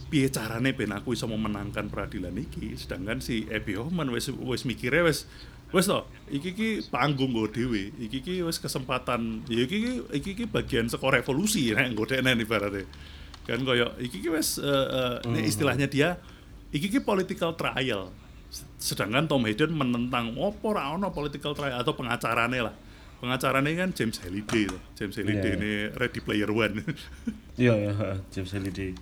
piye 0.08 0.28
carane 0.32 0.72
ben 0.72 0.92
aku 0.92 1.12
iso 1.12 1.28
memenangkan 1.28 1.92
peradilan 1.92 2.32
iki? 2.36 2.76
Sedangkan 2.76 3.20
si 3.20 3.44
Abby 3.52 3.76
Hoffman 3.76 4.08
wis 4.08 4.32
wis 4.32 4.64
mikirnya 4.64 5.04
wis 5.04 5.28
wis 5.68 5.84
to 5.84 6.00
iki 6.32 6.56
ki 6.56 6.68
panggung 6.88 7.36
gue 7.36 7.48
dhewe 7.52 7.82
iki 8.00 8.24
ki 8.24 8.34
wis 8.44 8.56
kesempatan 8.56 9.44
ya 9.52 9.68
iki 9.68 9.76
ki 9.84 9.92
iki 10.16 10.30
ki 10.32 10.44
bagian 10.48 10.88
saka 10.88 11.20
revolusi 11.20 11.72
nek 11.76 11.92
nggodekne 11.92 12.32
ibaratnya. 12.40 12.88
Kan 13.44 13.64
koyo 13.68 13.92
iki 14.00 14.24
ki 14.24 14.28
wis 14.32 14.56
eh, 14.60 14.68
eh, 14.68 15.16
nek 15.28 15.44
istilahnya 15.44 15.86
dia 15.88 16.16
iki 16.72 16.88
ki 16.88 17.04
political 17.04 17.52
trial. 17.56 18.08
Sedangkan 18.80 19.28
Tom 19.28 19.44
Hayden 19.44 19.76
menentang 19.76 20.32
opo 20.40 20.72
ora 20.72 20.88
ono 20.96 21.12
political 21.12 21.52
trial? 21.52 21.84
Atau 21.84 21.92
pengacarane 21.92 22.64
lah 22.64 22.87
pengacarane 23.18 23.74
kan 23.74 23.90
James 23.90 24.18
Halliday 24.18 24.64
tuh. 24.66 24.80
James 24.94 25.14
Halliday 25.14 25.52
Iya, 25.52 25.58
ini 25.58 25.72
Ready 25.92 26.20
Player 26.20 26.50
One 26.50 26.82
Iya 27.62 27.74
ya, 27.74 27.92
ha. 27.94 28.10
James 28.30 28.50
Halliday. 28.50 28.94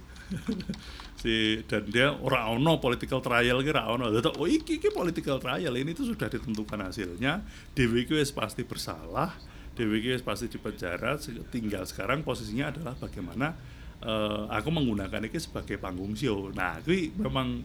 si 1.16 1.62
dan 1.64 1.86
dia 1.86 2.12
ora 2.12 2.50
ono 2.50 2.76
political 2.76 3.22
trial 3.22 3.62
ki 3.62 3.70
ora 3.72 3.88
ono. 3.88 4.10
Oh 4.36 4.44
iki 4.44 4.76
iki 4.76 4.90
political 4.90 5.38
trial 5.38 5.72
ini 5.72 5.92
tuh 5.92 6.08
sudah 6.08 6.26
ditentukan 6.26 6.82
hasilnya. 6.82 7.40
Dewi 7.72 8.04
wis 8.06 8.32
pasti 8.32 8.66
bersalah. 8.66 9.32
Dewi 9.72 10.02
wis 10.02 10.20
pasti 10.20 10.48
di 10.48 10.58
penjara. 10.58 11.16
Se- 11.16 11.46
Tinggal 11.48 11.84
sekarang 11.84 12.20
posisinya 12.20 12.68
adalah 12.68 12.94
bagaimana 12.96 13.54
eh, 14.02 14.42
aku 14.50 14.68
menggunakan 14.68 15.24
ini 15.24 15.38
sebagai 15.38 15.78
panggung 15.78 16.12
show. 16.12 16.50
Nah, 16.50 16.82
ini 16.84 17.14
memang 17.14 17.62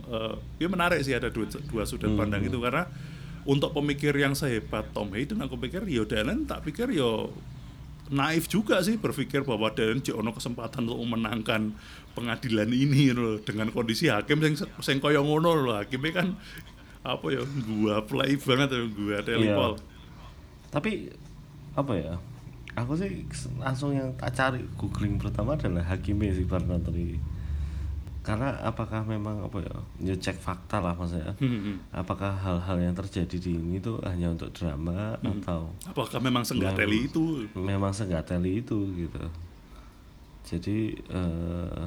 ini 0.56 0.68
menarik 0.70 1.02
sih 1.02 1.12
ada 1.12 1.28
dua, 1.28 1.50
dua 1.66 1.84
sudut 1.84 2.14
pandang 2.14 2.46
itu 2.46 2.56
karena 2.56 2.86
untuk 3.48 3.74
pemikir 3.74 4.14
yang 4.18 4.38
sehebat 4.38 4.92
Tom 4.94 5.14
Hayden 5.14 5.42
aku 5.42 5.58
pikir 5.58 5.86
yo 5.90 6.06
Dylan 6.06 6.46
tak 6.46 6.66
pikir 6.68 6.92
yo 6.94 7.34
naif 8.12 8.52
juga 8.52 8.84
sih 8.84 9.00
berpikir 9.00 9.48
bahwa 9.48 9.72
Dylan 9.72 10.04
ono 10.14 10.36
kesempatan 10.36 10.86
untuk 10.86 11.00
memenangkan 11.06 11.72
pengadilan 12.12 12.68
ini 12.70 13.16
loh 13.16 13.40
dengan 13.40 13.72
kondisi 13.72 14.12
hakim 14.12 14.44
yang 14.44 14.60
sing 14.84 15.00
koyo 15.00 15.24
ngono 15.24 15.56
loh 15.56 15.76
hakimnya 15.80 16.12
kan 16.12 16.28
apa 17.02 17.26
ya 17.34 17.42
gua 17.66 18.06
play 18.06 18.38
banget 18.38 18.70
ya 18.78 18.82
gua 18.92 19.18
telepon 19.26 19.74
Iya. 19.80 19.90
Tapi 20.72 21.12
apa 21.76 21.94
ya? 22.00 22.16
Aku 22.80 22.96
sih 22.96 23.28
langsung 23.60 23.92
yang 23.92 24.16
tak 24.16 24.32
cari 24.32 24.64
googling 24.80 25.20
pertama 25.20 25.60
adalah 25.60 25.84
Hakimi 25.84 26.32
sih 26.32 26.48
Barnatri. 26.48 27.20
Karena 28.22 28.54
apakah 28.62 29.02
memang 29.02 29.42
apa 29.42 29.58
ya? 29.66 29.76
Ya 29.98 30.14
cek 30.14 30.38
fakta 30.38 30.78
lah 30.78 30.94
maksudnya. 30.94 31.34
Hmm, 31.42 31.82
Apakah 31.90 32.30
hal-hal 32.38 32.78
yang 32.78 32.94
terjadi 32.94 33.34
di 33.34 33.58
ini 33.58 33.82
tuh 33.82 33.98
hanya 34.06 34.30
untuk 34.30 34.54
drama 34.54 35.18
Hmm. 35.26 35.42
atau 35.42 35.74
apakah 35.90 36.22
memang 36.22 36.46
senggateli 36.46 37.10
itu 37.10 37.50
memang 37.58 37.90
segateli 37.90 38.62
itu 38.62 38.78
gitu. 38.94 39.26
Jadi 40.46 40.94
eh, 41.10 41.84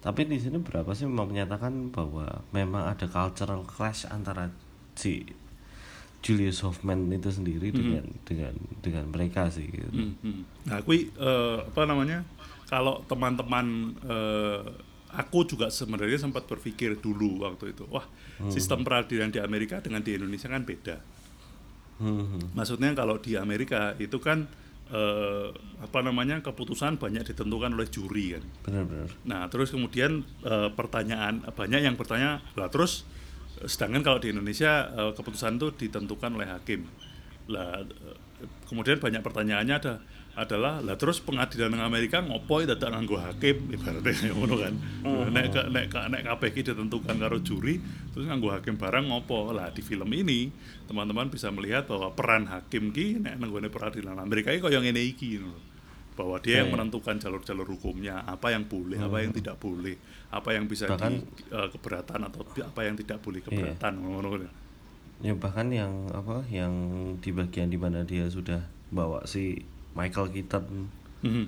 tapi 0.00 0.24
di 0.24 0.40
sini 0.40 0.56
berapa 0.56 0.88
sih 0.96 1.04
memang 1.04 1.28
menyatakan 1.28 1.92
bahwa 1.92 2.24
memang 2.56 2.88
ada 2.88 3.04
cultural 3.04 3.60
clash 3.68 4.08
antara 4.08 4.48
si 4.96 5.20
Julius 6.20 6.64
Hoffman 6.64 7.08
itu 7.12 7.28
sendiri 7.28 7.68
dengan 7.72 8.04
dengan 8.24 8.52
dengan 8.80 9.04
mereka 9.12 9.52
sih 9.52 9.68
gitu. 9.68 9.88
Hmm, 9.92 10.16
hmm. 10.24 10.40
Nah, 10.68 10.80
kui 10.80 11.12
eh, 11.12 11.58
apa 11.60 11.84
namanya? 11.84 12.24
Kalau 12.64 13.04
teman-teman 13.04 13.92
eh, 14.04 14.60
aku 15.14 15.46
juga 15.46 15.70
sebenarnya 15.70 16.18
sempat 16.20 16.46
berpikir 16.46 16.98
dulu 16.98 17.42
waktu 17.42 17.74
itu, 17.74 17.86
wah 17.90 18.06
sistem 18.48 18.86
peradilan 18.86 19.28
di 19.30 19.40
Amerika 19.42 19.82
dengan 19.82 20.00
di 20.00 20.16
Indonesia 20.16 20.48
kan 20.48 20.62
beda. 20.64 20.96
Hmm, 22.00 22.24
hmm. 22.24 22.56
Maksudnya 22.56 22.96
kalau 22.96 23.20
di 23.20 23.36
Amerika 23.36 23.92
itu 24.00 24.16
kan 24.16 24.48
eh, 24.88 25.48
apa 25.84 25.98
namanya 26.00 26.40
keputusan 26.40 26.96
banyak 26.96 27.28
ditentukan 27.28 27.76
oleh 27.76 27.88
juri 27.92 28.36
kan. 28.38 28.44
Benar-benar. 28.64 29.08
Nah, 29.28 29.46
terus 29.52 29.68
kemudian 29.70 30.24
eh, 30.42 30.70
pertanyaan 30.72 31.44
banyak 31.44 31.80
yang 31.84 31.94
bertanya, 32.00 32.40
lah 32.56 32.72
terus 32.72 33.04
eh, 33.60 33.68
sedangkan 33.68 34.02
kalau 34.02 34.18
di 34.18 34.32
Indonesia 34.32 34.88
eh, 34.90 35.12
keputusan 35.12 35.60
itu 35.60 35.68
ditentukan 35.86 36.30
oleh 36.34 36.48
hakim. 36.48 36.88
Lah 37.50 37.82
kemudian 38.64 38.96
banyak 38.96 39.20
pertanyaannya 39.20 39.76
ada 39.76 39.94
adalah 40.32 40.78
lah 40.78 40.94
terus 40.94 41.18
pengadilan 41.18 41.68
yang 41.70 41.84
Amerika 41.84 42.22
ngopo 42.22 42.62
dadak 42.62 42.86
nganggo 42.88 43.18
hakim 43.18 43.66
ibaratnya 43.68 44.08
kayak 44.08 44.32
ngono 44.38 44.56
kan. 44.56 44.74
Nek 45.28 45.46
ke- 45.50 45.68
nek 45.68 45.86
ka- 45.88 46.06
nek 46.06 46.22
KPK 46.24 46.72
ditentukan 46.72 47.16
karo 47.18 47.38
juri 47.40 47.82
terus 48.08 48.24
nganggo 48.24 48.48
hakim 48.48 48.78
barang 48.78 49.04
ngopo. 49.04 49.50
Lah 49.50 49.68
di 49.68 49.82
film 49.82 50.06
ini 50.08 50.48
teman-teman 50.86 51.28
bisa 51.28 51.50
melihat 51.50 51.84
bahwa 51.84 52.10
peran 52.10 52.46
hakim 52.46 52.88
ki 52.88 53.20
nek 53.20 53.36
nenggone 53.36 53.68
peradilan 53.68 54.16
Amerika 54.16 54.48
iki 54.48 54.62
koyo 54.62 54.78
ngene 54.78 55.02
iki 55.02 55.36
ngono 55.36 55.68
bahwa 56.10 56.36
dia 56.38 56.60
yang 56.60 56.68
Iya. 56.68 56.74
menentukan 56.76 57.16
jalur-jalur 57.16 57.64
hukumnya 57.66 58.20
apa 58.22 58.50
yang 58.50 58.64
boleh 58.64 58.98
apa 58.98 59.18
yang 59.18 59.32
tidak 59.32 59.56
boleh 59.56 59.96
apa 60.28 60.52
yang 60.52 60.64
bisa 60.64 60.84
Bahkan- 60.86 61.16
di 61.16 61.22
eh, 61.48 61.68
keberatan 61.70 62.20
atau 62.22 62.40
apa 62.44 62.80
yang 62.82 62.94
tidak 62.94 63.18
boleh 63.18 63.40
keberatan 63.40 63.92
ngono-ngono. 63.98 64.69
Ya 65.20 65.34
bahkan 65.34 65.68
yang 65.68 66.08
apa 66.10 66.42
yang 66.48 66.72
di 67.18 67.30
bagian 67.30 67.68
di 67.68 67.76
mana 67.76 68.02
dia 68.02 68.24
sudah 68.26 68.60
bawa 68.88 69.22
si 69.24 69.60
Michael 69.92 70.30
Keaton 70.30 70.88
Mhm. 71.20 71.44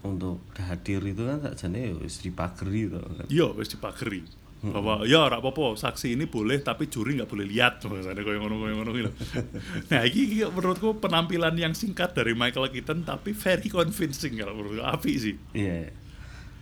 untuk 0.00 0.38
hadir 0.56 1.02
itu 1.02 1.20
kan 1.20 1.42
sakjane 1.42 1.90
ya 1.90 1.94
wis 1.94 2.18
dipageri 2.18 2.86
to 2.86 2.96
kan. 2.96 3.26
iya 3.26 3.50
wis 3.50 3.68
dipageri 3.68 4.22
bahwa 4.62 5.02
ya 5.02 5.24
ora 5.24 5.40
apa-apa 5.40 5.72
saksi 5.74 6.14
ini 6.14 6.24
boleh 6.24 6.60
tapi 6.60 6.86
juri 6.86 7.16
nggak 7.16 7.26
boleh 7.26 7.44
lihat 7.44 7.80
misalnya 7.90 8.20
kayak 8.20 8.38
ngono 8.38 8.60
kayak 8.60 8.76
ngono 8.76 8.90
gitu. 8.94 9.10
nah 9.90 10.04
ini, 10.04 10.44
menurutku 10.46 10.96
penampilan 10.96 11.52
yang 11.54 11.72
singkat 11.72 12.12
dari 12.12 12.32
Michael 12.32 12.70
Keaton 12.70 13.02
tapi 13.02 13.32
very 13.32 13.66
convincing 13.66 14.36
kalau 14.36 14.54
menurutku 14.54 14.80
api 14.80 15.12
sih 15.18 15.34
Iya. 15.52 15.90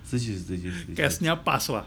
Setuju, 0.08 0.40
setuju, 0.40 0.68
setuju. 0.72 0.96
case-nya 0.96 1.36
pas 1.44 1.60
lah 1.68 1.84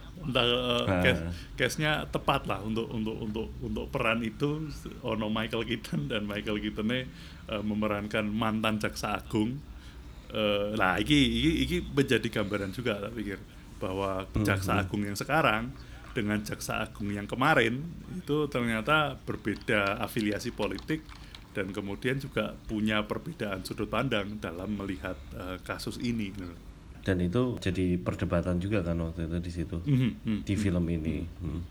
Ah. 0.86 1.02
case, 1.02 1.22
case-nya 1.58 2.06
tepat 2.06 2.46
lah 2.46 2.62
untuk 2.62 2.86
untuk 2.94 3.18
untuk 3.18 3.50
untuk 3.66 3.90
peran 3.90 4.22
itu 4.22 4.70
ono 5.02 5.26
Michael 5.34 5.66
Keaton 5.66 6.06
dan 6.06 6.30
Michael 6.30 6.62
Keaton 6.62 6.86
memerankan 7.66 8.30
mantan 8.30 8.78
jaksa 8.78 9.18
agung 9.18 9.58
Eh, 10.32 10.72
nah 10.80 10.96
iki, 10.96 11.12
iki 11.12 11.52
iki 11.68 11.78
menjadi 11.84 12.24
gambaran 12.32 12.72
juga 12.72 13.04
tak 13.04 13.12
pikir 13.20 13.40
bahwa 13.84 14.24
jaksa 14.48 14.80
agung 14.80 15.04
yang 15.04 15.18
sekarang 15.20 15.76
dengan 16.16 16.40
jaksa 16.40 16.80
agung 16.88 17.12
yang 17.12 17.28
kemarin 17.28 17.84
itu 18.16 18.48
ternyata 18.48 19.20
berbeda 19.28 20.00
afiliasi 20.00 20.56
politik 20.56 21.04
dan 21.52 21.76
kemudian 21.76 22.16
juga 22.16 22.56
punya 22.64 23.04
perbedaan 23.04 23.68
sudut 23.68 23.92
pandang 23.92 24.40
dalam 24.40 24.72
melihat 24.72 25.20
eh, 25.36 25.60
kasus 25.68 26.00
ini 26.00 26.32
gitu. 26.32 26.56
Dan 27.02 27.18
itu 27.20 27.58
jadi 27.58 27.98
perdebatan 27.98 28.62
juga 28.62 28.86
kan 28.86 28.98
waktu 29.02 29.26
itu 29.26 29.38
di 29.42 29.52
situ. 29.52 29.78
Mhm, 29.82 30.10
mhm. 30.22 30.40
Di 30.46 30.54
film 30.54 30.86
ini. 30.88 31.26
Hmm. 31.42 31.62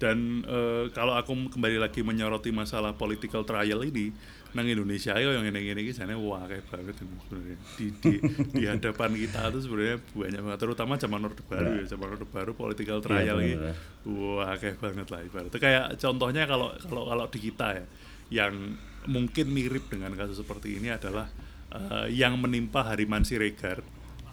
Dan 0.00 0.42
eh, 0.42 0.90
kalau 0.90 1.14
aku 1.14 1.52
kembali 1.52 1.78
lagi 1.78 2.02
menyoroti 2.02 2.50
masalah 2.50 2.96
political 2.96 3.46
trial 3.46 3.86
ini, 3.86 4.10
nang 4.52 4.68
Indonesia 4.68 5.16
yo 5.16 5.32
yang 5.32 5.48
ini 5.48 5.72
ini 5.72 5.96
sana 5.96 6.12
wah 6.12 6.44
kayak 6.44 6.68
banget 6.68 6.96
ini 7.00 7.16
sebenarnya 7.24 7.56
di, 7.80 7.86
di, 7.88 8.12
di 8.60 8.62
hadapan 8.68 9.10
kita 9.16 9.48
tuh 9.48 9.64
sebenarnya 9.64 9.96
banyak 10.12 10.40
banget 10.44 10.60
terutama 10.60 10.92
zaman 11.00 11.20
orde 11.24 11.40
baru 11.48 11.70
ya 11.80 11.84
zaman 11.88 12.08
orde 12.12 12.28
baru 12.28 12.52
political 12.52 13.00
trial 13.00 13.40
Iya, 13.40 13.48
ini 13.48 13.52
benar. 13.56 13.76
wah 14.12 14.52
kayak 14.60 14.76
banget 14.76 15.06
lah 15.08 15.20
ibaratnya 15.24 15.56
kayak 15.56 15.84
contohnya 15.96 16.44
kalau 16.44 16.68
kalau 16.84 17.02
kalau 17.08 17.24
di 17.32 17.38
kita 17.40 17.68
ya 17.80 17.84
yang 18.28 18.76
mungkin 19.08 19.46
mirip 19.48 19.88
dengan 19.88 20.12
kasus 20.12 20.36
seperti 20.44 20.76
ini 20.76 20.92
adalah 20.92 21.32
eh, 21.72 22.12
yang 22.12 22.36
menimpa 22.36 22.84
Hariman 22.92 23.24
Siregar 23.24 23.80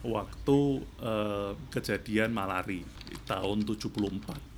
waktu 0.03 0.59
eh, 1.03 1.51
kejadian 1.71 2.31
malari 2.31 2.87
tahun 3.27 3.67
74 3.67 4.49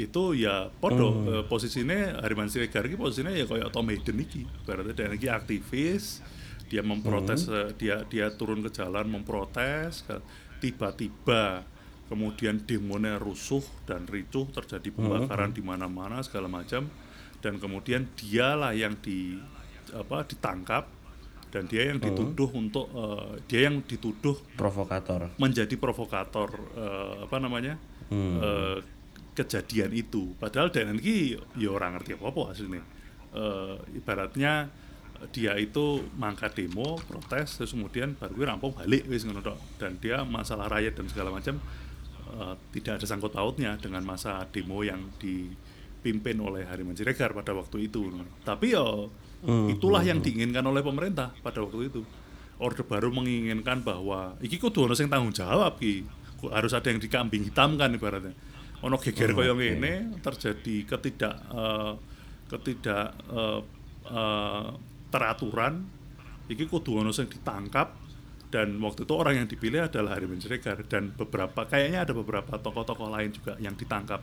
itu 0.00 0.22
ya 0.32 0.72
podo 0.72 1.08
eh, 1.28 1.44
posisinya 1.44 2.24
Hariman 2.24 2.48
Siregar 2.48 2.84
ini 2.88 2.96
posisinya 2.96 3.32
ya 3.32 3.44
kayak 3.44 3.72
Tom 3.72 3.88
Hayden 3.92 4.18
iki. 4.20 4.44
Berarti 4.64 4.92
dia 4.96 5.08
iki 5.12 5.28
aktivis 5.28 6.24
dia 6.68 6.80
memprotes 6.80 7.48
eh, 7.48 7.76
dia 7.76 8.04
dia 8.08 8.32
turun 8.32 8.64
ke 8.64 8.72
jalan 8.72 9.08
memprotes 9.08 10.04
tiba-tiba 10.64 11.68
kemudian 12.08 12.60
demonya 12.64 13.16
rusuh 13.16 13.64
dan 13.88 14.04
ricuh 14.04 14.48
terjadi 14.52 14.92
pembakaran 14.92 15.52
di 15.52 15.64
mana-mana 15.64 16.20
segala 16.24 16.48
macam. 16.48 16.88
Dan 17.42 17.58
kemudian 17.58 18.06
dialah 18.14 18.70
yang 18.70 18.94
di 19.02 19.34
apa 19.90 20.24
ditangkap 20.24 21.01
dan 21.52 21.68
dia 21.68 21.92
yang 21.92 22.00
dituduh 22.00 22.48
untuk 22.56 22.88
eh, 22.96 23.44
dia 23.46 23.68
yang 23.68 23.84
dituduh 23.84 24.34
Provokator. 24.56 25.36
menjadi 25.36 25.74
provokator 25.76 26.48
eh, 26.74 27.14
apa 27.28 27.36
namanya 27.36 27.76
eh, 28.08 28.80
kejadian 29.36 29.92
itu. 29.92 30.32
Padahal 30.40 30.72
dan 30.72 30.96
ini 30.96 31.36
ya 31.60 31.68
orang 31.72 32.00
ngerti 32.00 32.16
apa 32.16 32.24
apa 32.32 32.42
aslinya 32.52 32.84
Eh, 33.32 33.96
ibaratnya 33.96 34.68
dia 35.32 35.56
itu 35.56 36.04
mangkat 36.20 36.52
demo 36.52 37.00
protes 37.00 37.56
terus 37.56 37.72
kemudian 37.72 38.12
baru 38.12 38.36
gue 38.36 38.44
rampung 38.44 38.76
balik 38.76 39.08
wis 39.08 39.24
ngono 39.24 39.56
dan 39.80 39.96
dia 40.04 40.20
masalah 40.20 40.68
rakyat 40.68 41.00
dan 41.00 41.08
segala 41.08 41.32
macam 41.32 41.56
eh, 42.28 42.54
tidak 42.76 43.00
ada 43.00 43.06
sangkut 43.08 43.32
pautnya 43.32 43.80
dengan 43.80 44.04
masa 44.04 44.44
demo 44.52 44.84
yang 44.84 45.08
dipimpin 45.16 46.36
oleh 46.44 46.68
Hariman 46.68 46.92
Siregar 46.92 47.32
pada 47.32 47.56
waktu 47.56 47.88
itu 47.88 48.12
tapi 48.44 48.76
ya 49.42 49.74
itulah 49.74 50.02
yang 50.06 50.22
diinginkan 50.22 50.62
oleh 50.62 50.82
pemerintah 50.86 51.34
pada 51.42 51.62
waktu 51.62 51.90
itu. 51.90 52.02
Orde 52.62 52.86
Baru 52.86 53.10
menginginkan 53.10 53.82
bahwa 53.82 54.38
iki 54.38 54.62
kudu 54.62 54.86
ono 54.86 54.94
sing 54.94 55.10
tanggung 55.10 55.34
jawab 55.34 55.82
ki 55.82 56.06
harus 56.46 56.70
ada 56.74 56.86
yang 56.94 57.02
dikambing 57.02 57.42
hitamkan 57.50 57.90
ibaratnya. 57.98 58.34
Ono 58.86 58.98
geger 58.98 59.34
koyo 59.34 59.58
ngene 59.58 60.22
terjadi 60.22 60.86
ketidak 60.86 61.34
eh, 61.50 61.92
ketidak 62.46 63.18
eh, 63.34 63.60
eh, 64.10 64.66
teraturan. 65.10 65.82
Iki 66.46 66.70
kudu 66.70 67.02
ono 67.02 67.10
sing 67.10 67.26
ditangkap. 67.26 67.98
Dan 68.52 68.76
waktu 68.84 69.08
itu 69.08 69.14
orang 69.16 69.40
yang 69.40 69.48
dipilih 69.48 69.88
adalah 69.88 70.12
Hariman 70.12 70.36
Siregar. 70.36 70.84
Dan 70.86 71.16
beberapa 71.16 71.64
kayaknya 71.64 72.04
ada 72.04 72.12
beberapa 72.12 72.60
tokoh-tokoh 72.60 73.08
lain 73.08 73.32
juga 73.32 73.56
yang 73.58 73.72
ditangkap 73.74 74.20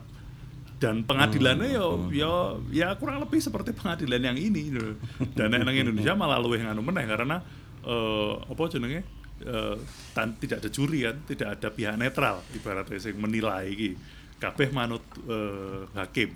dan 0.80 1.04
pengadilannya 1.04 1.68
yo 1.70 1.86
yo 2.08 2.32
ya 2.72 2.96
kurang 2.96 3.20
lebih 3.20 3.36
seperti 3.36 3.76
pengadilan 3.76 4.32
yang 4.32 4.38
ini 4.40 4.72
gitu. 4.72 4.96
dan 5.36 5.52
yang 5.52 5.68
nang 5.68 5.76
Indonesia 5.76 6.16
malah 6.16 6.40
luwih 6.40 6.64
nganu 6.64 6.80
meneh 6.80 7.04
karena 7.04 7.36
eh, 7.84 8.32
apa 8.40 8.62
jenenge 8.72 9.04
eh, 9.44 9.76
tan- 10.16 10.40
tidak 10.40 10.64
ada 10.64 10.70
juri 10.72 11.04
kan 11.04 11.16
tidak 11.28 11.48
ada 11.60 11.68
pihak 11.68 11.94
netral 12.00 12.40
ibaratnya 12.56 12.96
sing 12.96 13.20
menilai 13.20 13.68
iki 13.68 13.92
kabeh 14.40 14.72
manut 14.72 15.04
eh, 15.28 15.84
hakim 15.94 16.32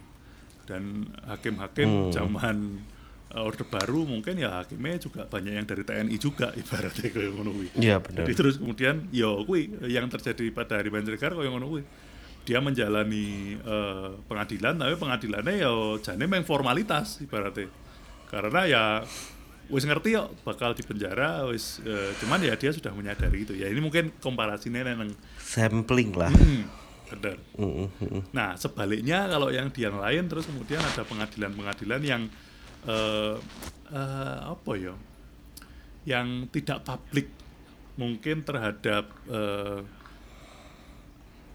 dan 0.68 1.08
hakim-hakim 1.24 1.88
zaman 2.12 2.56
eh, 3.32 3.40
Orde 3.40 3.64
Baru 3.64 4.04
mungkin 4.04 4.36
ya 4.36 4.60
hakimnya 4.60 5.00
juga 5.00 5.24
banyak 5.24 5.56
yang 5.56 5.64
dari 5.64 5.88
TNI 5.88 6.16
juga 6.20 6.52
ibaratnya 6.60 7.08
kayak 7.08 7.32
ngono. 7.32 7.50
Iya 7.76 7.96
benar. 8.00 8.28
Jadi 8.28 8.32
terus 8.36 8.60
kemudian 8.60 9.08
yo 9.08 9.40
kuwi 9.44 9.72
yang 9.88 10.04
terjadi 10.08 10.52
pada 10.52 10.80
Hariman 10.80 11.00
Siregar 11.00 11.32
koyo 11.32 11.48
ngono 11.48 11.68
kuwi. 11.68 11.84
Dia 12.44 12.60
menjalani 12.60 13.56
eh, 13.56 14.10
pengadilan 14.28 14.76
tapi 14.76 14.94
pengadilannya 15.00 15.54
ya 15.64 15.72
jane 16.04 16.24
memang 16.28 16.44
formalitas 16.44 17.24
ibaratnya 17.24 17.72
karena 18.28 18.60
ya 18.68 18.84
wis 19.72 19.88
ngerti 19.88 20.12
kok 20.12 20.28
bakal 20.44 20.76
dipenjara 20.76 21.48
wis 21.48 21.80
eh, 21.84 22.12
cuman 22.20 22.44
ya 22.44 22.54
dia 22.60 22.68
sudah 22.68 22.92
menyadari 22.92 23.48
itu 23.48 23.56
ya 23.56 23.72
ini 23.72 23.80
mungkin 23.80 24.12
komparasinya 24.20 24.84
neng 24.84 25.16
sampling 25.40 26.12
lah 26.12 26.28
hmm, 26.28 26.62
bener 27.08 27.36
Mm, 27.54 27.86
mm, 27.86 27.88
mm. 28.02 28.22
Nah, 28.34 28.58
sebaliknya 28.58 29.30
kalau 29.30 29.48
yang 29.54 29.70
di 29.70 29.86
yang 29.86 30.02
lain 30.02 30.26
terus 30.26 30.50
kemudian 30.50 30.82
ada 30.82 31.06
pengadilan-pengadilan 31.06 32.02
yang 32.02 32.22
eh, 32.90 33.36
eh, 33.94 34.38
apa 34.42 34.72
ya? 34.74 34.94
Yang 36.04 36.50
tidak 36.50 36.82
publik 36.82 37.30
mungkin 37.94 38.42
terhadap 38.42 39.06
eh, 39.30 39.80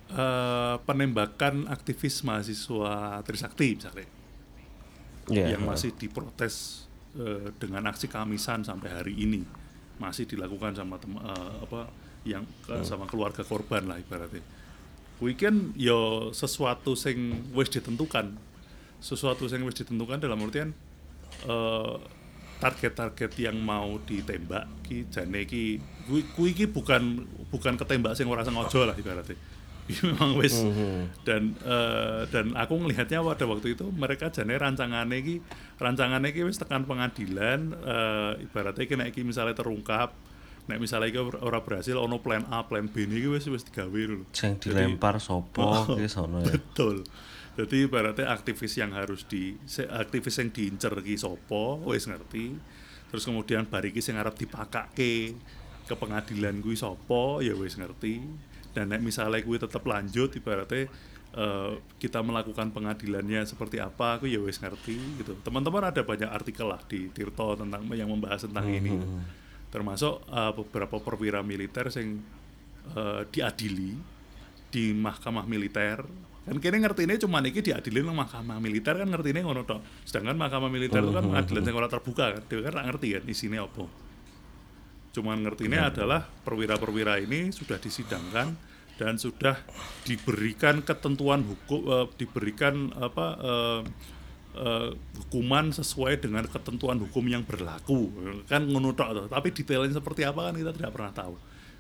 eh, 0.10 0.76
penembakan 0.84 1.70
aktivis 1.70 2.22
mahasiswa 2.26 3.22
Trisakti 3.24 3.78
misalnya. 3.78 4.07
Ya, 5.30 5.53
yang 5.53 5.62
masih 5.62 5.93
diprotes 5.93 6.86
eh, 7.14 7.53
dengan 7.62 7.86
aksi 7.93 8.10
kamisan 8.10 8.66
sampai 8.66 8.89
hari 8.89 9.14
ini. 9.14 9.45
Masih 10.01 10.26
dilakukan 10.26 10.74
sama 10.74 10.97
tem- 10.97 11.22
eh, 11.22 11.53
apa 11.66 11.89
yang 12.26 12.43
eh, 12.70 12.84
sama 12.84 13.05
keluarga 13.05 13.45
korban 13.45 13.86
lah 13.86 14.01
ibaratnya. 14.01 14.41
Weekend 15.20 15.76
yo 15.76 16.32
sesuatu 16.32 16.95
sing 16.95 17.51
wis 17.51 17.68
ditentukan, 17.70 18.34
sesuatu 19.03 19.45
sing 19.51 19.62
wis 19.68 19.76
ditentukan 19.78 20.18
dalam 20.18 20.39
artian 20.41 20.72
eh, 21.45 21.95
target-target 22.60 23.32
yang 23.39 23.55
mau 23.55 23.95
ditembak 24.03 24.68
ki 24.84 25.07
jane 25.07 25.47
ki 25.47 25.80
kui, 26.07 26.28
kui 26.36 26.51
ki 26.51 26.68
bukan 26.68 27.24
bukan 27.47 27.80
ketembak 27.80 28.20
sing 28.20 28.28
ora 28.28 28.43
sengaja 28.43 28.84
lah 28.84 28.95
ibaratnya. 28.99 29.38
Memang 30.06 30.38
wis. 30.38 30.54
Dan 31.26 31.58
eh, 31.66 32.22
dan 32.30 32.54
aku 32.54 32.78
ngelihatnya 32.78 33.26
pada 33.26 33.46
waktu 33.50 33.74
itu 33.74 33.90
mereka 33.90 34.30
jane 34.30 34.54
rancangannya 34.54 35.18
ki 35.26 35.36
rancangannya 35.82 36.30
ki 36.30 36.46
wis 36.46 36.62
tekan 36.62 36.86
pengadilan 36.86 37.74
eh, 37.74 38.46
ibaratnya 38.46 38.86
ki 38.86 38.96
nek 38.96 39.10
ki 39.18 39.22
misalnya 39.26 39.58
terungkap 39.58 40.14
nek 40.70 40.78
misalnya 40.78 41.10
ki 41.10 41.42
ora 41.42 41.66
berhasil 41.66 41.98
ono 41.98 42.22
plan 42.22 42.46
A 42.54 42.70
plan 42.70 42.86
B 42.86 43.10
ini 43.10 43.26
ki 43.26 43.30
wis 43.34 43.50
wis 43.50 43.66
digawe 43.66 44.02
lho. 44.06 44.30
Yang 44.30 44.70
dilempar 44.70 45.18
sopo 45.18 45.66
ki 45.98 46.06
sono 46.06 46.46
ya? 46.46 46.54
Betul. 46.54 47.02
Jadi 47.58 47.90
ibaratnya 47.90 48.30
aktivis 48.30 48.78
yang 48.78 48.94
harus 48.94 49.26
di 49.26 49.58
aktivis 49.90 50.38
yang 50.38 50.54
diincer 50.54 50.94
ki 51.02 51.18
sopo 51.18 51.82
wis 51.90 52.06
ngerti. 52.06 52.54
Terus 53.10 53.26
kemudian 53.26 53.66
bariki 53.66 54.06
sing 54.06 54.22
arep 54.22 54.38
dipakake 54.38 55.34
ke 55.90 55.96
pengadilan 55.98 56.62
kuwi 56.62 56.78
sopo 56.78 57.42
ya 57.42 57.58
wis 57.58 57.74
ngerti 57.74 58.22
dan 58.74 58.93
nek 58.93 59.01
misalnya 59.01 59.41
kuwi 59.41 59.57
tetap 59.57 59.82
lanjut 59.86 60.30
ibaratnya 60.38 60.89
eh, 61.34 61.74
kita 61.97 62.22
melakukan 62.22 62.70
pengadilannya 62.70 63.45
seperti 63.45 63.82
apa 63.82 64.22
aku 64.22 64.30
ya 64.30 64.41
wis 64.41 64.61
ngerti 64.61 64.97
gitu. 65.22 65.38
Teman-teman 65.41 65.89
ada 65.89 66.01
banyak 66.01 66.30
artikel 66.30 66.70
lah 66.70 66.82
di 66.86 67.09
Tirto 67.09 67.57
tentang 67.57 67.86
yang 67.93 68.09
membahas 68.09 68.45
tentang 68.45 68.70
ini. 68.70 68.97
gitu. 68.97 69.07
termasuk 69.70 70.26
eh, 70.34 70.51
beberapa 70.57 70.97
perwira 70.97 71.45
militer 71.45 71.93
yang 71.93 72.17
eh, 72.97 73.22
diadili 73.30 73.93
di 74.70 74.93
mahkamah 74.93 75.45
militer. 75.45 76.01
Kan 76.49 76.57
kini 76.57 76.82
ngerti 76.82 77.05
ini 77.05 77.22
cuma 77.22 77.38
ini 77.45 77.53
diadili 77.53 78.01
nang 78.01 78.17
mahkamah 78.17 78.57
militer 78.57 78.97
kan 78.97 79.05
ngerti 79.05 79.30
ini 79.38 79.45
ngono 79.45 79.61
sedangkan 80.01 80.34
mahkamah 80.34 80.70
militer 80.74 81.05
itu 81.05 81.13
kan 81.13 81.22
pengadilan 81.22 81.61
yang 81.61 81.78
ora 81.78 81.89
terbuka 81.89 82.26
kan. 82.34 82.41
Dia 82.49 82.65
kan 82.65 82.86
ngerti 82.89 83.07
kan 83.22 83.24
isinya 83.30 83.61
apa 83.61 84.09
cuman 85.10 85.41
ngerti 85.41 85.66
ini 85.66 85.78
adalah 85.82 86.22
perwira-perwira 86.22 87.18
ini 87.18 87.49
sudah 87.49 87.82
disidangkan 87.82 88.53
dan 88.99 89.16
sudah 89.16 89.55
diberikan 90.03 90.84
ketentuan 90.84 91.47
hukum 91.47 91.82
eh, 91.88 92.07
diberikan 92.20 92.91
apa 92.99 93.28
eh, 93.39 93.82
eh, 94.60 94.89
hukuman 95.24 95.72
sesuai 95.72 96.20
dengan 96.20 96.43
ketentuan 96.45 96.99
hukum 96.99 97.24
yang 97.26 97.47
berlaku. 97.47 98.12
Kan 98.51 98.68
ngono 98.68 98.91
tok 98.91 99.10
toh. 99.16 99.26
tapi 99.32 99.55
detailnya 99.55 99.97
seperti 99.97 100.28
apa 100.28 100.51
kan 100.51 100.55
kita 100.60 100.72
tidak 100.76 100.91
pernah 100.91 101.14
tahu. 101.16 101.36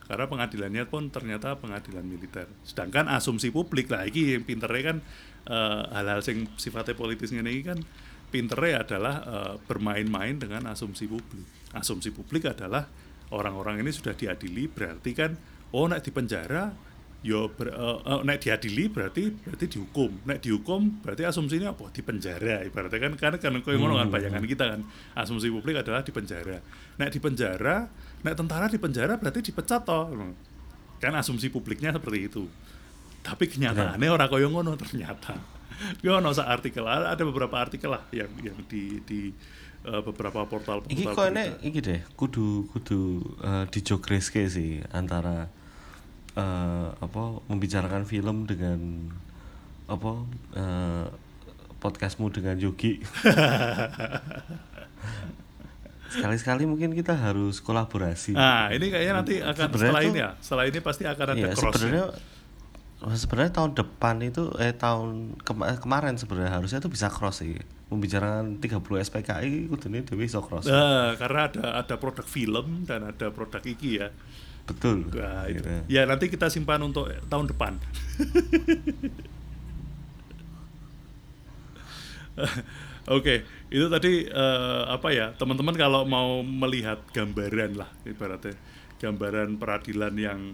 Karena 0.09 0.25
pengadilannya 0.25 0.83
pun 0.89 1.13
ternyata 1.13 1.53
pengadilan 1.61 2.01
militer. 2.01 2.49
Sedangkan 2.65 3.05
asumsi 3.13 3.53
publik 3.53 3.93
lah 3.93 4.09
ini 4.09 4.41
yang 4.41 4.43
pinternya 4.47 4.95
kan 4.95 4.97
eh, 5.45 5.83
hal-hal 5.93 6.21
yang 6.25 6.49
sifatnya 6.57 6.97
politis 6.97 7.29
ini 7.29 7.61
kan 7.61 7.77
pinternya 8.33 8.85
adalah 8.85 9.15
eh, 9.21 9.55
bermain-main 9.69 10.41
dengan 10.41 10.65
asumsi 10.73 11.05
publik. 11.05 11.45
Asumsi 11.77 12.09
publik 12.09 12.49
adalah 12.49 12.89
orang-orang 13.29 13.81
ini 13.81 13.91
sudah 13.93 14.13
diadili 14.17 14.65
berarti 14.65 15.11
kan 15.13 15.37
oh 15.73 15.85
nek 15.85 16.01
di 16.01 16.11
penjara 16.13 16.73
yo 17.19 17.51
ber, 17.51 17.67
eh, 17.67 17.97
eh, 17.99 18.21
nek 18.23 18.37
diadili 18.39 18.87
berarti 18.87 19.27
berarti 19.31 19.65
dihukum. 19.67 20.23
Nek 20.23 20.39
dihukum 20.39 21.03
berarti 21.03 21.27
asumsinya 21.27 21.75
apa? 21.75 21.91
Di 21.91 21.99
penjara 21.99 22.63
ibaratnya 22.63 22.99
kan 23.11 23.13
karena 23.19 23.37
kan 23.37 23.53
kau 23.59 23.75
ngono 23.75 23.99
kan 23.99 24.07
bayangan 24.07 24.43
kita 24.47 24.65
kan. 24.75 24.81
Asumsi 25.19 25.51
publik 25.51 25.83
adalah 25.83 25.99
di 25.99 26.15
penjara. 26.15 26.63
Nek 26.95 27.09
di 27.11 27.19
penjara 27.19 27.91
nek 28.23 28.35
tentara 28.35 28.71
di 28.71 28.79
penjara 28.79 29.19
berarti 29.19 29.51
dipecat 29.51 29.83
toh. 29.83 30.07
Kan 30.99 31.13
asumsi 31.15 31.51
publiknya 31.51 31.91
seperti 31.91 32.19
itu. 32.31 32.43
Tapi 33.19 33.51
kenyataannya 33.51 34.07
orang 34.07 34.29
koyo 34.31 34.47
ngono 34.47 34.79
ternyata. 34.79 35.35
Yo 36.03 36.15
ono 36.15 36.35
sak 36.35 36.47
artikel 36.47 36.83
ada 36.83 37.15
ada 37.15 37.23
beberapa 37.23 37.55
artikel 37.55 37.91
lah 37.91 38.03
yang 38.11 38.31
yang 38.43 38.57
di 38.67 38.99
di 39.07 39.31
eh, 39.91 40.01
beberapa 40.01 40.45
portal 40.45 40.81
Iki 40.83 41.03
portal 41.03 41.11
kok 41.11 41.23
berita. 41.23 41.33
enek 41.33 41.49
iki 41.63 41.79
deh, 41.81 41.99
kudu 42.13 42.45
kudu 42.69 42.99
uh, 43.39 43.65
dijogreske 43.67 44.45
sih 44.45 44.79
antara 44.89 45.49
eh, 46.33 46.87
apa 46.95 47.21
membicarakan 47.45 48.03
film 48.03 48.43
dengan 48.43 49.09
apa 49.85 50.11
eh, 50.53 51.05
podcastmu 51.77 52.29
dengan 52.29 52.55
Yogi. 52.55 52.99
Sekali-sekali 56.09 56.65
mungkin 56.65 56.89
kita 56.91 57.13
harus 57.13 57.61
kolaborasi. 57.61 58.33
Nah, 58.33 58.73
ini 58.73 58.89
kayaknya 58.89 59.13
nanti 59.15 59.33
akan 59.37 59.53
Sebenarnya 59.63 59.77
setelah 59.85 60.01
tuh- 60.01 60.09
ini 60.09 60.19
ya. 60.19 60.29
Setelah 60.41 60.65
ini 60.65 60.79
pasti 60.81 61.03
akan 61.05 61.25
ada 61.27 61.37
Iya, 61.39 61.49
cross. 61.53 61.61
sebenarnya 61.71 62.05
sebenarnya 63.15 63.51
tahun 63.53 63.71
depan 63.73 64.15
itu 64.19 64.43
eh 64.57 64.73
tahun 64.75 65.37
kema- 65.39 65.77
kemarin 65.77 66.17
sebenarnya 66.17 66.51
harusnya 66.51 66.79
tuh 66.79 66.89
bisa 66.89 67.07
cross 67.07 67.39
sih. 67.39 67.61
Membicarakan 67.89 68.61
30 68.61 69.05
SPKI 69.09 69.65
kudune 69.65 70.05
dhewe 70.05 70.23
iso 70.29 70.45
cross. 70.45 70.69
Nah, 70.69 71.17
karena 71.17 71.49
ada 71.49 71.81
ada 71.81 71.95
produk 71.97 72.25
film 72.25 72.85
dan 72.85 73.09
ada 73.09 73.33
produk 73.33 73.61
iki 73.65 73.97
ya. 73.97 74.13
Betul. 74.69 75.09
Nah, 75.09 75.49
itu. 75.49 75.65
Ya 75.89 76.05
nanti 76.05 76.29
kita 76.29 76.53
simpan 76.53 76.85
untuk 76.85 77.09
tahun 77.25 77.49
depan. 77.49 77.81
Oke, 83.09 83.41
itu 83.73 83.89
tadi 83.89 84.29
eh, 84.29 84.83
apa 84.85 85.09
ya 85.09 85.33
teman-teman 85.33 85.73
kalau 85.73 86.05
mau 86.05 86.45
melihat 86.45 87.01
gambaran 87.09 87.73
lah 87.73 87.89
ibaratnya 88.05 88.53
gambaran 89.01 89.57
peradilan 89.57 90.13
yang 90.13 90.53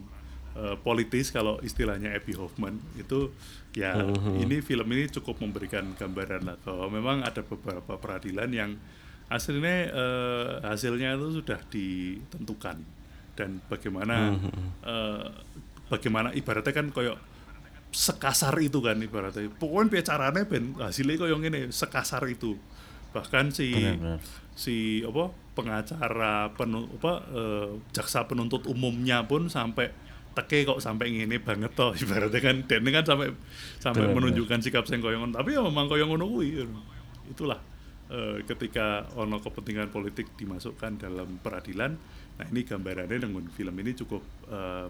eh, 0.56 0.76
politis 0.80 1.36
kalau 1.36 1.60
istilahnya 1.60 2.16
Abby 2.16 2.32
Hoffman 2.40 2.80
itu 2.96 3.36
ya 3.76 3.92
ini 4.40 4.64
film 4.64 4.88
ini 4.96 5.12
cukup 5.12 5.44
memberikan 5.44 5.92
gambaran 6.00 6.48
lah 6.48 6.58
bahwa 6.64 6.88
memang 6.88 7.18
ada 7.28 7.44
beberapa 7.44 8.00
peradilan 8.00 8.50
yang 8.56 8.72
aslinya 9.28 9.76
eh, 9.92 10.50
hasilnya 10.64 11.20
itu 11.20 11.44
sudah 11.44 11.60
ditentukan. 11.68 12.78
Dan 13.36 13.60
bagaimana 13.68 14.32
eh, 14.80 15.28
bagaimana 15.92 16.32
ibaratnya 16.32 16.72
kan 16.72 16.88
koyok 16.96 17.20
sekasar 17.92 18.56
itu 18.64 18.80
kan 18.80 18.96
ibaratnya. 18.96 19.52
Pokoknya 19.52 20.04
carane 20.08 20.48
ben 20.48 20.76
hasilnya 20.80 21.20
koyo 21.20 21.36
ngene 21.36 21.68
sekasar 21.68 22.24
itu. 22.32 22.56
Bahkan 23.12 23.52
si 23.52 23.76
Benar-benar. 23.76 24.20
si 24.56 25.04
apa 25.04 25.32
pengacara 25.56 26.52
penu, 26.56 26.88
apa 27.00 27.14
eh, 27.32 27.70
jaksa 27.92 28.24
penuntut 28.24 28.68
umumnya 28.72 29.24
pun 29.28 29.52
sampai 29.52 29.92
teke 30.36 30.68
kok 30.68 30.84
sampai 30.84 31.16
ngene 31.16 31.40
banget 31.40 31.72
toh 31.74 31.96
ibaratnya 32.04 32.40
kan. 32.44 32.56
Ini 32.68 32.90
kan 32.92 33.06
sampai 33.08 33.28
sampai 33.80 34.04
Benar-benar. 34.04 34.16
menunjukkan 34.30 34.60
sikap 34.62 34.86
sing 34.86 35.00
koyo 35.00 35.18
tapi 35.32 35.56
ya 35.56 35.64
memang 35.64 35.88
koyo 35.88 36.06
ngono 36.06 36.28
kuwi 36.28 36.68
itulah 37.26 37.58
eh, 38.12 38.44
ketika 38.46 39.08
ono 39.18 39.42
kepentingan 39.42 39.90
politik 39.90 40.38
dimasukkan 40.38 41.02
dalam 41.02 41.42
peradilan 41.42 41.98
nah 42.36 42.46
ini 42.52 42.68
gambarannya 42.68 43.18
dengan 43.18 43.48
film 43.50 43.76
ini 43.80 43.96
cukup 43.96 44.22
eh, 44.52 44.88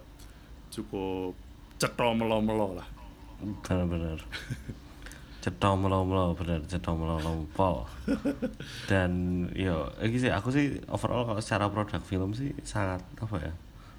cukup 0.74 1.38
cetho 1.80 2.12
melo-melo 2.18 2.82
lah. 2.82 2.88
Benar-benar 3.40 4.20
cetha 5.46 5.78
melo-melo 5.78 6.34
bener. 6.34 6.66
Cetha 6.66 6.92
melo-melo 6.98 7.86
dan 8.90 9.12
yo 9.54 9.94
sih 10.02 10.34
aku 10.34 10.50
sih 10.50 10.82
overall 10.90 11.30
kalau 11.30 11.42
secara 11.42 11.70
produk 11.70 12.02
film 12.02 12.34
sih 12.34 12.50
sangat 12.66 13.06
apa 13.22 13.38
ya 13.38 13.54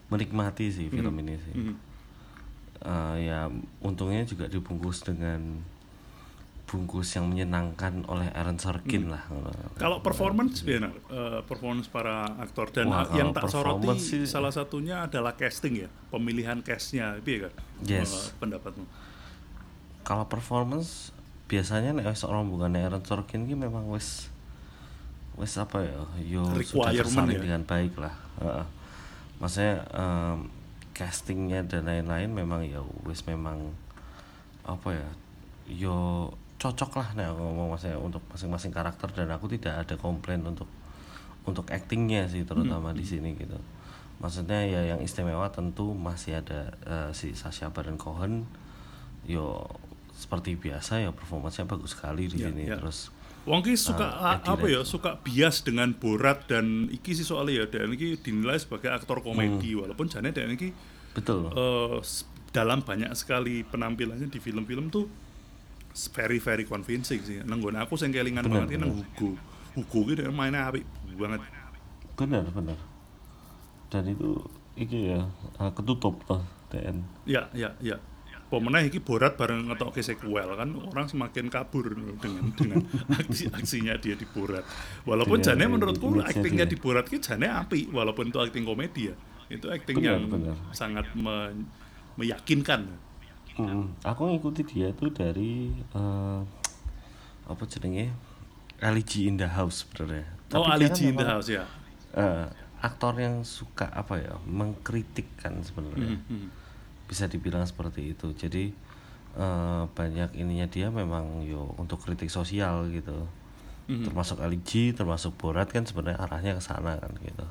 menikmati 0.09 0.69
sih 0.69 0.87
film 0.87 1.15
ini 1.19 1.35
sih 1.37 1.55
Mhm. 1.55 1.75
Eh, 2.79 3.17
ya 3.25 3.49
untungnya 3.81 4.23
juga 4.23 4.47
dibungkus 4.47 5.01
dengan 5.01 5.65
bungkus 6.67 7.15
yang 7.15 7.27
menyenangkan 7.27 8.05
oleh 8.05 8.27
Aaron 8.29 8.59
Sorkin 8.59 9.07
lah 9.07 9.23
Kalau 9.77 10.03
performance 10.03 10.61
benar, 10.61 10.91
eh, 11.09 11.41
performance 11.43 11.87
para 11.87 12.27
aktor 12.37 12.69
dan 12.69 12.87
Wah, 12.87 13.07
yang 13.13 13.31
tak 13.31 13.47
soroti 13.47 13.87
sih- 13.97 14.27
salah 14.27 14.51
satunya 14.51 15.03
adalah 15.03 15.33
casting 15.33 15.79
ya, 15.79 15.89
pemilihan 16.11 16.59
castnya, 16.61 17.15
itu 17.17 17.39
ya 17.39 17.41
kan? 17.47 17.53
Yes. 17.81 18.11
Eh, 18.11 18.27
pendapatmu? 18.37 18.83
kalau 20.03 20.23
performance 20.25 21.11
biasanya 21.47 21.91
nek 21.93 22.07
wis 22.09 22.23
rombongan 22.23 22.75
Aaron 22.77 23.03
Sorkin 23.03 23.43
ki 23.43 23.55
memang 23.55 23.87
wis 23.87 24.31
wis 25.35 25.55
apa 25.57 25.83
ya 25.83 25.99
yo 26.23 26.47
sudah 26.61 26.95
tersalin 26.95 27.35
ya. 27.35 27.43
dengan 27.43 27.63
baik 27.63 27.95
lah 27.97 28.15
Heeh. 28.39 28.67
Maksudnya 29.37 29.84
em, 29.93 30.49
castingnya 30.93 31.61
dan 31.68 31.84
lain-lain 31.84 32.32
memang 32.32 32.64
ya 32.64 32.80
wis 33.05 33.24
memang 33.28 33.72
apa 34.64 34.97
ya 34.97 35.09
yo 35.68 35.97
cocok 36.57 36.97
lah 36.97 37.09
aku 37.12 37.41
ngomong 37.43 37.76
maksudnya 37.76 38.01
untuk 38.01 38.24
masing-masing 38.32 38.72
karakter 38.72 39.12
dan 39.12 39.28
aku 39.28 39.45
tidak 39.53 39.84
ada 39.84 39.95
komplain 40.01 40.41
untuk 40.41 40.66
untuk 41.45 41.68
actingnya 41.68 42.26
sih 42.26 42.43
terutama 42.43 42.91
di 42.91 43.05
sini 43.07 43.37
gitu. 43.39 43.55
Maksudnya 44.18 44.64
ya 44.64 44.80
yang 44.97 44.99
istimewa 45.05 45.47
tentu 45.53 45.93
masih 45.95 46.41
ada 46.41 46.72
eh, 46.89 47.11
si 47.12 47.37
Sasha 47.37 47.68
Baron 47.70 48.01
Cohen. 48.01 48.49
Yo 49.28 49.62
seperti 50.16 50.57
biasa 50.57 51.05
ya 51.05 51.12
performanya 51.12 51.68
bagus 51.68 51.93
sekali 51.95 52.26
di 52.26 52.41
Ya, 52.41 52.49
sini. 52.51 52.64
ya. 52.66 52.80
terus 52.80 53.12
Wong 53.47 53.62
ki 53.62 53.74
suka 53.74 54.07
Eddie 54.34 54.51
apa 54.51 54.66
ya 54.68 54.80
suka 54.82 55.11
bias 55.16 55.62
dengan 55.62 55.90
Borat 55.92 56.44
dan 56.44 56.90
iki 56.90 57.12
sih 57.12 57.22
soalnya 57.22 57.62
ya 57.62 57.66
dan 57.68 57.88
iki 57.88 58.14
dinilai 58.16 58.57
sebagai 58.57 58.90
aktor 58.90 59.18
komedi 59.20 59.70
Hmm. 59.70 59.80
walaupun 59.80 60.07
jane 60.07 60.30
dan 60.30 60.51
iki 60.51 60.74
betul 61.12 61.47
eh, 61.49 61.97
s- 62.01 62.26
dalam 62.51 62.80
banyak 62.80 63.12
sekali 63.12 63.62
penampilannya 63.62 64.26
di 64.26 64.36
film-film 64.36 64.88
tuh 64.88 65.07
very 66.11 66.36
very 66.36 66.62
convincing 66.62 67.20
sih. 67.20 67.38
Nenggon 67.40 67.72
aku 67.74 67.94
sing 67.94 68.11
kelingan 68.11 68.42
Bener, 68.42 68.64
banget 68.64 68.68
ki 68.68 68.78
nang 68.78 68.92
Hugo. 68.92 69.28
Hugo 69.74 69.99
dia 70.11 70.26
mainnya 70.28 70.66
apik 70.66 70.82
banget. 71.14 71.40
benar 72.14 72.49
benar 72.49 72.80
dan 73.86 74.05
itu 74.07 74.40
iki 74.74 75.12
ya 75.12 75.28
eh, 75.55 75.70
ketutup 75.70 76.18
toh 76.24 76.40
TN 76.66 77.05
Ya, 77.24 77.47
ya, 77.53 77.76
ya. 77.78 78.01
Pemenang 78.47 78.86
iki 78.86 79.03
Borat 79.03 79.34
bareng 79.34 79.66
ngetokke 79.66 79.99
sequel 80.01 80.47
kan 80.55 80.70
orang 80.70 81.07
semakin 81.07 81.51
kabur 81.51 81.90
dengan 82.16 82.55
dengan 82.55 82.78
aksi 83.18 83.51
aksinya 83.51 83.99
dia 83.99 84.14
di 84.14 84.22
Borat. 84.24 84.62
Walaupun 85.03 85.40
Iya, 85.40 85.53
jane 85.53 85.66
iya, 85.66 85.68
menurutku 85.68 86.07
aktingnya 86.16 86.62
di 86.62 86.78
Borat 86.78 87.07
ki 87.07 87.18
jane 87.18 87.47
api 87.47 87.90
walaupun 87.90 88.30
itu 88.30 88.38
akting 88.38 88.62
komedi 88.62 89.11
ya. 89.11 89.14
Itu 89.47 89.66
akting 89.66 89.99
Benar, 89.99 90.07
yang 90.14 90.22
benar. 90.30 90.55
sangat 90.70 91.11
me- 91.12 91.66
meyakinkan. 92.14 92.86
Mm, 93.57 93.99
aku 94.05 94.28
ngikuti 94.28 94.62
dia 94.64 94.92
tuh 94.92 95.09
dari 95.09 95.72
eh, 95.72 96.40
apa 97.47 97.62
jenenge 97.64 98.12
LG 98.78 99.12
in 99.24 99.36
the 99.36 99.49
House 99.49 99.82
sebenarnya 99.82 100.28
oh, 100.53 100.61
kan 100.62 100.76
G 100.92 101.09
in 101.09 101.16
the 101.16 101.24
House 101.24 101.49
ya. 101.49 101.64
eh, 102.12 102.47
aktor 102.78 103.16
yang 103.16 103.40
suka 103.42 103.88
apa 103.88 104.20
ya 104.20 104.36
mengkritik 104.44 105.24
kan 105.36 105.64
sebenarnya 105.64 106.20
Hmm, 106.20 106.28
hmm. 106.28 106.49
Bisa 107.07 107.27
dibilang 107.27 107.65
seperti 107.65 108.13
itu 108.15 108.35
jadi 108.35 108.71
eh, 109.37 109.83
banyak 109.91 110.35
ininya 110.35 110.67
dia 110.67 110.91
memang 110.91 111.43
yo 111.47 111.75
untuk 111.79 112.03
kritik 112.03 112.31
sosial 112.31 112.91
gitu 112.93 113.27
Hmm. 113.87 114.03
termasuk 114.03 114.43
LG 114.43 114.99
termasuk 114.99 115.39
Borat 115.39 115.71
kan 115.71 115.87
sebenarnya 115.87 116.19
arahnya 116.19 116.59
ke 116.59 116.63
sana 116.63 116.99
kan 116.99 117.15
gitu 117.23 117.47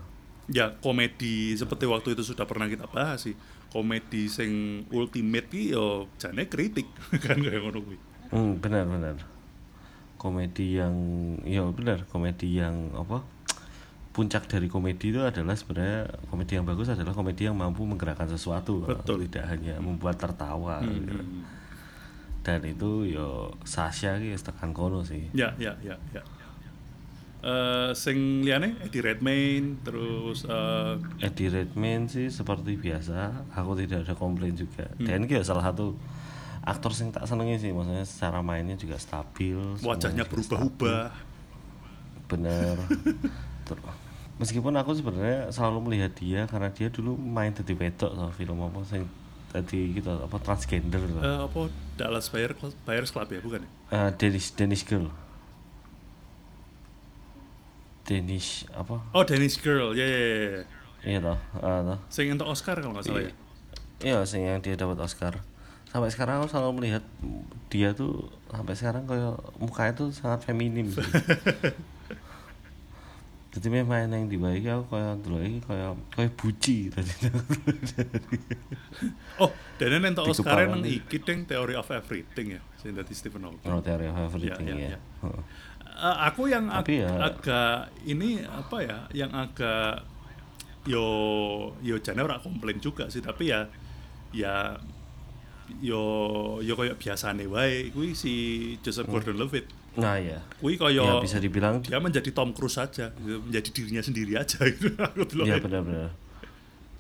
Ya 0.46 0.78
komedi 0.78 1.58
seperti 1.58 1.90
waktu 1.90 2.14
itu 2.14 2.22
sudah 2.22 2.46
pernah 2.46 2.70
kita 2.70 2.86
bahas 2.86 3.26
sih. 3.26 3.34
Komedi 3.74 4.30
sing 4.30 4.84
ultimate 4.94 5.50
ki 5.50 5.74
yo 5.74 6.06
jane 6.22 6.46
kritik 6.46 6.86
kan 7.24 7.42
kayak 7.42 7.66
ngono 7.66 7.82
kuwi. 7.82 7.98
Hmm, 8.30 8.62
benar 8.62 8.86
benar. 8.86 9.16
Komedi 10.22 10.78
yang 10.78 10.94
ya 11.50 11.66
benar, 11.74 12.06
komedi 12.14 12.62
yang 12.62 12.94
apa? 12.94 13.26
Puncak 14.16 14.48
dari 14.48 14.72
komedi 14.72 15.12
itu 15.12 15.20
adalah 15.20 15.60
sebenarnya 15.60 16.08
komedi 16.32 16.56
yang 16.56 16.64
bagus 16.64 16.88
adalah 16.88 17.12
komedi 17.12 17.52
yang 17.52 17.60
mampu 17.60 17.84
menggerakkan 17.84 18.32
sesuatu, 18.32 18.88
Betul. 18.88 19.28
tidak 19.28 19.52
hanya 19.52 19.76
membuat 19.84 20.16
tertawa. 20.16 20.80
gitu. 20.88 21.20
Hmm. 21.20 21.44
Dan 22.40 22.64
itu 22.64 23.12
yo 23.12 23.52
Sasha 23.68 24.16
ki 24.16 24.32
wis 24.32 24.40
tekan 24.40 24.72
kono 24.72 25.04
sih. 25.04 25.28
Ya, 25.36 25.52
ya, 25.60 25.76
ya, 25.84 26.00
ya. 26.16 26.24
Eh 27.44 27.92
sing 27.92 28.42
liyane 28.48 28.80
Eddie 28.88 29.04
Redmayne 29.04 29.84
terus 29.84 30.48
eh 30.48 30.96
Eddie 31.20 31.52
Redmayne 31.52 32.08
sih 32.08 32.32
seperti 32.32 32.80
biasa, 32.80 33.52
aku 33.52 33.76
tidak 33.84 34.08
ada 34.08 34.16
komplain 34.16 34.56
juga. 34.56 34.88
Hmm. 34.96 35.04
Dan 35.04 35.28
ya 35.28 35.44
salah 35.44 35.62
satu 35.76 35.92
aktor 36.64 36.96
sing 36.96 37.12
tak 37.12 37.28
senengi 37.28 37.60
sih, 37.60 37.76
maksudnya 37.76 38.08
secara 38.08 38.40
mainnya 38.40 38.80
juga 38.80 38.96
stabil. 38.96 39.60
wajahnya 39.84 40.24
berubah-ubah. 40.24 41.12
bener 42.26 42.74
meskipun 44.36 44.76
aku 44.76 44.92
sebenarnya 44.96 45.48
selalu 45.52 45.80
melihat 45.92 46.12
dia 46.20 46.44
karena 46.46 46.68
dia 46.72 46.92
dulu 46.92 47.16
main 47.16 47.56
jadi 47.56 47.72
wedok 47.72 48.12
sama 48.12 48.32
film 48.36 48.60
apa 48.60 48.80
sing 48.84 49.08
tadi 49.52 49.96
gitu 49.96 50.12
apa 50.12 50.36
transgender 50.44 51.00
loh. 51.00 51.24
Eh 51.24 51.40
apa 51.48 51.60
Dallas 51.96 52.28
Buyers 52.28 52.76
Buyers 52.84 53.12
Club 53.16 53.32
ya, 53.32 53.40
bukan 53.40 53.64
ya? 53.64 53.70
Eh, 53.96 54.10
Danish 54.20 54.52
Danish 54.60 54.84
girl 54.84 55.08
Danish 58.06 58.70
apa 58.70 59.02
Oh, 59.16 59.24
Danish 59.26 59.58
Girl. 59.64 59.98
Ya, 59.98 60.06
ya, 60.06 60.20
ya, 60.20 60.38
ya. 60.38 60.64
iya 61.06 61.20
toh 61.22 61.38
ah, 61.62 61.82
toh. 61.82 62.00
Sing 62.14 62.30
entuk 62.30 62.46
Oscar 62.46 62.78
kalau 62.78 62.94
nggak 62.94 63.06
salah 63.06 63.24
ya. 63.26 63.34
iya 64.04 64.18
sing 64.28 64.46
yang 64.46 64.62
dia 64.62 64.76
dapat 64.78 65.00
Oscar 65.02 65.42
sampai 65.90 66.12
sekarang 66.12 66.44
aku 66.44 66.52
selalu 66.52 66.72
melihat 66.84 67.04
dia 67.72 67.96
tuh 67.96 68.28
sampai 68.52 68.76
sekarang 68.76 69.08
kayak 69.08 69.40
mukanya 69.64 69.94
tuh 69.96 70.12
sangat 70.12 70.44
feminim 70.44 70.92
sih. 70.92 71.00
jadi 73.56 73.68
memang 73.74 74.06
yang 74.06 74.28
dibaiki 74.28 74.68
aku 74.68 74.86
kayak 74.90 75.16
dulu 75.20 75.36
lagi 75.38 75.60
kayak 75.62 75.90
kayak 76.12 76.32
buci 76.34 76.78
tadi 76.90 77.12
Oh, 79.38 79.48
dan 79.76 79.90
ini 79.94 80.10
Di 80.10 80.22
Oscar 80.22 80.36
kepala 80.46 80.62
nang 80.70 80.82
nih. 80.82 81.00
iki 81.02 81.18
ding 81.20 81.44
Theory 81.44 81.74
of 81.74 81.88
Everything 81.90 82.48
ya, 82.50 82.62
sing 82.78 82.92
dadi 82.92 83.12
Stephen 83.12 83.44
Hawking. 83.44 83.68
Oh, 83.68 83.80
teori 83.80 84.08
of 84.08 84.16
everything 84.18 84.66
Ya, 84.66 84.74
ya, 84.74 84.76
ya. 84.78 84.90
ya. 84.90 85.00
Heeh. 85.22 85.44
Eh, 85.86 86.18
aku 86.26 86.42
yang 86.46 86.68
ag- 86.70 86.88
ya- 86.88 87.20
agak 87.22 87.76
ini 88.06 88.40
apa 88.42 88.78
ya 88.82 88.98
yang 89.14 89.32
agak 89.32 90.04
yo 90.86 91.04
yo 91.82 91.96
jane 91.98 92.20
ora 92.20 92.38
komplain 92.38 92.78
juga 92.78 93.08
sih 93.08 93.20
tapi 93.20 93.50
ya 93.50 93.68
ya 94.32 94.76
yo 95.82 96.04
yo 96.60 96.74
kayak 96.74 96.96
biasane 96.96 97.44
wae 97.46 97.90
kuwi 97.90 98.12
si 98.12 98.34
Joseph 98.80 99.08
Gordon-Levitt 99.08 99.66
Nah 99.96 100.20
ya, 100.20 100.40
kuwi 100.60 100.76
Hmm. 100.76 100.92
ya 100.92 101.14
bisa 101.24 101.38
dibilang 101.40 101.80
dia 101.80 102.00
menjadi 102.00 102.30
Tom 102.36 102.52
Cruise 102.52 102.76
saja 102.76 103.12
gitu, 103.16 103.40
menjadi 103.44 103.70
dirinya 103.72 104.04
sendiri 104.04 104.34
aja 104.36 104.60
gitu 104.68 104.92
aku 105.08 105.24
dulu 105.24 105.44
ya 105.48 105.58
benar-benar. 105.60 106.12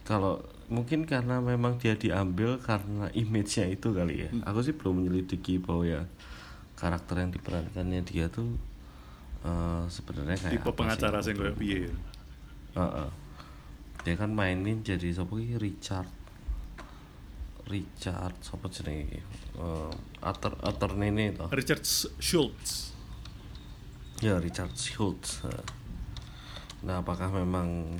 Kalau 0.05 0.39
mungkin 0.69 1.03
karena 1.05 1.41
memang 1.41 1.77
dia 1.77 1.93
diambil 1.97 2.57
karena 2.61 3.09
image-nya 3.13 3.69
itu 3.69 3.91
kali 3.91 4.25
ya. 4.25 4.29
Hmm. 4.31 4.47
Aku 4.47 4.63
sih 4.63 4.73
belum 4.73 5.03
menyelidiki 5.03 5.59
bahwa 5.59 5.83
ya 5.85 6.01
karakter 6.75 7.23
yang 7.23 7.31
diperankannya 7.31 8.01
dia 8.03 8.27
tuh 8.27 8.51
eh, 9.43 9.83
sebenarnya 9.87 10.35
kayak 10.35 10.53
tipe 10.59 10.69
pengacara 10.71 11.19
sih? 11.23 11.31
sing 11.31 11.35
koyo 11.39 11.53
piye 11.55 11.87
Heeh. 12.75 13.09
Dia 14.03 14.15
kan 14.15 14.29
mainin 14.29 14.83
jadi 14.83 15.09
siapa 15.09 15.31
ki 15.33 15.55
Richard 15.57 16.09
Richard 17.65 18.37
siapa 18.45 18.69
jenenge 18.69 19.03
iki? 19.09 19.21
Eh, 19.57 19.91
Arthur 20.21 20.53
Arthur 20.61 20.91
Nene 20.97 21.33
toh. 21.33 21.49
Richard 21.49 21.81
Schultz 22.21 22.95
Ya 24.23 24.39
Richard 24.39 24.71
Schultz. 24.79 25.43
Nah, 26.87 27.03
apakah 27.03 27.27
memang 27.35 27.99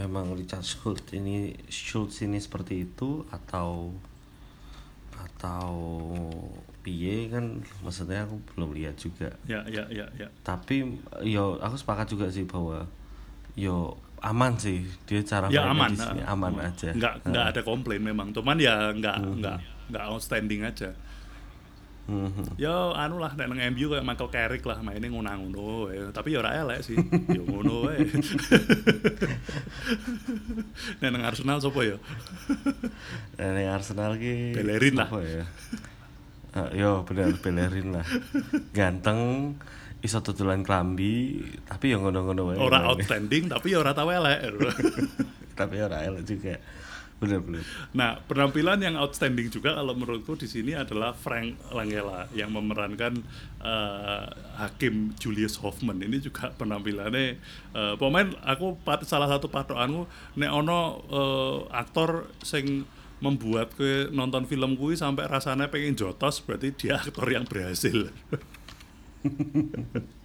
memang 0.00 0.32
Richard 0.32 0.64
Schultz 0.64 1.12
ini 1.12 1.52
Schultz 1.68 2.24
ini 2.24 2.40
seperti 2.40 2.88
itu 2.88 3.28
atau 3.28 3.92
atau 5.20 5.76
piye 6.80 7.28
kan 7.28 7.60
maksudnya 7.84 8.24
aku 8.24 8.40
belum 8.56 8.72
lihat 8.72 8.96
juga. 8.96 9.28
ya 9.44 9.60
ya 9.68 9.84
ya 9.92 10.08
ya 10.16 10.28
Tapi 10.40 10.96
yo 11.28 11.60
aku 11.60 11.76
sepakat 11.76 12.08
juga 12.08 12.32
sih 12.32 12.48
bahwa 12.48 12.88
yo 13.52 14.00
aman 14.20 14.52
sih 14.54 14.84
dia 15.04 15.20
cara 15.22 15.46
ya 15.48 15.66
aman 15.66 15.90
di 15.90 15.96
sini 15.96 16.20
ah. 16.20 16.32
aman 16.32 16.52
aja. 16.60 16.88
nggak 16.92 17.12
nggak 17.24 17.44
ada 17.50 17.60
komplain 17.62 18.00
memang 18.00 18.30
cuman 18.30 18.56
ya 18.56 18.90
nggak 18.90 19.16
Hmm. 19.16 19.36
nggak 19.40 19.56
nggak 19.88 20.02
outstanding 20.06 20.62
aja 20.62 20.90
Mhm. 22.10 22.58
ya 22.58 22.90
anu 22.98 23.16
lah 23.16 23.32
nek 23.32 23.46
nang 23.46 23.60
MU 23.70 23.86
kayak 23.86 24.02
Michael 24.02 24.28
Carrick 24.28 24.64
lah 24.66 24.82
mainnya 24.82 25.06
ngono-ngono 25.06 25.86
wae. 25.86 26.10
tapi 26.10 26.34
ya 26.34 26.42
ora 26.42 26.50
elek 26.58 26.82
sih 26.82 26.98
ya 27.30 27.38
ngono 27.38 27.86
wae 27.86 28.02
nek 30.98 31.08
nang 31.08 31.22
Arsenal 31.22 31.58
sapa 31.62 31.80
ya 31.82 31.96
yang 33.38 33.70
Arsenal 33.72 34.18
ki 34.18 34.52
Bellerin 34.52 34.94
lah. 34.98 35.08
ya? 35.22 35.44
Ah, 36.50 36.66
yo 36.74 37.06
bener 37.06 37.30
Bellerin 37.38 37.94
lah. 37.94 38.02
Ganteng, 38.74 39.54
iso 40.00 40.18
tutulan 40.24 40.64
klambi, 40.64 41.44
tapi 41.68 41.92
yang 41.92 42.00
ngono-ngono 42.00 42.52
wae. 42.52 42.56
ora 42.56 42.88
outstanding 42.88 43.52
tapi 43.52 43.76
ya 43.76 43.84
ora 43.84 43.92
tau 43.92 44.08
elek 44.08 44.38
tapi 45.60 45.76
ora 45.80 46.00
elek 46.04 46.24
juga. 46.24 46.56
Bener 47.20 47.36
bener. 47.44 47.60
Nah, 47.92 48.16
penampilan 48.24 48.80
yang 48.80 48.96
outstanding 48.96 49.52
juga 49.52 49.76
kalau 49.76 49.92
menurutku 49.92 50.40
di 50.40 50.48
sini 50.48 50.72
adalah 50.72 51.12
Frank 51.12 51.52
Langella 51.68 52.24
yang 52.32 52.48
memerankan 52.48 53.12
eh, 53.60 54.24
Hakim 54.56 55.12
Julius 55.20 55.60
Hoffman. 55.60 56.00
Ini 56.00 56.16
juga 56.16 56.48
penampilannya 56.56 57.36
eh, 57.76 57.94
pemain 58.00 58.24
aku 58.40 58.80
pat- 58.80 59.04
salah 59.04 59.28
satu 59.28 59.52
patokanku 59.52 60.08
nek 60.40 60.48
ono 60.48 60.80
eh, 61.12 61.56
aktor 61.76 62.32
sing 62.40 62.88
membuat 63.20 63.76
kue 63.76 64.08
nonton 64.08 64.48
film 64.48 64.80
kui 64.80 64.96
sampai 64.96 65.28
rasanya 65.28 65.68
pengen 65.68 65.92
jotos 65.92 66.40
berarti 66.40 66.72
dia 66.72 66.96
aktor 66.96 67.28
yang 67.28 67.44
berhasil 67.44 68.08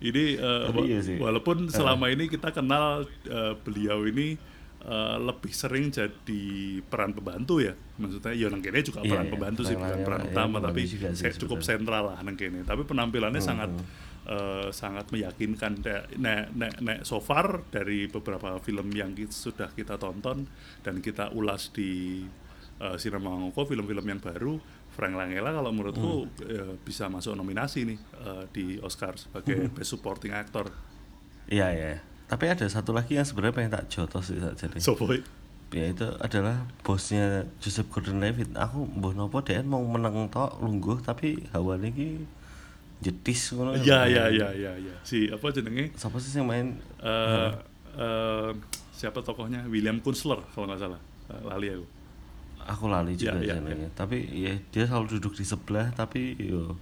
ini 0.00 0.36
uh, 0.36 0.68
iya 0.82 1.00
sih. 1.00 1.16
walaupun 1.16 1.68
selama 1.68 2.08
ini 2.08 2.26
kita 2.26 2.50
kenal 2.50 3.02
uh, 3.26 3.54
beliau 3.58 4.04
ini 4.04 4.36
uh, 4.82 5.16
lebih 5.18 5.52
sering 5.52 5.88
jadi 5.88 6.44
peran 6.82 7.12
pembantu 7.12 7.60
ya 7.60 7.72
maksudnya 7.96 8.32
ya 8.32 8.46
nang 8.46 8.60
kene 8.60 8.80
juga 8.82 9.00
Iya, 9.00 9.10
peran 9.10 9.24
iya. 9.24 9.32
pembantu 9.32 9.60
sih 9.62 9.74
bukan 9.74 9.98
Peran- 10.02 10.22
iya, 10.22 10.30
utama 10.30 10.56
tapi 10.62 10.80
juga 10.86 11.08
sih 11.10 11.24
cukup 11.34 11.60
sebetulnya. 11.60 11.66
sentral 11.80 12.04
lah 12.06 12.18
nang 12.20 12.36
kene 12.36 12.60
tapi 12.62 12.82
penampilannya 12.82 13.38
Hmm, 13.38 13.48
sangat 13.48 13.70
eh, 14.26 14.68
sangat 14.70 15.06
meyakinkan 15.08 15.72
nek 16.16 16.44
nek 16.50 16.74
nek 16.78 16.98
so 17.02 17.18
far 17.18 17.62
dari 17.66 18.04
beberapa 18.06 18.56
film 18.58 18.90
yang 18.92 19.12
ki- 19.12 19.30
sudah 19.30 19.70
kita 19.70 19.96
tonton 19.96 20.44
dan 20.80 20.98
kita 20.98 21.30
ulas 21.30 21.70
di 21.70 22.20
uh, 22.78 22.96
Cinema 22.96 23.32
Ngoko 23.34 23.64
film-film 23.66 24.04
yang 24.04 24.18
baru 24.18 24.58
Frank 24.96 25.12
Langella 25.12 25.52
kalau 25.52 25.70
menurutku 25.70 26.24
Hmm. 26.24 26.48
eh, 26.48 26.72
bisa 26.80 27.06
masuk 27.06 27.36
nominasi 27.36 27.84
nih 27.84 27.98
eh, 28.16 28.44
di 28.50 28.64
Oscar 28.80 29.12
sebagai 29.14 29.68
Hmm. 29.68 29.74
Best 29.76 29.92
Supporting 29.92 30.32
Actor. 30.32 30.72
Iya 31.46 31.68
ya. 31.70 31.92
Tapi 32.26 32.48
ada 32.48 32.64
satu 32.66 32.90
lagi 32.90 33.14
yang 33.14 33.22
sebenarnya 33.22 33.54
pengen 33.54 33.70
tak 33.70 33.86
jotos 33.86 34.32
sih 34.32 34.40
tak 34.40 34.56
jadi. 34.56 34.80
So 34.80 34.96
boy. 34.96 35.20
Ya 35.68 35.86
itu 35.86 36.06
adalah 36.18 36.62
bosnya 36.80 37.44
Joseph 37.58 37.90
Gordon-Levitt. 37.90 38.54
Aku 38.56 38.86
mbah 38.88 39.12
nopo 39.12 39.42
dia 39.42 39.60
mau 39.60 39.82
menang 39.82 40.26
tok 40.26 40.58
lungguh 40.58 41.02
tapi 41.02 41.42
hawane 41.52 41.90
iki 41.90 42.22
jetis 42.98 43.52
ngono. 43.52 43.76
Ya 43.76 44.06
ya 44.06 44.26
ya 44.26 44.48
ya 44.50 44.72
ya. 44.74 44.94
Si 45.02 45.28
apa 45.28 45.52
jenenge? 45.52 45.92
Siapa 45.94 46.16
sih 46.16 46.32
yang 46.34 46.48
main 46.48 46.66
Eh 46.98 47.50
eh, 47.98 48.50
siapa 48.90 49.20
tokohnya? 49.20 49.62
William 49.66 50.00
Kunstler 50.00 50.40
kalau 50.50 50.66
nggak 50.66 50.80
salah. 50.80 51.00
Lali 51.44 51.68
aku. 51.70 51.86
Aku 52.66 52.84
lali 52.86 53.14
juga 53.14 53.36
Ya, 53.36 53.54
ya, 53.54 53.54
jenenge. 53.56 53.88
Tapi 53.92 54.16
ya 54.28 54.54
dia 54.66 54.84
selalu 54.84 55.16
duduk 55.16 55.32
di 55.32 55.42
sebelah 55.42 55.90
tapi 55.90 56.34
yo 56.36 56.74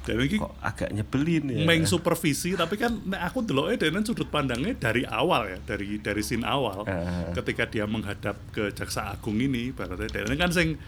Dan 0.00 0.16
ini 0.18 0.36
kok 0.36 0.56
agak 0.58 0.90
nyebelin 0.90 1.44
ya. 1.46 1.60
main 1.62 1.84
supervisi 1.84 2.54
tapi 2.54 2.74
kan 2.74 3.04
nek 3.04 3.20
aku 3.22 3.42
deloknya 3.42 3.76
dengan 3.82 4.00
sudut 4.00 4.26
pandangnya 4.26 4.72
dari 4.74 5.04
awal 5.04 5.44
ya 5.46 5.58
dari 5.60 5.98
dari 5.98 6.20
scene 6.20 6.40
awal 6.42 6.88
Eh. 6.88 7.34
ketika 7.34 7.66
dia 7.66 7.84
menghadap 7.84 8.32
ke 8.48 8.72
jaksa 8.72 9.10
agung 9.10 9.36
ini 9.36 9.68
ibaratnya 9.68 10.08
dan 10.24 10.38
kan 10.38 10.50
sing 10.50 10.80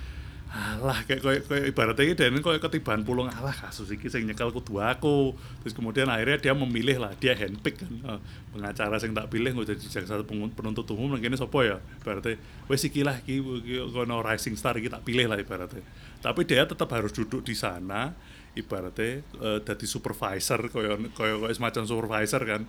alah 0.53 1.00
kayak 1.09 1.24
kayak 1.24 1.42
kayak 1.48 1.64
ibaratnya 1.72 2.05
ini 2.05 2.14
dan 2.14 2.36
kayak 2.44 2.61
ketiban 2.61 3.00
pulung. 3.09 3.32
Alah 3.32 3.57
kasus 3.57 3.88
ini 3.88 4.05
sing 4.12 4.28
nyekel 4.28 4.53
kudu 4.53 4.84
aku. 4.84 5.32
Terus 5.64 5.72
kemudian 5.72 6.12
akhirnya 6.12 6.36
dia 6.36 6.53
memilih 6.53 7.00
lah 7.00 7.16
dia 7.16 7.32
handpick 7.32 7.80
kan. 7.80 7.88
Eh, 7.88 8.20
pengacara 8.53 9.00
sing 9.00 9.16
tak 9.16 9.32
pilih 9.32 9.57
nggak 9.57 9.72
jadi 9.72 9.84
jaksa 9.88 10.20
penuntut 10.28 10.84
umum 10.92 11.16
mungkin 11.16 11.32
sopo 11.40 11.64
ya? 11.64 11.80
Ibaratnya 12.05 12.36
wes 12.68 12.84
iki 12.84 13.00
lah 13.00 13.16
iki 13.24 13.40
iki 13.40 13.80
kono 13.96 14.20
rising 14.20 14.53
star 14.53 14.76
iki 14.76 14.92
tak 14.92 15.09
pilih 15.09 15.24
lah 15.24 15.40
ibaratnya. 15.40 15.80
Tapi 16.20 16.44
dia 16.44 16.68
tetap 16.68 16.92
harus 16.92 17.16
duduk 17.16 17.40
di 17.40 17.57
sana 17.57 18.12
ibaratnya 18.53 19.24
eh, 19.24 19.59
jadi 19.64 19.86
supervisor 19.88 20.68
koyo 20.68 21.00
koyo 21.16 21.48
semacam 21.48 21.88
supervisor 21.88 22.44
kan. 22.44 22.68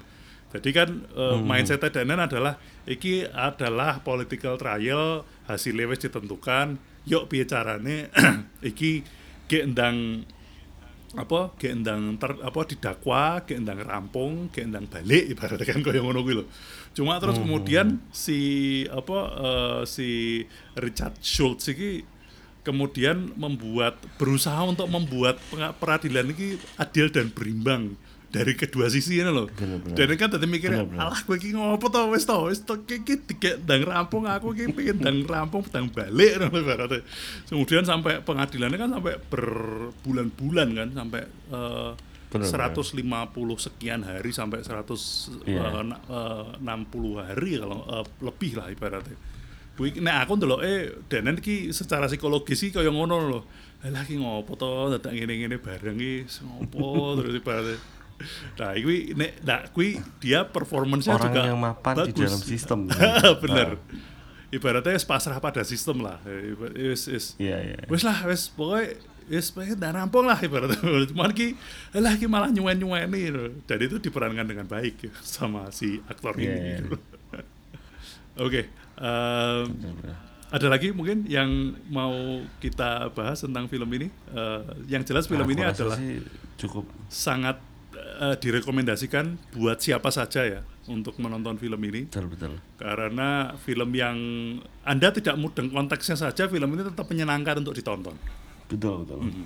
Jadi 0.56 0.70
kan 0.72 0.90
eh, 1.04 1.38
mindset 1.44 1.84
Danen 1.84 2.24
adalah 2.24 2.56
iki 2.88 3.28
adalah 3.28 4.00
political 4.08 4.56
trial 4.56 5.28
hasilnya 5.52 5.84
wis 5.92 6.00
ditentukan 6.00 6.93
yuk 7.08 7.30
piye 7.32 7.46
carane? 7.48 8.10
Iki 8.70 8.92
ge 9.48 9.68
endang 9.68 10.24
apa 11.14 11.54
ge 11.62 11.70
endang 11.70 12.18
ter, 12.18 12.34
apa 12.42 12.60
didakwa 12.66 13.46
ge 13.46 13.62
endang 13.62 13.86
rampung 13.86 14.50
ge 14.50 14.66
endang 14.66 14.90
balik 14.90 15.30
ibaratnya 15.30 15.66
kan 15.68 15.86
koyo 15.86 16.02
ngono 16.02 16.26
kuwi 16.26 16.36
lho. 16.42 16.46
Cuma 16.98 17.22
terus 17.22 17.38
kemudian 17.38 18.02
si 18.10 18.40
apa 18.90 19.20
eh, 19.38 19.82
si 19.86 20.10
Richard 20.78 21.22
Schultz 21.22 21.70
iki 21.70 22.02
kemudian 22.64 23.36
membuat 23.36 24.00
berusaha 24.16 24.64
untuk 24.64 24.88
membuat 24.88 25.38
peradilan 25.78 26.32
ini 26.32 26.56
adil 26.80 27.12
dan 27.12 27.30
berimbang 27.30 28.00
dari 28.34 28.58
kedua 28.58 28.90
sisi 28.90 29.22
ini 29.22 29.30
loh. 29.30 29.46
Dan 29.94 30.10
kan 30.18 30.28
tadi 30.28 30.44
mikirnya, 30.44 30.82
alah 30.98 31.22
gue 31.22 31.38
ki 31.38 31.54
ngopo 31.54 31.86
to 31.88 32.10
wis 32.10 32.26
to 32.26 32.50
wis 32.50 32.60
to 32.60 32.82
ki 32.82 33.06
ki 33.06 33.22
ndang 33.62 33.86
rampung 33.86 34.26
aku 34.26 34.52
ki 34.52 34.74
pengen 34.74 34.98
ndang 34.98 35.18
rampung 35.24 35.62
ndang 35.64 35.86
balik 35.88 36.42
ngono 36.42 36.58
ibaratnya. 36.58 37.06
Kemudian 37.46 37.86
sampai 37.86 38.20
pengadilannya 38.20 38.76
kan 38.76 38.90
sampai 38.92 39.14
berbulan-bulan 39.30 40.68
kan 40.74 40.90
sampai 40.92 41.22
eh, 41.50 41.92
Bener-bener. 42.34 42.74
150 42.74 43.06
sekian 43.62 44.02
hari 44.02 44.34
sampai 44.34 44.66
100 44.66 45.30
Iya. 45.46 45.62
eh, 45.70 45.84
na- 45.86 46.02
eh, 46.02 46.46
60 46.58 47.22
hari 47.22 47.62
kalau 47.62 47.86
eh, 47.86 48.06
lebih 48.20 48.52
lah 48.58 48.68
ibaratnya. 48.68 49.18
Kuwi 49.74 49.98
nek 49.98 50.26
aku 50.26 50.38
ndeloke 50.38 50.74
denen 51.06 51.38
iki 51.38 51.70
secara 51.70 52.06
psikologis 52.06 52.62
iki 52.62 52.74
kaya 52.74 52.90
ngono 52.90 53.16
lho. 53.24 53.42
Lah 53.84 54.02
iki 54.02 54.18
ngopo 54.18 54.54
to 54.54 54.70
dadak 54.92 55.14
ngene-ngene 55.14 55.58
bareng 55.58 55.98
iki 55.98 56.26
ngopo 56.42 56.86
terus 57.18 57.34
ibaratnya. 57.36 57.78
Nah, 58.56 58.72
kuwi 58.76 59.12
nek 59.14 59.32
nah 59.44 59.60
kuwi 59.70 60.00
dia 60.18 60.48
performance-nya 60.48 61.14
Orang 61.14 61.28
juga 61.30 61.42
yang 61.44 61.60
mapan 61.60 61.96
di 62.04 62.12
bagus. 62.12 62.24
dalam 62.24 62.42
sistem. 62.42 62.80
Bener. 63.44 63.70
Ibaratnya 64.48 64.96
pasrah 65.04 65.38
pada 65.38 65.66
sistem 65.66 66.02
lah. 66.02 66.22
Wis 66.72 67.10
wis 67.10 67.26
Iya 67.36 67.58
iya. 67.60 67.78
wis 67.90 68.06
lah 68.06 68.16
wis 68.24 68.48
pokoknya 68.48 68.96
wis 69.24 69.50
pengen 69.50 69.80
dan 69.80 69.96
rampung 69.96 70.28
lah 70.28 70.36
ibaratnya 70.38 70.78
cuman 71.10 71.32
ki 71.32 71.56
lah 71.96 72.14
ki 72.14 72.28
malah 72.28 72.52
nyuen 72.52 72.76
nyueni 72.76 73.32
dan 73.64 73.80
itu 73.80 73.96
diperankan 73.98 74.44
dengan 74.44 74.68
baik 74.68 75.00
sama 75.24 75.72
si 75.72 76.04
aktor 76.06 76.36
Iya, 76.36 76.44
ini 76.44 76.60
iya. 76.60 76.76
gitu. 76.84 76.96
oke 78.46 78.62
em, 79.00 79.64
Bener-bener. 79.80 80.16
ada 80.52 80.68
lagi 80.68 80.92
mungkin 80.92 81.24
yang 81.26 81.50
mau 81.88 82.12
kita 82.60 83.10
bahas 83.16 83.42
tentang 83.42 83.66
film 83.66 83.88
ini 83.96 84.12
Eh, 84.28 84.62
yang 84.92 85.02
jelas 85.02 85.24
film 85.26 85.48
Aku 85.48 85.56
ini 85.56 85.64
adalah 85.64 85.96
cukup 86.60 86.84
sangat 87.08 87.58
eh, 88.24 88.36
direkomendasikan 88.40 89.36
buat 89.52 89.84
siapa 89.84 90.08
saja 90.08 90.48
ya 90.48 90.62
untuk 90.88 91.20
menonton 91.20 91.60
film 91.60 91.80
ini 91.84 92.08
betul 92.08 92.32
betul. 92.32 92.54
karena 92.80 93.56
film 93.60 93.92
yang 93.92 94.18
anda 94.88 95.12
tidak 95.12 95.36
mudeng 95.36 95.68
konteksnya 95.68 96.16
saja 96.16 96.48
film 96.48 96.70
ini 96.76 96.84
tetap 96.88 97.08
menyenangkan 97.12 97.60
untuk 97.60 97.76
ditonton 97.76 98.16
Betul 98.72 99.04
betul. 99.04 99.20
Hmm. 99.28 99.46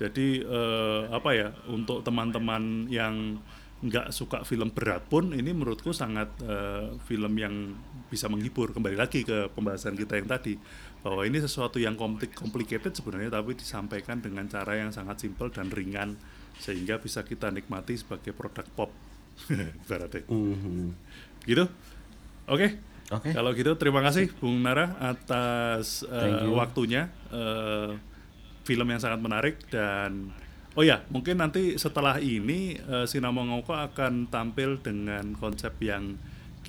jadi 0.00 0.28
eh, 0.42 1.02
apa 1.12 1.30
ya 1.36 1.48
untuk 1.68 2.00
teman-teman 2.00 2.88
yang 2.88 3.36
nggak 3.80 4.12
suka 4.12 4.44
film 4.44 4.68
berat 4.76 5.08
pun 5.08 5.32
ini 5.32 5.56
menurutku 5.56 5.96
sangat 5.96 6.28
eh, 6.44 6.92
film 7.08 7.32
yang 7.40 7.72
bisa 8.12 8.28
menghibur 8.28 8.76
kembali 8.76 8.96
lagi 8.98 9.24
ke 9.24 9.48
pembahasan 9.56 9.96
kita 9.96 10.20
yang 10.20 10.28
tadi 10.28 10.60
bahwa 11.00 11.24
ini 11.24 11.40
sesuatu 11.40 11.80
yang 11.80 11.96
komplik 11.96 12.36
complicated 12.36 12.92
sebenarnya 12.92 13.32
tapi 13.32 13.56
disampaikan 13.56 14.20
dengan 14.20 14.44
cara 14.52 14.76
yang 14.76 14.92
sangat 14.92 15.24
simpel 15.24 15.48
dan 15.48 15.72
ringan 15.72 16.20
sehingga 16.60 16.96
bisa 16.96 17.20
kita 17.20 17.48
nikmati 17.48 17.96
sebagai 17.96 18.30
produk 18.30 18.66
pop 18.70 18.90
ibaratnya 19.82 20.22
Mhm. 20.28 20.92
gitu 21.44 21.64
oke 22.46 22.68
Oke. 23.10 23.32
kalau 23.32 23.50
gitu 23.50 23.74
terima 23.74 23.98
kasih 24.00 24.30
Bung 24.38 24.60
Nara 24.60 24.94
atas 25.00 26.04
eh, 26.04 26.44
you. 26.44 26.54
waktunya 26.54 27.08
eh, 27.28 27.96
film 28.62 28.86
yang 28.86 29.00
sangat 29.00 29.18
menarik 29.18 29.56
dan 29.66 30.30
oh 30.72 30.84
ya 30.84 31.02
mungkin 31.08 31.40
nanti 31.40 31.74
setelah 31.74 32.20
ini 32.20 32.78
eh, 32.78 33.06
Sinama 33.08 33.42
Ngoko 33.42 33.74
akan 33.74 34.28
tampil 34.28 34.78
dengan 34.78 35.34
konsep 35.34 35.74
yang 35.82 36.14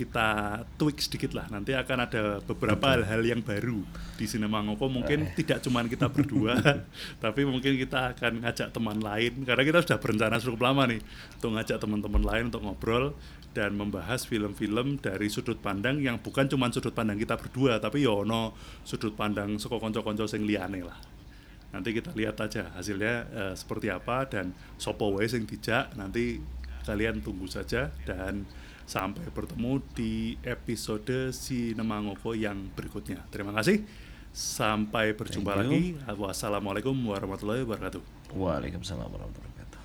kita 0.01 0.61
tweak 0.81 0.97
sedikit 0.97 1.37
lah. 1.37 1.45
Nanti 1.53 1.77
akan 1.77 1.97
ada 2.09 2.41
beberapa 2.41 2.97
hal-hal 2.97 3.21
yang 3.21 3.45
baru 3.45 3.85
di 4.17 4.25
Sinema 4.25 4.65
Ngoko. 4.65 4.89
Mungkin 4.89 5.29
Eh. 5.29 5.33
tidak 5.37 5.61
cuman 5.61 5.85
kita 5.85 6.09
berdua 6.09 6.57
tapi 7.23 7.45
mungkin 7.45 7.77
kita 7.77 8.17
akan 8.17 8.41
ngajak 8.41 8.73
teman 8.73 8.97
lain. 8.97 9.45
Karena 9.45 9.61
kita 9.61 9.79
sudah 9.85 10.01
berencana 10.01 10.41
cukup 10.41 10.61
lama 10.65 10.89
nih 10.89 11.01
untuk 11.37 11.49
ngajak 11.53 11.77
teman-teman 11.77 12.23
lain 12.25 12.43
untuk 12.49 12.65
ngobrol 12.65 13.13
dan 13.53 13.77
membahas 13.77 14.25
film-film 14.25 14.97
dari 14.97 15.27
sudut 15.29 15.59
pandang 15.61 16.01
yang 16.01 16.17
bukan 16.17 16.49
cuma 16.49 16.71
sudut 16.71 16.95
pandang 16.95 17.19
kita 17.19 17.35
berdua 17.35 17.83
tapi 17.83 18.07
ya 18.07 18.15
ono 18.15 18.55
sudut 18.87 19.11
pandang 19.11 19.59
saka 19.61 19.77
konco-konco 19.77 20.25
sing 20.25 20.49
liyane 20.49 20.81
lah. 20.81 20.97
Nanti 21.71 21.93
kita 21.93 22.11
lihat 22.17 22.41
aja 22.41 22.73
hasilnya 22.73 23.13
eh, 23.29 23.53
seperti 23.53 23.93
apa 23.93 24.25
dan 24.25 24.57
sopo 24.81 25.13
wae 25.13 25.29
sing 25.29 25.45
dijak. 25.45 25.93
Nanti 25.93 26.41
kalian 26.81 27.21
tunggu 27.21 27.45
saja 27.45 27.93
dan 28.09 28.49
sampai 28.91 29.23
bertemu 29.31 29.79
di 29.95 30.35
episode 30.43 31.31
Sinema 31.31 32.03
Ngoko 32.03 32.35
yang 32.35 32.67
berikutnya. 32.75 33.23
Terima 33.31 33.55
kasih. 33.55 33.87
Sampai 34.35 35.15
berjumpa 35.15 35.55
lagi. 35.55 35.95
Wassalamualaikum 36.03 36.91
warahmatullahi 37.07 37.63
wabarakatuh. 37.63 38.03
Waalaikumsalam 38.35 39.07
warahmatullahi 39.07 39.47
wabarakatuh. 39.47 39.79